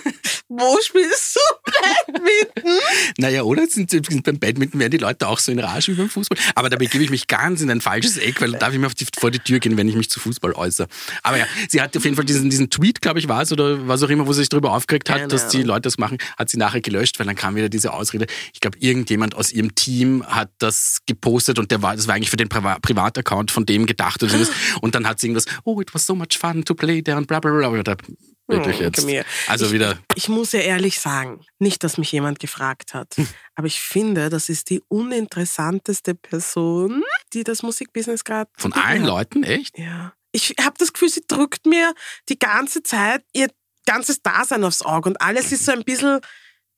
Wo 0.48 0.78
spielst 0.80 1.36
du 1.36 1.40
Badminton? 1.70 2.78
Naja, 3.18 3.42
oder? 3.42 3.66
Sind, 3.66 3.90
sind 3.90 4.22
beim 4.22 4.38
Badminton 4.38 4.80
werden 4.80 4.92
die 4.92 4.98
Leute 4.98 5.28
auch 5.28 5.38
so 5.38 5.52
in 5.52 5.58
Rage 5.58 5.92
wie 5.92 5.96
beim 5.96 6.08
Fußball. 6.08 6.38
Aber 6.54 6.70
dabei 6.70 6.86
gebe 6.86 7.04
ich 7.04 7.10
mich 7.10 7.26
ganz 7.26 7.60
in 7.60 7.70
ein 7.70 7.82
falsches 7.82 8.16
Eck, 8.16 8.40
weil 8.40 8.52
da 8.52 8.58
darf 8.58 8.72
ich 8.72 8.78
mir 8.78 8.88
die, 8.88 9.06
vor 9.18 9.30
die 9.30 9.40
Tür 9.40 9.58
gehen, 9.58 9.76
wenn 9.76 9.88
ich 9.88 9.94
mich 9.94 10.08
zu 10.08 10.20
Fußball 10.20 10.52
äußere. 10.52 10.88
Aber 11.22 11.36
ja, 11.36 11.46
sie 11.68 11.82
hat 11.82 11.94
auf 11.96 12.04
jeden 12.04 12.16
Fall 12.16 12.24
diesen, 12.24 12.48
diesen 12.48 12.70
Tweet, 12.70 13.02
glaube 13.02 13.18
ich, 13.18 13.28
war 13.28 13.42
es, 13.42 13.52
oder 13.52 13.86
was 13.86 14.02
auch 14.02 14.08
immer, 14.08 14.26
wo 14.26 14.32
sie 14.32 14.40
sich 14.40 14.48
darüber 14.48 14.72
aufgeregt 14.72 15.10
hat, 15.10 15.18
Keine 15.18 15.28
dass 15.28 15.48
die. 15.48 15.62
Leute 15.62 15.82
das 15.82 15.98
machen, 15.98 16.18
hat 16.38 16.48
sie 16.48 16.56
nachher 16.56 16.80
gelöscht, 16.80 17.18
weil 17.18 17.26
dann 17.26 17.36
kam 17.36 17.54
wieder 17.54 17.68
diese 17.68 17.92
Ausrede. 17.92 18.26
Ich 18.54 18.60
glaube, 18.60 18.78
irgendjemand 18.78 19.34
aus 19.34 19.52
ihrem 19.52 19.74
Team 19.74 20.24
hat 20.26 20.50
das 20.58 21.00
gepostet 21.06 21.58
und 21.58 21.70
der 21.70 21.82
war, 21.82 21.94
das 21.94 22.06
war 22.06 22.14
eigentlich 22.14 22.30
für 22.30 22.36
den 22.36 22.48
Priva 22.48 22.78
Privataccount 22.80 23.50
von 23.50 23.66
dem 23.66 23.84
gedacht. 23.84 24.22
Und, 24.22 24.30
so. 24.30 24.52
und 24.80 24.94
dann 24.94 25.06
hat 25.06 25.20
sie 25.20 25.26
irgendwas, 25.26 25.44
oh, 25.64 25.80
it 25.80 25.92
was 25.94 26.06
so 26.06 26.14
much 26.14 26.38
fun 26.38 26.64
to 26.64 26.74
play 26.74 27.02
there 27.02 27.18
und 27.18 27.26
bla 27.26 27.40
bla 27.40 27.50
bla. 27.50 27.82
Dachte, 27.82 28.14
Wirklich 28.48 28.78
Oh, 28.80 28.82
jetzt. 28.82 29.06
Also 29.48 29.66
ich, 29.66 29.72
wieder. 29.72 29.98
Ich 30.14 30.28
muss 30.28 30.52
ja 30.52 30.60
ehrlich 30.60 31.00
sagen, 31.00 31.44
nicht, 31.58 31.84
dass 31.84 31.98
mich 31.98 32.10
jemand 32.12 32.38
gefragt 32.40 32.94
hat, 32.94 33.16
Hm. 33.16 33.28
aber 33.54 33.66
ich 33.66 33.80
finde, 33.80 34.30
das 34.30 34.48
ist 34.48 34.70
die 34.70 34.82
uninteressanteste 34.88 36.14
Person, 36.14 37.02
die 37.34 37.44
das 37.44 37.62
Musikbusiness 37.62 38.24
gerade. 38.24 38.50
Von 38.56 38.72
allen 38.72 39.04
Leuten, 39.04 39.44
echt? 39.44 39.78
Ja. 39.78 40.14
Ich 40.32 40.54
habe 40.60 40.74
das 40.78 40.92
Gefühl, 40.92 41.08
sie 41.10 41.22
drückt 41.28 41.66
mir 41.66 41.94
die 42.28 42.38
ganze 42.38 42.82
Zeit 42.82 43.22
ihr 43.34 43.48
ganzes 43.86 44.22
Dasein 44.22 44.64
aufs 44.64 44.82
Auge 44.82 45.08
und 45.10 45.20
alles 45.22 45.52
ist 45.52 45.64
so 45.64 45.72
ein 45.72 45.82
bisschen 45.84 46.20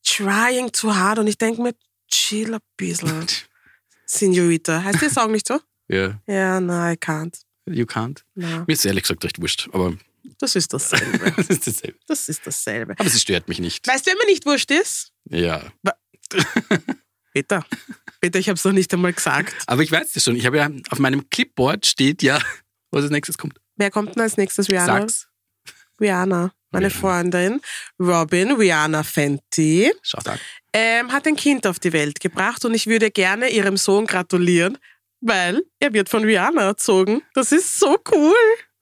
trying 0.05 0.71
too 0.73 0.95
hard 0.95 1.19
und 1.19 1.27
ich 1.27 1.39
denke 1.39 1.63
mir, 1.63 1.75
chill 2.09 2.55
ein 2.55 2.61
bisschen. 2.77 3.27
Senorita. 4.07 4.83
Heißt 4.83 5.03
der 5.03 5.11
Song 5.11 5.31
nicht 5.33 5.47
so? 5.47 5.61
Ja. 5.89 6.21
Ja, 6.27 6.61
nein, 6.61 6.95
I 6.95 6.97
can't. 6.97 7.35
You 7.67 7.85
can't. 7.85 8.23
Ja. 8.35 8.65
Mir 8.67 8.73
ist 8.73 8.85
ehrlich 8.85 9.05
gesagt 9.05 9.25
recht 9.25 9.41
wurscht, 9.41 9.69
aber 9.73 9.95
Das 10.39 10.57
ist 10.57 10.73
dasselbe. 10.73 11.33
das 11.37 11.49
ist 11.49 11.67
dasselbe. 11.67 11.99
Das 12.07 12.29
ist 12.29 12.47
dasselbe. 12.47 12.95
Aber 12.99 13.09
sie 13.09 13.19
stört 13.21 13.49
mich 13.49 13.59
nicht. 13.59 13.87
Weißt 13.87 14.07
du, 14.07 14.11
wer 14.11 14.17
mir 14.19 14.27
nicht 14.27 14.47
wurscht 14.47 14.71
ist? 14.71 15.13
Ja. 15.29 15.63
Peter. 17.33 17.65
Peter, 18.21 18.39
ich 18.39 18.49
habe 18.49 18.57
es 18.57 18.65
noch 18.65 18.73
nicht 18.73 18.93
einmal 18.93 19.13
gesagt. 19.13 19.55
Aber 19.67 19.83
ich 19.83 19.93
weiß 19.93 20.13
das 20.13 20.25
schon. 20.25 20.37
Ich 20.37 20.47
habe 20.47 20.59
ja 20.59 20.71
auf 20.91 20.99
meinem 20.99 21.29
Clipboard 21.31 21.87
steht 21.87 22.23
ja, 22.23 22.39
was 22.91 23.03
als 23.03 23.11
nächstes 23.11 23.39
kommt. 23.39 23.59
Wer 23.77 23.91
kommt 23.91 24.15
denn 24.15 24.23
als 24.23 24.37
nächstes? 24.37 24.69
Rihanna? 24.69 25.01
Sag's. 25.01 25.29
Rihanna, 26.01 26.53
meine 26.71 26.87
Rihanna. 26.87 27.01
Freundin. 27.01 27.61
Robin, 27.99 28.53
Rihanna 28.53 29.03
Fenty, 29.03 29.93
Schau 30.03 30.19
an. 30.25 30.39
ähm, 30.73 31.13
hat 31.13 31.27
ein 31.27 31.37
Kind 31.37 31.67
auf 31.67 31.79
die 31.79 31.93
Welt 31.93 32.21
gebracht 32.21 32.65
und 32.65 32.75
ich 32.75 32.87
würde 32.87 33.11
gerne 33.11 33.49
ihrem 33.51 33.77
Sohn 33.77 34.07
gratulieren, 34.07 34.79
weil 35.21 35.63
er 35.79 35.93
wird 35.93 36.09
von 36.09 36.25
Rihanna 36.25 36.63
erzogen. 36.63 37.23
Das 37.35 37.53
ist 37.53 37.79
so 37.79 37.99
cool. 38.13 38.35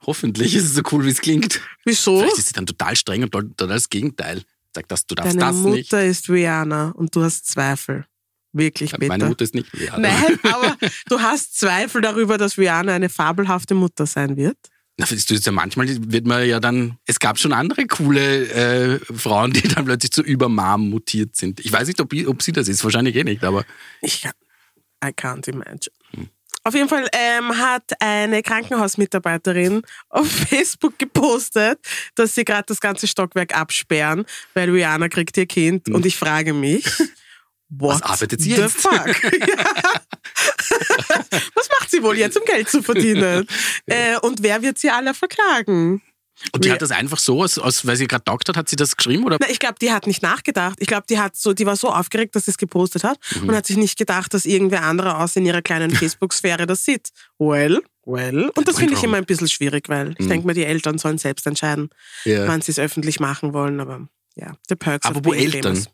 Hoffentlich 0.07 0.55
ist 0.55 0.65
es 0.65 0.75
so 0.75 0.83
cool, 0.93 1.05
wie 1.05 1.11
es 1.11 1.21
klingt. 1.21 1.61
Wieso? 1.85 2.21
Vielleicht 2.21 2.39
ist 2.39 2.49
sie 2.49 2.55
dann 2.55 2.67
total 2.67 2.97
streng 2.97 3.25
und 3.25 3.33
total 3.33 3.69
das 3.69 3.89
Gegenteil. 3.89 4.43
Sagt 4.75 4.91
das, 4.91 5.07
du 5.07 5.15
darfst 5.15 5.33
Deine 5.33 5.41
das 5.41 5.57
nicht. 5.57 5.93
Mutter 5.93 6.05
ist 6.05 6.29
Rihanna 6.29 6.91
und 6.91 7.15
du 7.15 7.23
hast 7.23 7.47
Zweifel. 7.47 8.07
Wirklich, 8.53 8.93
Peter. 8.93 9.09
Meine 9.09 9.27
Mutter 9.27 9.45
ist 9.45 9.55
nicht 9.55 9.73
Rihanna. 9.75 10.09
Nein, 10.09 10.39
aber 10.53 10.77
du 11.09 11.21
hast 11.21 11.59
Zweifel 11.59 12.01
darüber, 12.01 12.39
dass 12.39 12.59
Rihanna 12.59 12.95
eine 12.95 13.09
fabelhafte 13.09 13.75
Mutter 13.75 14.07
sein 14.07 14.37
wird. 14.37 14.57
Na, 14.97 15.07
du 15.07 15.35
ja 15.35 15.53
manchmal 15.53 15.87
wird 15.89 16.27
man 16.27 16.47
ja 16.47 16.59
dann. 16.59 16.99
Es 17.07 17.21
gab 17.21 17.39
schon 17.39 17.53
andere 17.53 17.87
coole 17.87 18.49
äh, 18.49 18.99
Frauen, 19.15 19.53
die 19.53 19.63
dann 19.63 19.85
plötzlich 19.85 20.11
zu 20.11 20.23
Übermam 20.23 20.91
mutiert 20.91 21.37
sind. 21.37 21.61
Ich 21.61 21.73
weiß 21.73 21.87
nicht, 21.87 22.01
ob, 22.01 22.13
ob 22.27 22.43
sie 22.43 22.51
das 22.51 22.67
ist, 22.67 22.83
wahrscheinlich 22.83 23.15
eh 23.15 23.23
nicht, 23.23 23.45
aber 23.45 23.65
Ich 24.01 24.23
kann, 24.23 24.33
I 25.05 25.09
can't 25.09 25.49
imagine. 25.49 25.95
Auf 26.65 26.75
jeden 26.75 26.89
Fall 26.89 27.09
ähm, 27.13 27.57
hat 27.57 27.85
eine 28.01 28.43
Krankenhausmitarbeiterin 28.43 29.83
auf 30.11 30.31
Facebook 30.51 30.99
gepostet, 30.99 31.79
dass 32.15 32.35
sie 32.35 32.45
gerade 32.45 32.65
das 32.67 32.81
ganze 32.81 33.07
Stockwerk 33.07 33.57
absperren, 33.57 34.25
weil 34.55 34.69
Rihanna 34.71 35.09
kriegt 35.09 35.37
ihr 35.37 35.47
Kind. 35.47 35.89
Und 35.89 36.05
ich 36.05 36.17
frage 36.17 36.53
mich, 36.53 36.85
what 37.71 37.95
Was 37.97 38.03
arbeitet 38.03 38.41
sie 38.43 38.55
the 38.55 38.63
jetzt? 38.63 38.77
fuck? 38.81 39.07
Was 41.55 41.69
macht 41.71 41.91
sie 41.91 42.03
wohl 42.03 42.19
jetzt, 42.19 42.37
um 42.37 42.45
Geld 42.45 42.69
zu 42.69 42.83
verdienen? 42.83 43.47
äh, 43.87 44.19
und 44.19 44.43
wer 44.43 44.61
wird 44.63 44.79
sie 44.79 44.91
alle 44.91 45.15
verklagen? 45.15 46.03
Und 46.53 46.65
die 46.65 46.73
hat 46.73 46.83
das 46.83 46.91
einfach 46.91 47.19
so, 47.19 47.43
aus, 47.43 47.59
aus, 47.59 47.87
weil 47.87 47.97
sie 47.97 48.07
gerade 48.07 48.25
taugt 48.25 48.49
hat, 48.49 48.57
hat 48.57 48.69
sie 48.69 48.77
das 48.77 48.97
geschrieben 48.97 49.25
oder? 49.25 49.39
Na, 49.41 49.49
ich 49.51 49.59
glaube, 49.59 49.77
die 49.81 49.93
hat 49.93 50.07
nicht 50.07 50.23
nachgedacht. 50.23 50.77
Ich 50.81 50.87
glaube, 50.87 51.05
die 51.09 51.19
hat 51.19 51.37
so, 51.37 51.53
die 51.53 51.67
war 51.67 51.77
so 51.77 51.89
aufgeregt, 51.89 52.35
dass 52.37 52.45
sie 52.47 52.51
es 52.53 52.59
gepostet 52.59 53.05
hat 53.05 53.19
Mhm. 53.41 53.49
und 53.49 53.55
hat 53.57 53.67
sich 53.67 53.77
nicht 53.77 53.99
gedacht, 53.99 54.33
dass 54.35 54.45
irgendwer 54.47 54.83
anderer 54.85 55.19
aus 55.21 55.37
in 55.37 55.45
ihrer 55.47 55.63
kleinen 55.63 55.91
Facebook-Sphäre 56.19 56.67
das 56.67 56.85
sieht. 56.85 57.11
Well, 57.39 57.83
well. 58.05 58.51
Und 58.55 58.69
das 58.69 58.79
finde 58.79 58.95
ich 58.95 59.03
immer 59.03 59.17
ein 59.17 59.27
bisschen 59.27 59.49
schwierig, 59.49 59.89
weil 59.89 60.15
ich 60.19 60.27
denke 60.29 60.47
mal, 60.47 60.55
die 60.55 60.65
Eltern 60.65 60.99
sollen 60.99 61.19
selbst 61.19 61.47
entscheiden, 61.47 61.91
Mhm. 62.25 62.33
Ja. 62.33 62.47
wann 62.49 62.61
sie 62.63 62.71
es 62.73 62.79
öffentlich 62.79 63.21
machen 63.21 63.53
wollen. 63.53 63.81
Aber 63.81 64.09
ja, 64.37 64.55
the 64.69 64.77
perks 64.77 65.07
of 65.07 65.17
Apropos 65.17 65.33
being 65.37 65.47
Eltern. 65.53 65.75
famous. 65.75 65.89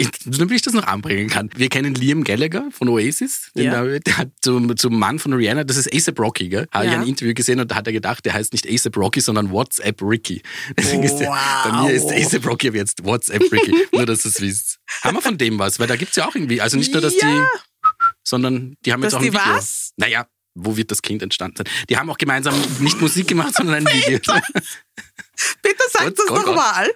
Ich, 0.00 0.10
damit 0.24 0.52
ich 0.52 0.62
das 0.62 0.74
noch 0.74 0.84
anbringen 0.86 1.28
kann. 1.28 1.50
Wir 1.56 1.68
kennen 1.68 1.92
Liam 1.96 2.22
Gallagher 2.22 2.68
von 2.70 2.88
Oasis. 2.88 3.50
Den 3.56 3.64
Ja. 3.64 3.84
Der 3.84 4.16
hat 4.16 4.28
zum, 4.40 4.76
zum 4.76 4.96
Mann 4.96 5.18
von 5.18 5.32
Rihanna, 5.32 5.64
das 5.64 5.76
ist 5.76 5.92
ASAP 5.92 6.20
Rocky, 6.20 6.48
gell? 6.48 6.68
Habe 6.70 6.86
ich 6.86 6.92
Ja. 6.92 7.00
ein 7.00 7.06
Interview 7.08 7.34
gesehen 7.34 7.58
und 7.58 7.68
da 7.68 7.74
hat 7.74 7.86
er 7.88 7.92
gedacht, 7.92 8.24
der 8.24 8.32
heißt 8.34 8.52
nicht 8.52 8.64
ASAP 8.70 8.96
Rocky, 8.96 9.20
sondern 9.20 9.50
WhatsApp 9.50 10.00
Ricky. 10.00 10.40
Deswegen 10.78 11.02
ist 11.02 11.16
der, 11.16 11.36
bei 11.64 11.82
mir 11.82 11.90
ist 11.90 12.10
ASAP 12.12 12.46
Rocky 12.46 12.68
aber 12.68 12.76
jetzt 12.76 13.04
WhatsApp 13.04 13.50
Ricky. 13.50 13.74
nur, 13.92 14.06
dass 14.06 14.24
ihr 14.24 14.28
es 14.30 14.40
wisst. 14.40 14.78
Haben 15.02 15.16
wir 15.16 15.22
von 15.22 15.36
dem 15.36 15.58
was? 15.58 15.80
Weil 15.80 15.88
da 15.88 15.96
gibt's 15.96 16.14
ja 16.14 16.28
auch 16.28 16.34
irgendwie, 16.36 16.60
also 16.60 16.76
nicht 16.76 16.92
nur, 16.92 17.02
dass 17.02 17.20
Ja. 17.20 17.26
die, 17.28 17.42
sondern 18.22 18.76
die 18.86 18.92
haben 18.92 19.02
jetzt 19.02 19.14
Dass 19.14 19.18
auch 19.20 19.24
ein 19.24 19.32
die 19.32 19.36
Video. 19.36 19.52
was? 19.52 19.92
Naja, 19.96 20.26
wo 20.58 20.76
wird 20.76 20.90
das 20.90 21.02
Kind 21.02 21.22
entstanden 21.22 21.56
sein? 21.58 21.66
Die 21.88 21.96
haben 21.96 22.10
auch 22.10 22.18
gemeinsam 22.18 22.54
nicht 22.80 23.00
Musik 23.00 23.28
gemacht, 23.28 23.54
sondern 23.54 23.76
ein 23.76 23.86
Video. 23.94 24.18
Bitte 25.62 25.84
sag 25.92 26.04
Gott, 26.04 26.18
das 26.18 26.26
Gott, 26.26 26.36
Gott. 26.38 26.46
nochmal. 26.46 26.90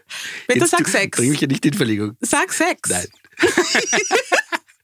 Bitte 0.49 0.61
Jetzt 0.61 0.71
sag 0.71 0.89
Sex. 0.89 1.17
Bring 1.17 1.31
mich 1.31 1.41
ja 1.41 1.47
nicht 1.47 1.65
in 1.65 1.75
Verlegung. 1.75 2.17
Sag 2.21 2.53
Sex. 2.53 2.89
Nein. 2.91 3.07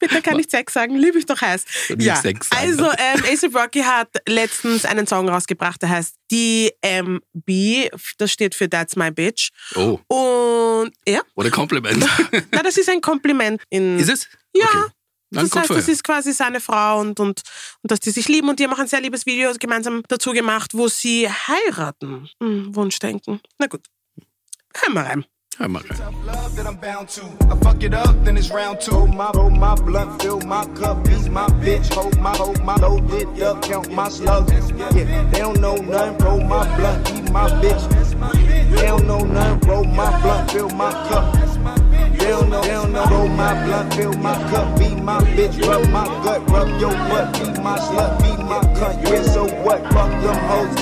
Bitte 0.01 0.23
kann 0.23 0.39
ich 0.39 0.47
Sex 0.49 0.73
sagen, 0.75 0.95
liebe 0.95 1.19
ich 1.19 1.27
doch 1.27 1.41
heiß. 1.41 1.65
Und 1.91 1.99
nicht 1.99 2.17
Sex 2.19 2.49
sagen. 2.49 2.63
also 2.69 2.85
ähm, 2.85 3.25
A$AP 3.25 3.55
Rocky 3.57 3.81
hat 3.81 4.09
letztens 4.29 4.85
einen 4.85 5.09
Song 5.09 5.29
rausgebracht, 5.29 5.83
der 5.83 5.89
heißt 5.89 6.15
DMB, 6.31 7.91
das 8.19 8.31
steht 8.31 8.55
für 8.55 8.71
That's 8.71 8.95
My 8.95 9.11
Bitch. 9.11 9.51
Oh, 9.75 9.99
Und 10.07 10.93
ja, 11.07 11.21
what 11.35 11.47
a 11.47 11.51
compliment. 11.51 12.07
na, 12.53 12.63
das 12.63 12.77
ist 12.77 12.89
ein 12.89 13.01
Kompliment. 13.01 13.61
In, 13.71 13.99
ist 13.99 14.09
es? 14.09 14.29
Ja. 14.55 14.67
Okay. 14.69 14.93
Dann 15.31 15.49
Das 15.49 15.61
heißt, 15.61 15.71
das 15.71 15.89
ist 15.89 16.05
quasi 16.05 16.33
seine 16.33 16.61
Frau 16.61 17.01
und, 17.01 17.21
und, 17.21 17.43
und 17.83 17.91
dass 17.91 18.01
die 18.01 18.11
sich 18.11 18.29
lieben 18.29 18.49
und 18.49 18.59
die 18.59 18.65
haben 18.65 18.73
auch 18.73 18.79
ein 18.79 18.89
sehr 18.89 19.01
liebes 19.01 19.27
Video 19.27 19.53
gemeinsam 19.59 20.03
dazu 20.09 20.33
gemacht, 20.33 20.73
wo 20.75 20.89
sie 20.89 21.29
heiraten. 21.29 22.29
Hm, 22.43 22.75
Wunschdenken. 22.75 23.41
Na 23.59 23.67
gut. 23.67 23.83
Hören 24.75 24.95
wir 24.95 25.03
rein. 25.03 25.25
Hör 25.59 25.69
mal 25.69 25.83
rein. 25.83 25.99
they 42.21 42.35
don't 42.35 42.51
know. 42.51 42.61
They 42.63 42.69
don't 42.71 42.93
my 43.39 43.55
blunt, 43.65 43.95
fill 43.95 44.13
my 44.15 44.35
cup. 44.51 44.79
Be 44.79 44.89
my 44.97 45.21
bitch. 45.37 45.57
Rub 45.67 45.89
my 45.91 46.05
gut, 46.25 46.41
rub 46.51 46.69
your 46.81 46.93
butt, 47.09 47.33
be 47.39 47.47
my 47.63 47.79
slut, 47.79 48.13
be 48.21 48.31
my 48.43 48.61
cunt. 48.77 48.97
Yeah, 49.09 49.23
so 49.23 49.45
what? 49.65 49.81
Fuck 49.95 50.11
them 50.23 50.39
hoes. 50.51 50.75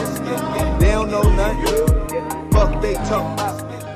They 0.80 0.90
don't 0.92 1.10
know 1.10 1.22
nothing. 1.40 2.50
Fuck 2.50 2.80
they 2.82 2.94
talk. 3.08 3.36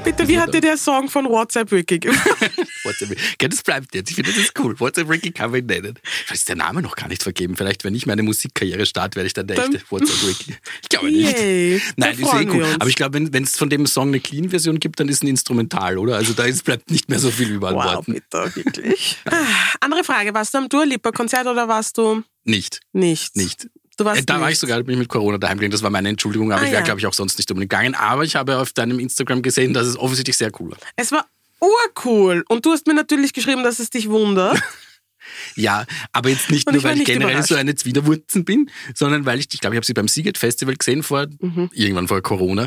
Bitte, 0.04 0.28
wie 0.28 0.38
hat 0.38 0.52
dir 0.54 0.60
der 0.60 0.76
Song 0.76 1.08
von 1.08 1.26
WhatsApp 1.26 1.72
Ricky 1.72 1.98
gefallen? 1.98 2.69
WhatsApp. 2.90 3.16
Ja, 3.40 3.48
das 3.48 3.62
bleibt 3.62 3.94
jetzt. 3.94 4.10
Ich 4.10 4.16
finde, 4.16 4.30
das 4.32 4.40
ist 4.40 4.58
cool. 4.58 4.78
WhatsApp 4.78 5.08
Ricky 5.08 5.30
kann 5.32 5.50
man 5.50 5.60
ihn 5.60 5.66
nennen. 5.66 5.94
Vielleicht 6.02 6.40
ist 6.40 6.48
der 6.48 6.56
Name 6.56 6.82
noch 6.82 6.96
gar 6.96 7.08
nicht 7.08 7.22
vergeben. 7.22 7.56
Vielleicht, 7.56 7.84
wenn 7.84 7.94
ich 7.94 8.06
meine 8.06 8.22
Musikkarriere 8.22 8.84
starte, 8.86 9.16
werde 9.16 9.26
ich 9.28 9.32
dann 9.34 9.46
der 9.46 9.56
Dann- 9.56 9.74
echte 9.74 9.90
WhatsApp 9.90 10.22
Ricky. 10.28 10.54
Ich 10.82 10.88
glaube 10.88 11.10
nicht. 11.10 11.38
Yay, 11.38 11.80
Nein, 11.96 12.12
ist 12.18 12.34
eh 12.34 12.46
cool. 12.50 12.66
Aber 12.78 12.88
ich 12.88 12.94
glaube, 12.96 13.18
wenn 13.32 13.42
es 13.44 13.56
von 13.56 13.70
dem 13.70 13.86
Song 13.86 14.08
eine 14.08 14.20
Clean-Version 14.20 14.78
gibt, 14.80 15.00
dann 15.00 15.08
ist 15.08 15.22
ein 15.22 15.28
Instrumental, 15.28 15.98
oder? 15.98 16.16
Also 16.16 16.32
da 16.32 16.44
ist, 16.44 16.64
bleibt 16.64 16.90
nicht 16.90 17.08
mehr 17.08 17.18
so 17.18 17.30
viel 17.30 17.50
über 17.50 17.68
an 17.68 17.74
Wow, 17.76 17.84
Worten. 17.96 18.14
bitte, 18.14 18.56
wirklich. 18.56 19.16
Ah, 19.26 19.36
Andere 19.80 20.04
Frage, 20.04 20.34
warst 20.34 20.52
du 20.54 20.58
am 20.58 20.68
Dua 20.68 20.84
Lipa 20.84 21.12
Konzert 21.12 21.46
oder 21.46 21.68
warst 21.68 21.96
du 21.98 22.22
Nicht. 22.44 22.80
nicht? 22.92 23.36
Nicht. 23.36 23.64
Äh, 23.64 23.68
Da 23.96 24.04
war 24.06 24.14
nicht. 24.14 24.52
ich 24.52 24.58
sogar 24.58 24.82
bin 24.82 24.94
ich 24.94 24.98
mit 25.00 25.08
Corona 25.10 25.36
daheim 25.36 25.58
gegangen. 25.58 25.72
Das 25.72 25.82
war 25.82 25.90
meine 25.90 26.08
Entschuldigung, 26.08 26.52
aber 26.52 26.62
Ah, 26.62 26.64
ich 26.64 26.70
wäre, 26.70 26.80
ja. 26.80 26.84
glaube 26.86 27.00
ich, 27.00 27.06
auch 27.06 27.12
sonst 27.12 27.36
nicht 27.36 27.50
unbedingt 27.50 27.70
gegangen. 27.70 27.94
Aber 27.94 28.24
ich 28.24 28.34
habe 28.34 28.56
auf 28.58 28.72
deinem 28.72 28.98
Instagram 28.98 29.42
gesehen, 29.42 29.74
dass 29.74 29.86
es 29.86 29.98
offensichtlich 29.98 30.38
sehr 30.38 30.50
cool 30.58 30.70
war. 30.70 30.78
Es 30.96 31.12
war 31.12 31.26
urcool. 31.60 32.44
Und 32.48 32.66
du 32.66 32.72
hast 32.72 32.86
mir 32.86 32.94
natürlich 32.94 33.32
geschrieben, 33.32 33.62
dass 33.62 33.78
es 33.78 33.90
dich 33.90 34.08
wundert. 34.08 34.60
Ja, 35.56 35.84
aber 36.12 36.28
jetzt 36.30 36.50
nicht 36.50 36.66
Und 36.66 36.74
nur, 36.74 36.78
ich 36.78 36.84
war 36.84 36.90
weil 36.92 36.98
ich 37.00 37.04
generell 37.06 37.30
überrascht. 37.32 37.48
so 37.48 37.54
eine 37.56 37.74
Zwiderwurzen 37.74 38.44
bin, 38.44 38.70
sondern 38.94 39.26
weil 39.26 39.38
ich, 39.38 39.48
ich 39.52 39.60
glaube, 39.60 39.74
ich 39.74 39.78
habe 39.78 39.86
sie 39.86 39.94
beim 39.94 40.08
Siget 40.08 40.38
Festival 40.38 40.76
gesehen 40.76 41.02
vor, 41.02 41.26
Mhm. 41.40 41.70
irgendwann 41.72 42.08
vor 42.08 42.20
Corona. 42.22 42.66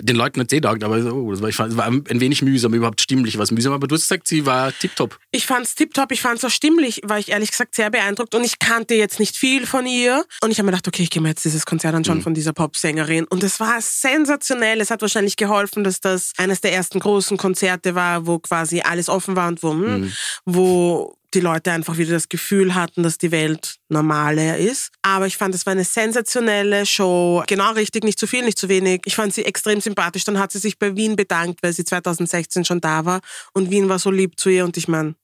Den 0.00 0.16
Leuten 0.16 0.40
hat 0.40 0.48
es 0.50 0.56
eh 0.56 0.60
taugt, 0.60 0.82
aber 0.82 1.00
so, 1.02 1.10
oh, 1.12 1.30
das 1.30 1.40
war, 1.40 1.48
ich 1.50 1.54
fand, 1.54 1.70
es 1.70 1.76
war 1.78 1.86
ein 1.86 2.04
wenig 2.20 2.42
mühsam, 2.42 2.74
überhaupt 2.74 3.00
stimmlich 3.00 3.38
was 3.38 3.52
mühsam. 3.52 3.72
Aber 3.72 3.86
du 3.86 3.94
hast 3.94 4.02
gesagt, 4.08 4.26
sie 4.26 4.44
war 4.44 4.76
tipptopp. 4.76 5.20
Ich 5.30 5.46
fand's 5.46 5.76
tipptopp, 5.76 6.10
ich 6.10 6.20
fand's 6.20 6.44
auch 6.44 6.50
stimmlich, 6.50 7.00
war 7.04 7.20
ich 7.20 7.28
ehrlich 7.30 7.52
gesagt 7.52 7.76
sehr 7.76 7.90
beeindruckt 7.90 8.34
und 8.34 8.42
ich 8.42 8.58
kannte 8.58 8.94
jetzt 8.96 9.20
nicht 9.20 9.36
viel 9.36 9.66
von 9.66 9.86
ihr. 9.86 10.24
Und 10.42 10.50
ich 10.50 10.58
habe 10.58 10.66
mir 10.66 10.72
gedacht, 10.72 10.88
okay, 10.88 11.04
ich 11.04 11.10
gehe 11.10 11.22
mir 11.22 11.28
jetzt 11.28 11.44
dieses 11.44 11.64
Konzert 11.64 11.92
Mhm. 11.92 11.98
anschauen 11.98 12.22
von 12.22 12.34
dieser 12.34 12.52
Popsängerin. 12.52 13.24
Und 13.26 13.44
es 13.44 13.60
war 13.60 13.80
sensationell. 13.80 14.80
Es 14.80 14.90
hat 14.90 15.00
wahrscheinlich 15.00 15.36
geholfen, 15.36 15.84
dass 15.84 16.00
das 16.00 16.32
eines 16.38 16.60
der 16.60 16.72
ersten 16.72 16.98
großen 16.98 17.36
Konzerte 17.36 17.94
war, 17.94 18.26
wo 18.26 18.40
quasi 18.40 18.80
alles 18.80 19.08
offen 19.08 19.36
war 19.36 19.46
und 19.46 19.62
wo, 19.62 19.70
hm, 19.74 20.00
Mhm. 20.00 20.12
wo 20.44 21.16
die 21.34 21.40
Leute 21.40 21.72
einfach 21.72 21.98
wieder 21.98 22.12
das 22.12 22.28
Gefühl 22.28 22.74
hatten, 22.74 23.02
dass 23.02 23.18
die 23.18 23.30
Welt 23.30 23.76
normaler 23.88 24.56
ist. 24.58 24.90
Aber 25.02 25.26
ich 25.26 25.36
fand, 25.36 25.54
es 25.54 25.66
war 25.66 25.72
eine 25.72 25.84
sensationelle 25.84 26.86
Show. 26.86 27.42
Genau 27.46 27.72
richtig, 27.72 28.04
nicht 28.04 28.18
zu 28.18 28.26
viel, 28.26 28.44
nicht 28.44 28.58
zu 28.58 28.68
wenig. 28.68 29.02
Ich 29.04 29.16
fand 29.16 29.34
sie 29.34 29.44
extrem 29.44 29.80
sympathisch. 29.80 30.24
Dann 30.24 30.38
hat 30.38 30.52
sie 30.52 30.58
sich 30.58 30.78
bei 30.78 30.96
Wien 30.96 31.16
bedankt, 31.16 31.62
weil 31.62 31.72
sie 31.72 31.84
2016 31.84 32.64
schon 32.64 32.80
da 32.80 33.04
war. 33.04 33.20
Und 33.52 33.70
Wien 33.70 33.88
war 33.88 33.98
so 33.98 34.10
lieb 34.10 34.38
zu 34.38 34.48
ihr. 34.48 34.64
Und 34.64 34.76
ich 34.76 34.88
meine, 34.88 35.14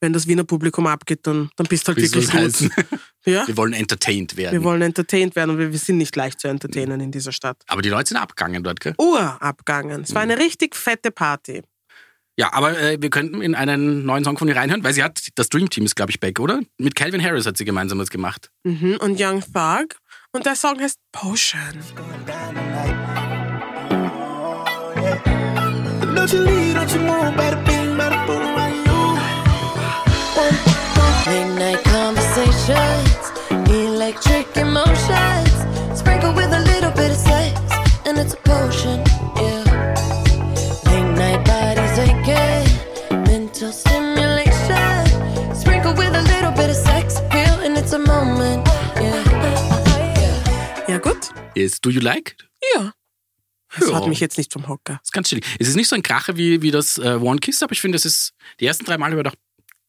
wenn 0.00 0.12
das 0.12 0.26
Wiener 0.26 0.44
Publikum 0.44 0.86
abgeht, 0.86 1.20
dann, 1.26 1.50
dann 1.56 1.66
bist 1.66 1.86
du 1.88 1.92
halt 1.94 2.02
wirklich 2.02 2.30
gut. 2.30 2.70
Ja? 3.28 3.44
Wir 3.48 3.56
wollen 3.56 3.72
entertained 3.72 4.36
werden. 4.36 4.52
Wir 4.52 4.62
wollen 4.62 4.82
entertained 4.82 5.34
werden 5.34 5.50
und 5.50 5.58
wir, 5.58 5.72
wir 5.72 5.78
sind 5.80 5.96
nicht 5.98 6.14
leicht 6.14 6.38
zu 6.38 6.46
entertainen 6.46 7.00
in 7.00 7.10
dieser 7.10 7.32
Stadt. 7.32 7.56
aber 7.66 7.82
die 7.82 7.88
Leute 7.88 8.10
sind 8.10 8.18
abgegangen 8.18 8.62
dort, 8.62 8.78
gell? 8.78 8.94
Urabgangen. 8.98 10.02
Es 10.02 10.14
war 10.14 10.24
Mhm. 10.24 10.30
eine 10.30 10.40
richtig 10.40 10.76
fette 10.76 11.10
Party. 11.10 11.62
Ja, 12.38 12.52
aber 12.52 12.78
äh, 12.78 12.98
wir 13.00 13.08
könnten 13.08 13.40
in 13.40 13.54
einen 13.54 14.04
neuen 14.04 14.22
Song 14.22 14.36
von 14.36 14.46
ihr 14.46 14.56
reinhören, 14.56 14.84
weil 14.84 14.92
sie 14.92 15.02
hat, 15.02 15.28
das 15.36 15.48
Dream 15.48 15.70
Team 15.70 15.86
ist, 15.86 15.96
glaube 15.96 16.10
ich, 16.10 16.20
back, 16.20 16.38
oder? 16.38 16.60
Mit 16.76 16.94
Calvin 16.94 17.22
Harris 17.22 17.46
hat 17.46 17.56
sie 17.56 17.64
gemeinsam 17.64 17.98
was 17.98 18.10
gemacht. 18.10 18.50
Mhm. 18.64 18.98
Und 19.00 19.18
Young 19.18 19.40
Thug. 19.40 19.96
Und 20.32 20.44
der 20.44 20.54
Song 20.54 20.78
heißt 20.78 20.98
Potion. 21.12 21.60
Don't 26.14 26.32
you 26.32 26.42
leave, 26.42 26.66
Yes. 51.56 51.80
Do 51.80 51.90
you 51.90 52.00
like? 52.00 52.36
Ja. 52.74 52.92
Das 53.78 53.88
Ja. 53.88 53.96
hat 53.96 54.06
mich 54.08 54.20
jetzt 54.20 54.38
nicht 54.38 54.52
vom 54.52 54.68
Hocker. 54.68 54.94
Das 54.94 55.04
ist 55.08 55.12
ganz 55.12 55.28
chillig. 55.28 55.44
Es 55.58 55.68
ist 55.68 55.74
nicht 55.76 55.88
so 55.88 55.96
ein 55.96 56.02
Kracher 56.02 56.36
wie, 56.36 56.62
wie 56.62 56.70
das 56.70 56.98
äh, 56.98 57.18
One 57.20 57.38
Kiss, 57.40 57.62
aber 57.62 57.72
ich 57.72 57.80
finde, 57.80 57.96
es 57.96 58.04
ist 58.04 58.32
die 58.60 58.66
ersten 58.66 58.84
drei 58.84 58.94
habe 58.94 59.10
ich 59.10 59.16
gedacht, 59.16 59.38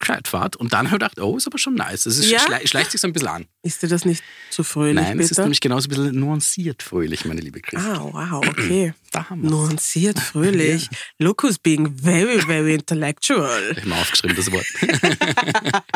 gescheit 0.00 0.28
Fahrt. 0.28 0.56
Und 0.56 0.72
dann 0.72 0.86
habe 0.90 0.96
ich 0.96 1.00
gedacht, 1.10 1.18
oh, 1.20 1.36
ist 1.36 1.46
aber 1.46 1.58
schon 1.58 1.74
nice. 1.74 2.06
Es 2.06 2.18
ist, 2.18 2.30
Ja? 2.30 2.38
schle 2.40 2.66
schleicht 2.66 2.90
sich 2.92 3.00
so 3.00 3.06
ein 3.08 3.12
bisschen 3.12 3.28
an. 3.28 3.46
Ist 3.62 3.82
dir 3.82 3.88
das 3.88 4.04
nicht 4.04 4.22
zu 4.50 4.62
fröhlich, 4.62 4.94
Nein, 5.04 5.18
es 5.18 5.26
ist 5.26 5.30
Peter? 5.30 5.42
nämlich 5.42 5.60
genauso 5.60 5.86
ein 5.86 5.90
bisschen 5.90 6.18
nuanciert 6.20 6.82
fröhlich, 6.82 7.24
meine 7.24 7.40
liebe 7.40 7.60
Christa. 7.60 7.94
Ah, 7.94 8.10
wow, 8.12 8.46
okay. 8.48 8.94
Da 9.12 9.28
haben 9.30 9.42
wir 9.42 9.50
Nuanciert, 9.50 10.18
fröhlich. 10.32 10.88
Look 11.18 11.42
who's 11.42 11.58
being 11.58 11.92
very, 11.96 12.40
very 12.40 12.74
intellectual. 12.74 13.70
Ich 13.72 13.78
habe 13.78 13.88
mal 13.88 14.00
aufgeschrieben, 14.00 14.36
das 14.36 14.50
Wort. 14.52 14.66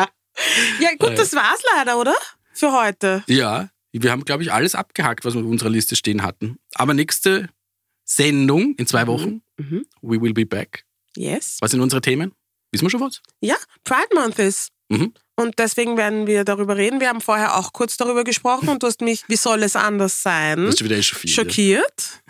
Ja, 0.79 0.89
gut, 0.97 1.17
das 1.17 1.33
war's 1.33 1.61
leider, 1.75 1.97
oder? 1.99 2.15
Für 2.53 2.71
heute. 2.73 3.23
ja, 3.27 3.69
wir 4.01 4.11
haben, 4.11 4.25
glaube 4.25 4.43
ich, 4.43 4.51
alles 4.51 4.75
abgehakt, 4.75 5.23
was 5.25 5.33
wir 5.35 5.41
auf 5.41 5.47
unserer 5.47 5.69
Liste 5.69 5.95
stehen 5.95 6.23
hatten. 6.23 6.57
Aber 6.75 6.93
nächste 6.93 7.49
Sendung 8.05 8.75
in 8.75 8.87
zwei 8.87 9.07
Wochen, 9.07 9.41
Mhm. 9.57 9.85
we 10.01 10.19
will 10.21 10.33
be 10.33 10.45
back. 10.45 10.83
Yes. 11.15 11.57
Was 11.61 11.71
sind 11.71 11.81
unsere 11.81 12.01
Themen? 12.01 12.33
Wissen 12.71 12.85
wir 12.85 12.89
schon 12.89 13.01
was? 13.01 13.21
Ja, 13.39 13.55
Pride 13.83 14.09
Month 14.15 14.39
ist. 14.39 14.69
Mhm. 14.89 15.13
Und 15.35 15.57
deswegen 15.59 15.95
werden 15.97 16.27
wir 16.27 16.43
darüber 16.43 16.75
reden. 16.75 16.99
Wir 16.99 17.09
haben 17.09 17.21
vorher 17.21 17.55
auch 17.57 17.71
kurz 17.73 17.97
darüber 17.97 18.23
gesprochen 18.23 18.69
und 18.69 18.83
du 18.83 18.87
hast 18.87 19.01
mich, 19.01 19.23
wie 19.27 19.35
soll 19.35 19.63
es 19.63 19.75
anders 19.75 20.21
sein, 20.23 20.71
schon 20.77 20.89
wieder 20.89 21.01
schockiert 21.01 22.21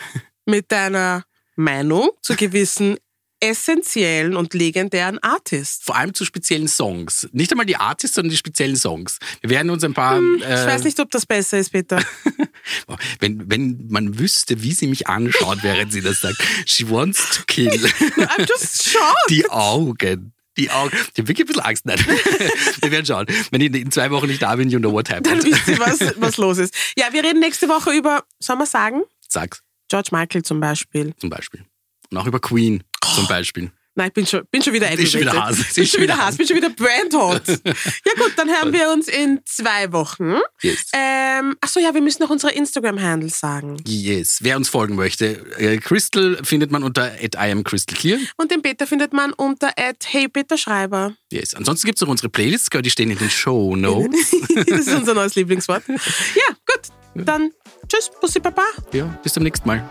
mit 0.45 0.71
deiner 0.71 1.23
Meinung 1.55 2.09
zu 2.21 2.35
gewissen 2.35 2.97
essentiellen 3.43 4.35
und 4.35 4.53
legendären 4.53 5.19
Artists. 5.19 5.83
Vor 5.85 5.95
allem 5.97 6.13
zu 6.13 6.23
speziellen 6.25 6.67
Songs. 6.67 7.27
Nicht 7.33 7.51
einmal 7.51 7.65
die 7.65 7.75
Artists, 7.75 8.15
sondern 8.15 8.31
die 8.31 8.37
speziellen 8.37 8.75
Songs. 8.75 9.19
Wir 9.41 9.49
werden 9.49 9.69
uns 9.69 9.83
ein 9.83 9.93
paar. 9.93 10.17
Hm, 10.17 10.35
Ich 10.37 10.43
äh, 10.45 10.65
weiß 10.67 10.83
nicht, 10.85 10.99
ob 10.99 11.11
das 11.11 11.25
besser 11.25 11.59
ist, 11.59 11.71
Peter. 11.71 12.01
Wenn, 13.19 13.49
wenn 13.49 13.87
man 13.89 14.17
wüsste, 14.19 14.63
wie 14.63 14.71
sie 14.71 14.87
mich 14.87 15.07
anschaut, 15.07 15.59
während 15.63 15.91
sie 15.91 15.99
das 16.01 16.21
sagt. 16.21 16.37
She 16.65 16.89
wants 16.89 17.29
to 17.37 17.43
kill. 17.45 17.69
I'm 18.17 18.47
just 18.47 18.89
shocked. 18.89 19.29
Die 19.29 19.49
Augen. 19.49 20.33
Die 20.57 20.69
Augen. 20.69 20.91
Ich 20.95 21.19
habe 21.19 21.27
wirklich 21.27 21.41
ein 21.41 21.47
bisschen 21.47 21.61
Angst. 21.63 21.85
Nein. 21.85 21.99
Wir 22.81 22.91
werden 22.91 23.05
schauen. 23.05 23.25
Wenn 23.51 23.59
ich 23.61 23.73
in 23.73 23.91
zwei 23.91 24.09
Wochen 24.11 24.27
nicht 24.27 24.41
da 24.41 24.55
bin, 24.55 24.69
you 24.69 24.79
know 24.79 24.91
what 24.93 25.09
Dann 25.09 25.17
happened. 25.17 25.43
wisst 25.43 25.67
ihr, 25.67 25.79
was, 25.79 25.99
was 26.21 26.37
los 26.37 26.57
ist. 26.57 26.73
Ja, 26.97 27.07
wir 27.11 27.23
reden 27.23 27.39
nächste 27.39 27.67
Woche 27.67 27.91
über, 27.91 28.23
soll 28.39 28.55
man 28.55 28.67
sagen, 28.67 29.01
Sag's 29.27 29.61
George 29.89 30.09
Michael 30.11 30.43
zum 30.43 30.59
Beispiel. 30.59 31.13
zum 31.19 31.29
Beispiel. 31.29 31.65
Und 32.11 32.17
auch 32.17 32.27
über 32.27 32.39
Queen 32.39 32.83
zum 33.15 33.27
Beispiel. 33.27 33.71
Nein, 33.95 34.07
ich 34.07 34.13
bin 34.13 34.25
schon, 34.25 34.41
bin 34.49 34.63
schon 34.63 34.73
wieder 34.73 34.87
Bin 34.87 35.05
schon 35.05 35.21
wieder. 35.21 35.33
Hase. 35.33 35.63
Bin 35.75 35.85
schon 35.85 36.01
wieder 36.01 36.17
Hase, 36.17 36.37
bin 36.37 36.47
schon 36.47 36.57
wieder 36.57 36.71
brandhot. 36.71 37.47
ja 37.47 38.13
gut, 38.17 38.33
dann 38.37 38.49
hören 38.49 38.73
wir 38.73 38.91
uns 38.91 39.07
in 39.07 39.39
zwei 39.45 39.91
Wochen. 39.91 40.37
Yes. 40.63 40.85
Ähm, 40.93 41.55
achso, 41.61 41.79
ja, 41.79 41.93
wir 41.93 42.01
müssen 42.01 42.23
noch 42.23 42.31
unsere 42.31 42.53
Instagram-Handles 42.53 43.39
sagen. 43.39 43.77
Yes. 43.85 44.39
Wer 44.41 44.57
uns 44.57 44.67
folgen 44.69 44.95
möchte, 44.95 45.45
äh, 45.59 45.77
Crystal 45.77 46.39
findet 46.43 46.71
man 46.71 46.81
unter 46.83 47.03
at 47.03 47.35
I 47.35 47.51
am 47.51 47.63
Crystal 47.63 47.95
Clear. 47.95 48.17
Und 48.37 48.49
den 48.49 48.63
Peter 48.63 48.87
findet 48.87 49.13
man 49.13 49.31
unter 49.31 49.71
@heypeterschreiber. 50.03 51.13
Yes. 51.31 51.53
Ansonsten 51.53 51.85
gibt 51.85 51.99
es 51.99 52.01
noch 52.01 52.09
unsere 52.09 52.29
Playlists, 52.29 52.69
die 52.71 52.89
stehen 52.89 53.11
in 53.11 53.19
den 53.19 53.29
Show 53.29 53.75
Notes. 53.75 54.31
das 54.65 54.79
ist 54.87 54.93
unser 54.95 55.13
neues 55.13 55.35
Lieblingswort. 55.35 55.83
Ja, 55.87 56.55
gut. 56.65 57.25
Dann 57.27 57.51
tschüss, 57.87 58.09
Bussi 58.19 58.39
Papa. 58.39 58.63
ja, 58.91 59.05
bis 59.21 59.33
zum 59.33 59.43
nächsten 59.43 59.67
Mal. 59.67 59.87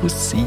Pussy. 0.00 0.44